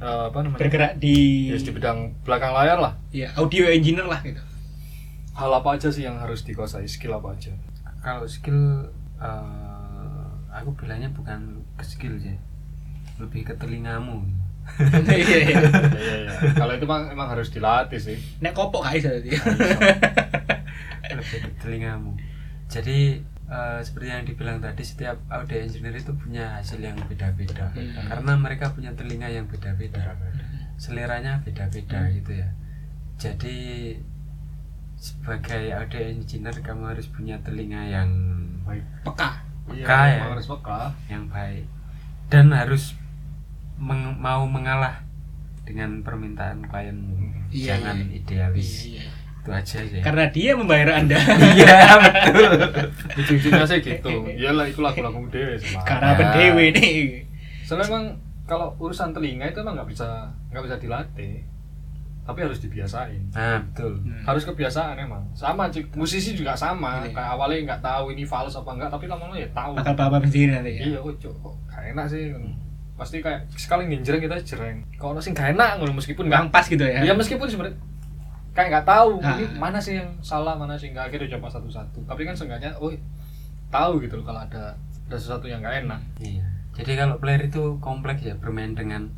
eh, 0.03 0.25
apa 0.29 0.39
namanya? 0.43 0.61
Bergerak 0.61 0.93
di 0.99 1.49
ya, 1.55 1.59
di 1.59 1.71
bidang 1.71 2.19
belakang 2.27 2.51
layar 2.51 2.79
lah. 2.83 2.95
Ya 3.15 3.31
audio 3.39 3.71
engineer 3.71 4.11
lah 4.11 4.21
gitu. 4.27 4.43
hal 5.35 5.51
apa 5.51 5.75
aja 5.75 5.91
sih 5.91 6.07
yang 6.07 6.19
harus 6.19 6.47
dikuasai? 6.47 6.87
Skill 6.87 7.19
apa 7.19 7.35
aja? 7.35 7.55
Kalau 8.03 8.27
skill 8.27 8.91
eh, 9.19 10.27
aku 10.51 10.75
bilangnya 10.75 11.11
bukan 11.15 11.63
ke 11.79 11.85
skill 11.87 12.19
sih. 12.19 12.35
Lebih 13.23 13.47
ke 13.47 13.55
telingamu. 13.55 14.27
Iya 14.65 15.21
iya. 15.21 15.61
ya, 15.61 15.61
ya, 15.93 16.17
ya. 16.25 16.33
kalau 16.57 16.73
itu 16.73 16.89
emang, 16.89 17.13
emang 17.13 17.29
harus 17.29 17.53
dilatih 17.53 18.01
sih. 18.01 18.17
Nek 18.41 18.57
kopok 18.57 18.89
iso 18.97 19.13
tadi. 19.13 19.31
lebih 21.21 21.39
ke 21.45 21.51
telingamu. 21.61 22.17
Jadi 22.67 23.21
eh, 23.47 23.79
seperti 23.79 24.07
yang 24.09 24.25
dibilang 24.25 24.59
tadi 24.59 24.81
setiap 24.81 25.21
audio 25.29 25.59
engineer 25.59 25.95
itu 25.95 26.13
punya 26.15 26.57
hasil 26.57 26.79
yang 26.79 26.97
beda-beda 26.99 27.69
Hmm. 27.71 28.09
karena 28.09 28.33
mereka 28.35 28.71
punya 28.71 28.91
telinga 28.93 29.27
yang 29.27 29.45
beda-beda 29.45 30.17
seleranya 30.77 31.39
beda-beda 31.41 32.01
Hmm. 32.01 32.13
gitu 32.15 32.33
ya 32.35 32.49
jadi 33.15 33.59
sebagai 34.97 35.65
audio 35.73 36.01
engineer 36.03 36.57
kamu 36.59 36.83
harus 36.89 37.07
punya 37.07 37.37
telinga 37.39 37.85
yang 37.85 38.09
baik 38.63 38.85
Peka. 39.03 39.31
Peka 39.67 39.99
ya. 40.03 40.17
emang 40.19 40.31
harus 40.33 40.47
peka 40.47 40.81
yang 41.07 41.25
baik 41.27 41.67
dan 42.27 42.49
harus 42.51 42.97
meng- 43.77 44.17
mau 44.17 44.45
mengalah 44.47 45.05
dengan 45.65 46.01
permintaan 46.01 46.65
klienmu 46.65 47.49
Iya, 47.49 47.77
jangan 47.77 47.97
iya. 48.03 48.13
idealis 48.15 48.71
Iya. 48.87 49.05
Itu 49.45 49.51
aja 49.51 49.77
sih 49.79 50.01
Karena 50.01 50.25
dia 50.27 50.51
membayar 50.53 50.97
Anda. 50.97 51.21
iya 51.53 51.77
betul 52.01 52.53
ujung-ujungnya 53.15 53.65
sih 53.67 53.79
gitu 53.79 54.25
iyalah 54.41 54.65
itu 54.65 54.81
lagu-lagu 54.81 55.21
dewe. 55.29 55.61
Karena 55.85 56.11
Ya. 56.11 56.19
pendewe 56.19 56.65
nih. 56.71 57.29
soalnya 57.63 57.85
emang 57.87 58.05
kalau 58.43 58.73
urusan 58.79 59.11
telinga 59.11 59.45
itu 59.47 59.59
emang 59.59 59.73
nggak 59.75 59.89
bisa 59.89 60.09
nggak 60.49 60.65
bisa 60.65 60.77
dilatih 60.79 61.45
tapi 62.23 62.41
harus 62.41 62.57
dibiasain 62.59 63.21
nah 63.31 63.61
betul 63.63 64.01
Hmm. 64.01 64.21
harus 64.23 64.43
kebiasaan 64.43 64.97
emang 64.99 65.21
sama 65.33 65.69
Cik. 65.69 65.93
musisi 65.93 66.33
juga 66.33 66.53
sama 66.53 67.05
Iya. 67.05 67.13
kayak 67.13 67.31
awalnya 67.31 67.59
nggak 67.67 67.83
tahu 67.83 68.05
ini 68.11 68.25
fals 68.25 68.53
apa 68.55 68.71
enggak 68.71 68.89
tapi 68.89 69.05
lama-lama 69.05 69.33
ya 69.35 69.49
tahu 69.51 69.77
Bakal 69.77 69.93
bapak 69.95 70.25
sendiri 70.25 70.51
nanti 70.55 70.73
ya. 70.75 70.81
iya 70.87 70.99
kok 70.99 71.15
Cuk, 71.19 71.35
kok 71.39 71.55
gak 71.67 71.85
enak 71.87 72.07
sih 72.07 72.33
pasti 72.95 73.17
kayak 73.19 73.45
sekali 73.51 73.83
nginjreng 73.87 74.21
kita 74.21 74.37
jereng 74.41 74.77
kalau 74.95 75.17
sih 75.19 75.33
gak 75.33 75.53
enak 75.53 75.77
ngono 75.77 75.93
meskipun 75.95 76.25
nggak 76.27 76.49
pas 76.49 76.65
gitu 76.65 76.81
ya. 76.81 77.01
ya 77.03 77.13
meskipun 77.13 77.45
sebenarnya 77.45 77.77
kayak 78.55 78.69
nggak 78.71 78.87
tahu 78.87 79.19
Ah. 79.19 79.35
ini 79.35 79.45
mana 79.55 79.77
sih 79.77 79.95
yang 79.97 80.11
salah 80.21 80.55
mana 80.55 80.75
sih 80.75 80.89
nggak 80.89 81.11
akhirnya 81.11 81.35
coba 81.35 81.51
satu-satu 81.51 81.99
tapi 82.05 82.23
kan 82.23 82.33
seenggaknya 82.33 82.71
oh 82.77 82.95
tahu 83.69 83.99
gitu 83.99 84.17
loh 84.17 84.25
kalau 84.25 84.41
ada 84.41 84.79
ada 85.05 85.17
sesuatu 85.17 85.45
yang 85.45 85.59
nggak 85.59 85.85
enak 85.85 86.01
iya 86.19 86.47
jadi 86.73 86.93
kalau 86.97 87.19
player 87.19 87.43
itu 87.45 87.63
kompleks 87.79 88.23
ya 88.23 88.35
bermain 88.35 88.73
dengan 88.73 89.11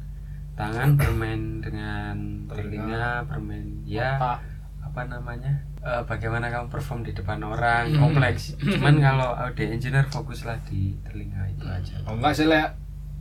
tangan 0.54 0.96
bermain 0.96 1.60
dengan 1.60 2.16
telinga 2.48 3.24
bermain 3.24 3.84
ya 3.84 4.16
Otak. 4.16 4.38
apa 4.82 5.00
namanya 5.06 5.52
eh, 5.78 6.02
bagaimana 6.02 6.48
kamu 6.48 6.66
perform 6.66 7.00
di 7.02 7.12
depan 7.12 7.36
orang 7.40 7.92
Hmm. 7.92 8.00
kompleks 8.02 8.56
cuman 8.56 8.96
kalau 9.06 9.36
audio 9.36 9.66
engineer 9.66 10.04
fokuslah 10.06 10.56
di 10.64 10.96
telinga 11.02 11.44
itu 11.46 11.62
aja 11.62 11.96
Oh, 12.04 12.16
enggak 12.16 12.32
sih 12.32 12.46
lek 12.46 12.72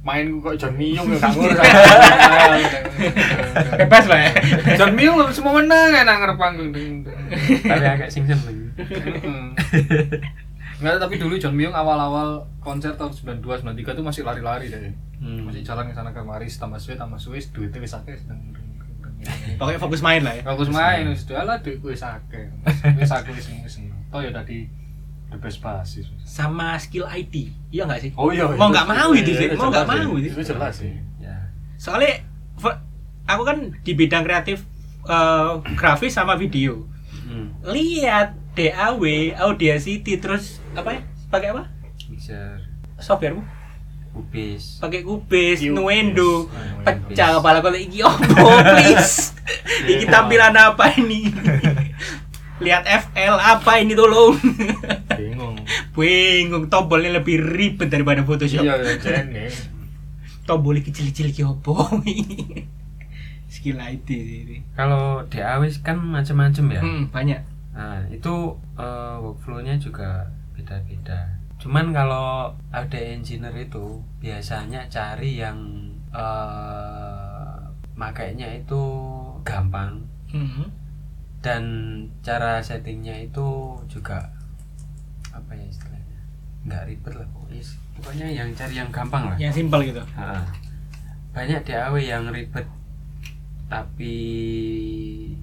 main 0.06 0.38
kok 0.38 0.56
John 0.62 0.78
Myung 0.78 1.10
ya 1.10 1.20
ngurus. 1.34 1.58
Bebas 3.82 4.06
lah 4.06 4.20
ya. 4.22 4.32
John 4.78 4.94
Myung 4.94 5.18
semua 5.34 5.58
menang 5.58 5.92
enak 5.98 6.16
ngarep 6.22 6.38
panggung. 6.38 6.70
Tapi 7.66 7.86
agak 7.86 8.10
sing 8.14 8.30
seneng 8.30 8.64
Mm. 8.76 9.56
Enggak, 10.84 11.00
tapi 11.00 11.16
dulu 11.16 11.40
John 11.40 11.56
Myung 11.56 11.72
awal-awal 11.72 12.44
konser 12.60 12.92
tahun 13.00 13.16
92 13.40 13.64
93 13.64 13.96
tuh 13.96 14.04
masih 14.04 14.22
lari-lari 14.28 14.68
deh. 14.68 14.92
Hmm. 15.24 15.48
Masih 15.48 15.64
jalan 15.64 15.88
ke 15.88 15.96
sana 15.96 16.12
kemari 16.12 16.52
tambah 16.52 16.76
suwe 16.76 17.00
tambah 17.00 17.16
suwe 17.16 17.40
duitnya 17.40 17.80
wis 17.80 17.96
akeh 17.96 18.20
sedang 18.20 18.52
Pokoknya 19.56 19.80
fokus 19.80 20.04
main 20.04 20.22
lah 20.22 20.36
ya. 20.38 20.44
Bagus 20.44 20.68
main 20.70 21.08
wis 21.08 21.24
lah 21.32 21.58
duit 21.64 21.80
wis 21.82 22.04
akeh. 22.04 22.46
Wis 23.00 23.10
aku 23.10 23.32
wis 23.32 23.48
wis 23.64 23.74
seneng. 23.80 23.96
Toh 24.12 24.20
ya 24.22 24.30
tadi 24.36 24.68
basis. 25.40 26.06
Sama 26.24 26.78
skill 26.78 27.06
IT. 27.10 27.52
Iya 27.72 27.88
nggak 27.88 28.02
sih? 28.02 28.12
Oh 28.16 28.30
iya. 28.32 28.48
Mau 28.48 28.70
nggak 28.72 28.88
mau 28.88 29.12
itu 29.16 29.32
sih, 29.36 29.48
mau 29.56 29.70
nggak 29.72 29.88
mau 29.88 30.12
itu. 30.20 30.32
Itu 30.32 30.42
jelas 30.56 30.80
sih. 30.80 30.94
ya 31.22 31.52
Soalnya 31.80 32.24
aku 33.26 33.42
kan 33.44 33.58
di 33.82 33.92
bidang 33.94 34.24
kreatif 34.24 34.64
eh, 35.08 35.52
grafis 35.76 36.16
sama 36.16 36.36
video. 36.36 36.88
hmm. 37.26 37.66
Lihat 37.66 38.38
DAW, 38.56 39.04
Audacity 39.36 40.16
terus 40.18 40.64
apa 40.78 40.96
ya? 40.96 41.02
Pakai 41.28 41.50
apa? 41.52 41.76
mixer 42.06 42.62
Software 43.02 43.36
kubis 44.16 44.80
pakai 44.80 45.04
Cubase. 45.04 45.68
Nuendo. 45.68 46.48
Nuendo. 46.48 46.88
Pecah 46.88 47.36
kepala 47.36 47.60
kalau 47.60 47.76
iki 47.76 48.00
opo, 48.00 48.48
please. 48.64 49.36
iki 49.92 50.08
tampilan 50.08 50.56
apa 50.56 50.96
ini? 50.96 51.28
Lihat 52.64 52.88
FL 52.88 53.36
apa 53.36 53.84
ini 53.84 53.92
tolong. 53.94 54.40
Bingung. 55.12 55.56
Bingung, 55.92 56.72
tombolnya 56.72 57.20
lebih 57.20 57.40
ribet 57.42 57.92
daripada 57.92 58.24
Photoshop. 58.24 58.64
Iya, 58.64 58.80
ya 58.80 58.96
jene. 58.96 59.52
Tombolnya 60.48 60.86
kecil-kecil 60.86 61.36
ki 61.36 61.44
opo. 61.44 61.76
Skill 63.46 63.80
IT 63.80 64.08
sih 64.10 64.60
kalau 64.76 65.24
DAW 65.32 65.64
kan 65.80 65.96
macam-macam 65.96 66.66
ya 66.76 66.82
Hmm, 66.82 67.08
banyak. 67.08 67.40
Nah, 67.72 68.04
itu 68.12 68.34
eh, 68.76 69.16
workflow-nya 69.20 69.80
juga 69.80 70.28
beda-beda. 70.52 71.40
Cuman 71.60 71.96
kalau 71.96 72.52
ada 72.70 73.00
engineer 73.00 73.56
itu 73.56 74.00
biasanya 74.20 74.88
cari 74.88 75.40
yang 75.40 75.60
eh 76.12 77.56
makainya 77.96 78.60
itu 78.60 78.84
gampang 79.44 80.04
Hmm. 80.28 80.68
Dan 81.46 81.64
cara 82.20 82.58
settingnya 82.60 83.14
itu 83.22 83.46
juga 83.86 84.34
apa 85.30 85.54
ya 85.54 85.62
istilahnya 85.64 86.18
nggak 86.66 86.84
ribet 86.90 87.14
lah 87.14 87.28
pokoknya 87.30 87.62
pokoknya 87.94 88.28
yang 88.34 88.50
cari 88.52 88.74
yang 88.74 88.90
gampang 88.90 89.24
lah 89.30 89.38
Yang 89.38 89.54
simpel 89.56 89.86
gitu. 89.86 90.02
Ha. 90.18 90.42
banyak 91.30 91.62
DAW 91.62 91.94
yang 91.96 92.26
ribet 92.28 92.66
tapi 93.66 94.16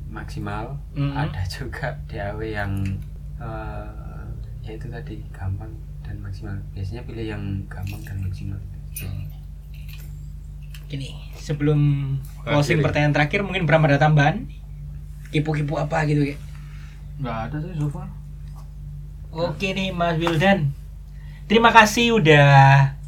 maksimal 0.09 0.75
Mhm. 0.93 1.15
ada 1.15 1.43
juga 1.55 1.95
DAW 2.07 2.39
yang 2.43 2.73
eh, 3.39 4.27
ya 4.61 4.73
itu 4.73 4.87
tadi 4.89 5.23
gampang 5.31 5.71
dan 6.03 6.19
maksimal 6.19 6.59
biasanya 6.73 7.03
pilih 7.03 7.27
yang 7.29 7.43
gampang 7.67 8.03
dan 8.03 8.19
maksimal 8.19 8.59
Gini, 10.85 11.09
sebelum 11.33 11.81
closing 12.45 12.85
pertanyaan 12.85 13.17
terakhir 13.17 13.41
mungkin 13.41 13.65
Bram 13.65 13.81
ada 13.83 13.97
tambahan? 13.97 14.45
Kipu-kipu 15.33 15.81
apa 15.81 16.05
gitu 16.05 16.23
ya? 16.23 16.37
Enggak 17.19 17.37
ada 17.49 17.57
sih 17.65 17.73
so 17.75 17.89
far. 17.89 18.09
Oke 19.33 19.73
nih 19.73 19.91
Mas 19.97 20.21
Wildan. 20.21 20.71
Terima 21.49 21.73
kasih 21.73 22.21
udah 22.21 22.45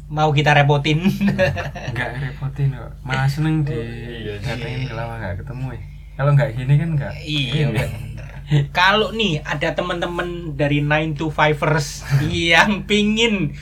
mau 0.09 0.33
kita 0.33 0.57
repotin. 0.57 1.05
nggak 1.93 2.09
repotin 2.21 2.73
kok 2.73 2.91
malah 3.05 3.29
seneng 3.29 3.61
di 3.61 3.73
Iya, 3.73 4.41
datengin 4.41 4.89
ke 4.89 4.93
lama 4.93 5.17
nggak 5.21 5.45
ketemu 5.45 5.67
ya 5.77 5.81
kalau 6.15 6.31
nggak 6.31 6.49
gini 6.55 6.73
kan 6.79 6.89
nggak 6.95 7.13
iya 7.27 7.65
bener. 7.69 8.27
Kalau 8.71 9.09
nih 9.09 9.41
ada 9.41 9.73
teman-teman 9.73 10.53
dari 10.53 10.79
9 10.79 11.17
to 11.17 11.27
5ers 11.33 12.05
yang 12.53 12.85
pingin 12.85 13.57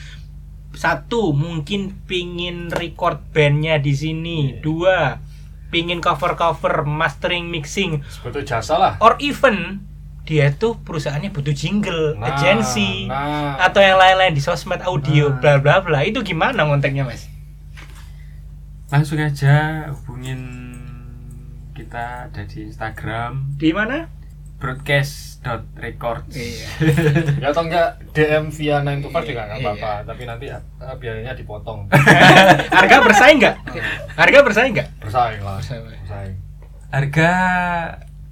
satu 0.74 1.32
mungkin 1.32 1.94
pingin 2.04 2.68
record 2.68 3.22
bandnya 3.30 3.78
di 3.78 3.94
sini, 3.94 4.58
dua 4.58 5.22
pingin 5.74 5.98
cover 5.98 6.32
cover 6.32 6.86
mastering 6.86 7.50
mixing 7.50 7.98
Sebetulnya 8.06 8.46
jasa 8.54 8.74
lah. 8.76 8.92
or 8.98 9.18
even 9.18 9.82
dia 10.24 10.48
tuh 10.50 10.78
perusahaannya 10.78 11.28
butuh 11.28 11.52
jingle, 11.52 12.16
Nah, 12.16 12.32
agensi 12.32 13.04
nah. 13.04 13.60
atau 13.60 13.76
yang 13.78 13.98
lain-lain 13.98 14.32
di 14.32 14.40
sosmed 14.40 14.80
audio 14.80 15.28
Nah. 15.28 15.36
bla 15.36 15.54
bla 15.58 15.76
bla 15.80 16.00
itu 16.00 16.22
gimana 16.22 16.62
kontaknya 16.62 17.02
mas? 17.02 17.26
langsung 18.86 19.18
aja 19.18 19.90
hubungin 19.90 20.40
kita 21.74 22.30
ada 22.30 22.42
di 22.46 22.64
Instagram 22.64 23.58
Di 23.58 23.74
mana? 23.74 24.06
broadcast.records 24.64 26.32
Iya. 26.32 26.66
Ya 27.42 27.52
atau 27.52 27.62
enggak 27.62 28.00
DM 28.10 28.48
via 28.48 28.80
9 28.80 29.04
to 29.04 29.08
5 29.08 29.28
juga 29.28 29.40
enggak 29.44 29.58
Iya. 29.58 29.66
apa-apa, 29.70 29.92
tapi 30.08 30.22
nanti 30.24 30.46
eh, 30.48 30.60
biayanya 30.96 31.32
dipotong. 31.32 31.84
Harga 32.80 32.96
bersaing 33.00 33.38
nggak? 33.38 33.56
Harga 34.14 34.38
bersaing 34.40 34.72
nggak? 34.72 34.88
Bersaing 34.98 35.40
lah. 35.40 35.60
Bersaing. 35.60 35.84
Bersaing. 35.84 36.36
harga 36.88 37.30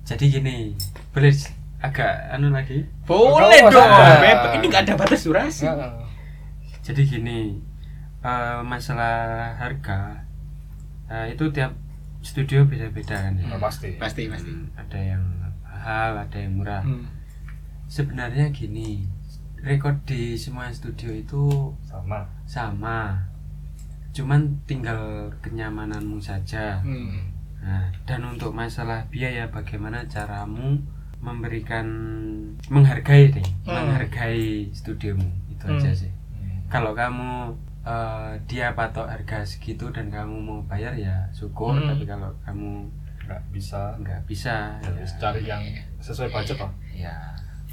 jadi 0.05 0.25
gini 0.31 0.79
boleh 1.11 1.35
agak 1.83 2.31
anu 2.31 2.55
lagi 2.55 2.87
Boleh 3.03 3.59
Enggak, 3.59 3.75
dong. 3.75 3.91
Ini 4.55 4.65
nggak 4.65 4.83
ada 4.87 4.95
batas 4.95 5.27
durasi. 5.27 5.67
Heeh. 5.67 5.93
jadi 6.81 7.03
gini 7.03 7.59
eh, 8.21 8.61
masalah 8.63 9.51
harga 9.59 10.23
eh, 11.07 11.35
itu 11.35 11.51
tiap 11.51 11.75
studio 12.23 12.63
beda-beda 12.63 13.19
kan 13.19 13.35
ya 13.35 13.51
Nah, 13.51 13.59
pasti. 13.59 13.99
Pasti 13.99 14.31
pasti. 14.31 14.47
Hmm, 14.49 14.71
ada 14.79 14.99
yang 14.99 15.23
mahal 15.83 16.15
ada 16.15 16.39
yang 16.39 16.55
murah 16.55 16.79
Hmm. 16.79 17.11
sebenarnya 17.91 18.55
gini 18.55 19.03
record 19.59 19.99
di 20.07 20.39
semua 20.39 20.71
studio 20.71 21.11
itu 21.11 21.75
Sama. 21.83 22.23
sama 22.47 23.19
cuman 24.15 24.63
tinggal 24.63 25.27
kenyamananmu 25.43 26.23
saja 26.23 26.79
Hmm. 26.87 27.35
nah 27.59 27.91
dan 28.07 28.23
untuk 28.25 28.55
masalah 28.55 29.03
biaya 29.11 29.51
bagaimana 29.51 30.07
caramu 30.07 30.79
memberikan 31.19 31.87
menghargai 32.69 33.35
deh 33.35 33.47
Hmm. 33.67 33.91
menghargai 33.91 34.71
studiomu 34.71 35.27
itu 35.51 35.67
Hmm. 35.67 35.79
aja 35.79 35.91
sih 35.93 36.11
Hmm. 36.39 36.63
kalau 36.71 36.95
kamu 36.95 37.59
eh, 37.83 38.39
dia 38.47 38.71
patok 38.79 39.11
harga 39.11 39.43
segitu 39.43 39.91
dan 39.91 40.07
kamu 40.07 40.39
mau 40.39 40.63
bayar 40.63 40.95
ya 40.95 41.27
syukur 41.35 41.75
Hmm. 41.75 41.91
tapi 41.91 42.07
kalau 42.07 42.31
kamu 42.47 42.87
Enggak 43.23 43.43
bisa. 43.49 43.81
nggak 43.97 44.21
bisa 44.25 44.77
Harus 44.79 45.11
ya, 45.11 45.19
cari 45.19 45.41
yang 45.43 45.63
sesuai 45.99 46.29
budget 46.29 46.59
lah. 46.59 46.73
ya 46.93 47.15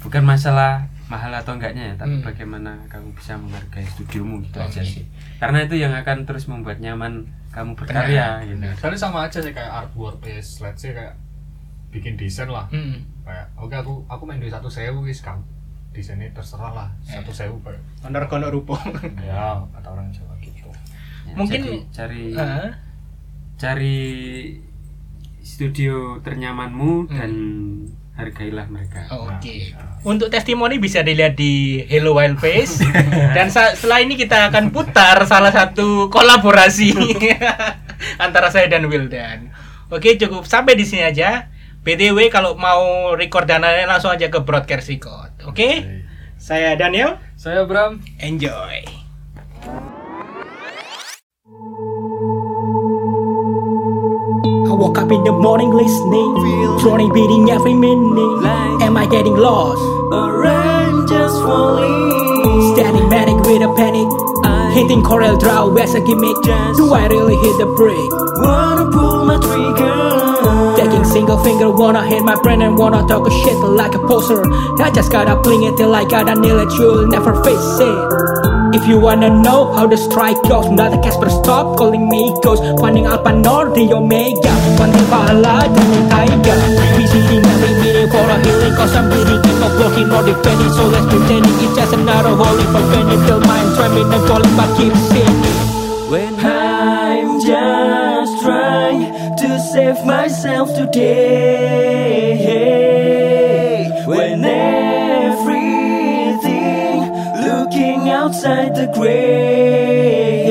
bukan 0.00 0.24
masalah 0.24 0.80
mahal 1.06 1.28
atau 1.30 1.52
enggaknya 1.52 1.92
ya 1.92 1.94
tapi 1.94 2.16
Hmm. 2.16 2.24
bagaimana 2.24 2.72
kamu 2.88 3.12
bisa 3.12 3.36
menghargai 3.36 3.84
studiomu 3.84 4.40
gitu 4.40 4.56
aja 4.56 4.80
Oke. 4.80 4.86
sih 4.86 5.04
karena 5.36 5.60
itu 5.60 5.76
yang 5.76 5.92
akan 5.92 6.24
terus 6.24 6.46
membuat 6.46 6.78
nyaman 6.78 7.28
kamu 7.50 7.76
berkarya 7.76 8.40
gitu 8.46 8.64
Soalnya 8.78 8.96
sama 8.96 9.26
aja 9.26 9.38
sih 9.38 9.50
kayak 9.50 9.68
artwork 9.68 10.24
is 10.24 10.56
let's 10.58 10.80
say 10.80 10.90
kayak 10.90 11.18
bikin 11.90 12.14
desain 12.14 12.46
lah. 12.46 12.64
Hmm. 12.70 13.02
Kayak 13.20 13.50
oke 13.56 13.74
aku 13.74 13.92
aku 14.06 14.22
main 14.24 14.38
di 14.38 14.46
satu 14.46 14.70
sewu 14.70 15.02
wis 15.02 15.20
kamu 15.20 15.42
desainnya 15.90 16.30
terserah 16.30 16.70
lah 16.70 16.88
satu 17.02 17.28
sewu 17.28 17.58
kayak 17.60 17.82
Honor 18.00 18.24
kono 18.24 18.48
rupo. 18.48 18.78
ya 19.20 19.58
kata 19.68 19.88
orang 19.90 20.08
Jawa 20.08 20.32
gitu. 20.38 20.70
Ya, 21.26 21.34
Mungkin- 21.34 21.60
jadi 21.60 21.74
cari 21.92 22.22
Hah? 22.32 22.70
cari 23.58 23.96
studio 25.40 26.20
ternyamanmu 26.20 26.92
Hmm. 27.06 27.12
dan 27.12 27.32
hargailah 28.12 28.68
mereka 28.68 29.08
Oke. 29.10 29.72
Nah, 29.72 29.96
Untuk 30.02 30.28
testimoni 30.28 30.76
bisa 30.76 31.00
dilihat 31.00 31.34
di 31.34 31.80
Hello 31.86 32.12
Wild 32.12 32.36
Face 32.36 32.84
dan 33.36 33.48
setelah 33.48 34.00
ini 34.00 34.12
kita 34.14 34.48
akan 34.48 34.68
putar 34.68 35.24
salah 35.24 35.48
satu 35.48 36.08
kolaborasi 36.08 36.92
antara 38.24 38.48
saya 38.48 38.68
dan 38.68 38.84
Wildan. 38.84 39.48
Oke, 39.88 40.14
cukup 40.16 40.44
sampai 40.44 40.76
di 40.76 40.84
sini 40.84 41.02
aja. 41.02 41.48
BTW 41.80 42.28
kalau 42.28 42.54
mau 42.54 43.12
record 43.12 43.48
dan 43.48 43.64
lain-lain 43.64 43.88
langsung 43.88 44.12
aja 44.12 44.28
ke 44.28 44.36
Broadcast 44.38 44.86
Record. 44.86 45.32
Oke? 45.48 45.80
Saya 46.36 46.76
Daniel. 46.76 47.16
Saya 47.40 47.64
Bram. 47.64 48.04
Enjoy. 48.20 48.99
Woke 54.80 54.96
up 54.96 55.12
in 55.12 55.22
the 55.24 55.32
morning 55.32 55.70
listening, 55.70 56.32
droning 56.80 57.12
beating 57.12 57.50
every 57.50 57.74
minute. 57.74 58.80
Am 58.80 58.96
I 58.96 59.06
getting 59.06 59.36
lost? 59.36 59.76
A 60.16 60.22
rain 60.40 61.06
just 61.06 61.36
falling. 61.44 62.72
Standing 62.72 63.08
manic 63.10 63.44
with 63.44 63.60
a 63.60 63.70
panic. 63.76 64.08
Hitting 64.72 65.02
Corel 65.02 65.38
Draw 65.38 65.74
as 65.76 65.94
a 65.94 66.00
gimmick. 66.00 66.36
Do 66.78 66.94
I 66.94 67.06
really 67.08 67.36
hit 67.36 67.58
the 67.58 67.66
brake? 67.76 68.12
Wanna 68.40 68.88
pull 68.90 69.26
my 69.26 69.36
trigger. 69.36 70.80
Taking 70.80 71.04
single 71.04 71.36
finger, 71.44 71.70
wanna 71.70 72.06
hit 72.08 72.22
my 72.22 72.40
brain 72.40 72.62
and 72.62 72.78
wanna 72.78 73.06
talk 73.06 73.26
a 73.26 73.30
shit 73.30 73.58
like 73.58 73.94
a 73.94 73.98
poser. 73.98 74.40
I 74.80 74.90
just 74.94 75.12
gotta 75.12 75.36
bling 75.36 75.64
it 75.64 75.76
till 75.76 75.94
I 75.94 76.04
gotta 76.04 76.40
nail 76.40 76.58
it, 76.60 76.72
you'll 76.78 77.06
never 77.08 77.34
face 77.44 77.80
it. 77.80 78.49
If 78.72 78.86
you 78.86 79.00
wanna 79.00 79.30
know 79.30 79.72
how 79.74 79.86
the 79.88 79.96
strike 79.96 80.40
goes, 80.44 80.70
not 80.70 80.92
the 80.92 80.98
Casper 80.98 81.28
stop 81.28 81.76
calling 81.76 82.08
me 82.08 82.32
ghost. 82.40 82.62
Finding 82.80 83.04
Alpha 83.06 83.32
Nord, 83.32 83.74
the 83.74 83.92
Omega, 83.92 84.54
finding 84.78 85.02
Valhalla, 85.10 85.66
the 85.66 85.82
Tiger. 86.08 86.54
Visiting 86.94 87.42
every 87.50 87.74
meeting 87.82 88.08
for 88.14 88.22
a 88.22 88.38
healing, 88.38 88.74
cause 88.78 88.94
I'm 88.94 89.10
bleeding 89.10 89.42
and 89.42 89.58
not 89.58 89.74
blocking 89.74 90.12
or 90.12 90.22
defending. 90.22 90.70
So 90.70 90.86
let's 90.86 91.06
pretending 91.10 91.56
it's 91.66 91.74
just 91.74 91.94
another 91.94 92.30
holy 92.30 92.64
for 92.70 92.84
bending 92.94 93.22
till 93.26 93.40
mind 93.40 93.74
trembling 93.74 94.12
and 94.14 94.22
falling, 94.28 94.54
but 94.54 94.70
keep 94.78 94.94
singing. 95.10 95.58
When 96.08 96.38
I'm 96.38 97.40
just 97.40 98.42
trying 98.42 99.34
to 99.36 99.58
save 99.58 100.04
myself 100.06 100.72
today. 100.76 101.90
When 104.06 104.44
outside 108.20 108.74
the 108.74 108.86
grave. 108.92 110.44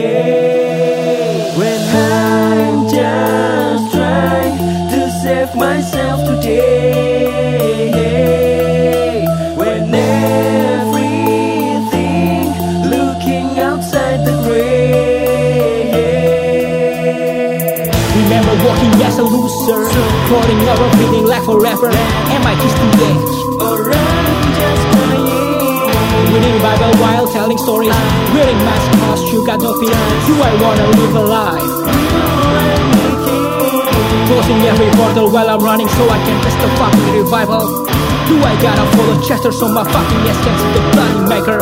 When 1.56 1.82
I'm 1.96 2.90
just 2.90 3.92
trying 3.94 4.58
to 4.94 5.02
save 5.22 5.54
myself 5.56 6.20
today. 6.30 7.30
When 9.56 9.94
everything 9.94 11.30
looking 12.90 13.48
outside 13.60 14.20
the 14.26 14.36
grave. 14.46 15.94
Remember 18.20 18.54
walking 18.66 18.94
as 19.08 19.16
a 19.20 19.24
loser, 19.24 19.82
floating 20.28 20.62
over, 20.74 20.90
feeling 20.98 21.26
like 21.28 21.44
forever. 21.44 21.92
Am 22.34 22.44
I 22.52 22.56
just 22.64 22.78
edge? 23.12 23.49
Bible 26.60 26.92
while 27.00 27.28
telling 27.28 27.58
stories, 27.58 27.96
wearing 28.36 28.60
mask 28.68 28.92
cause 29.00 29.24
you 29.32 29.46
got 29.46 29.60
no 29.62 29.72
fear. 29.80 29.96
Do 30.28 30.34
I 30.44 30.52
wanna 30.60 30.88
live 30.92 31.16
a 31.16 31.24
life? 31.24 31.72
Closing 34.28 34.62
every 34.68 34.92
portal 35.00 35.32
while 35.32 35.50
I'm 35.50 35.64
running 35.64 35.88
so 35.88 36.04
I 36.10 36.20
can 36.20 36.38
test 36.44 36.60
the 36.60 36.70
fucking 36.76 37.08
revival. 37.16 37.64
Do 38.28 38.36
I 38.44 38.54
gotta 38.62 38.86
follow 38.96 39.18
Chester 39.24 39.52
so 39.52 39.68
my 39.70 39.84
fucking 39.84 40.22
ass 40.28 40.40
gets 40.44 40.64
the 40.76 40.82
bloody 40.92 41.22
maker? 41.32 41.60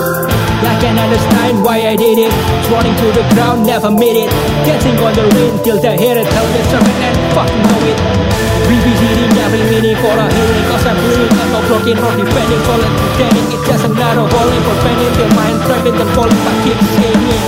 I 0.65 0.75
can 0.81 0.97
understand 0.97 1.63
why 1.63 1.77
I 1.87 1.95
did 1.95 2.17
it. 2.17 2.33
Running 2.73 2.95
to 2.97 3.07
the 3.13 3.23
ground, 3.35 3.65
never 3.65 3.91
made 3.91 4.17
it. 4.17 4.29
Dancing 4.65 4.97
on 4.97 5.13
the 5.13 5.25
ring 5.37 5.63
till 5.63 5.79
the 5.79 5.93
hair 5.95 6.15
tell 6.25 6.47
the 6.53 6.61
servant 6.73 6.97
and 7.05 7.17
fucking 7.37 7.63
know 7.69 7.81
it. 7.91 8.46
Revisiting 8.67 9.31
every 9.39 9.63
meaning 9.71 9.95
for 10.03 10.11
a 10.11 10.27
healing 10.27 10.65
Cause 10.67 10.85
I'm 10.85 10.97
bleeding 10.99 11.39
and 11.39 11.51
no 11.55 11.59
broken 11.67 11.97
or 12.03 12.11
defending 12.19 12.61
Call 12.67 12.83
it 12.83 12.93
pretending 12.99 13.47
it's 13.55 13.63
just 13.63 13.85
another 13.85 14.27
holding 14.27 14.63
For 14.67 14.77
bending 14.83 15.13
till 15.15 15.31
mind 15.39 15.57
trapping 15.63 15.95
and 15.95 16.11
falling 16.11 16.41
but 16.43 16.55
keep 16.67 16.79
singing 16.99 17.43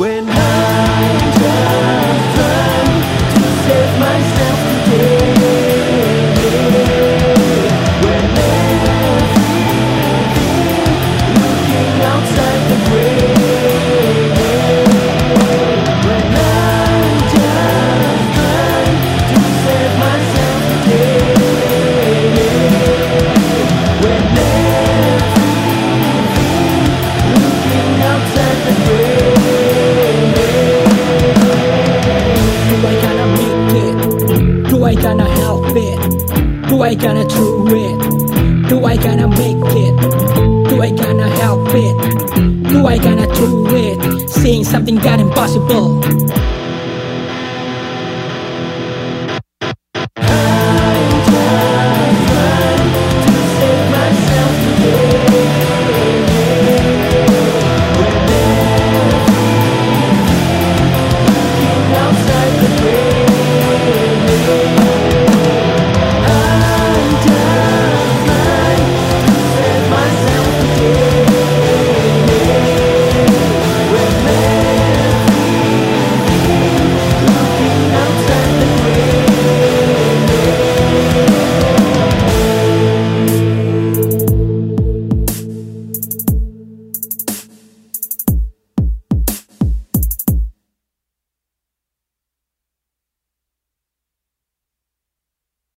When 0.00 0.24
I'm 0.24 1.20
just 1.36 2.24
trying 2.40 3.04
to 3.36 3.42
save 3.68 3.92
myself 4.00 4.61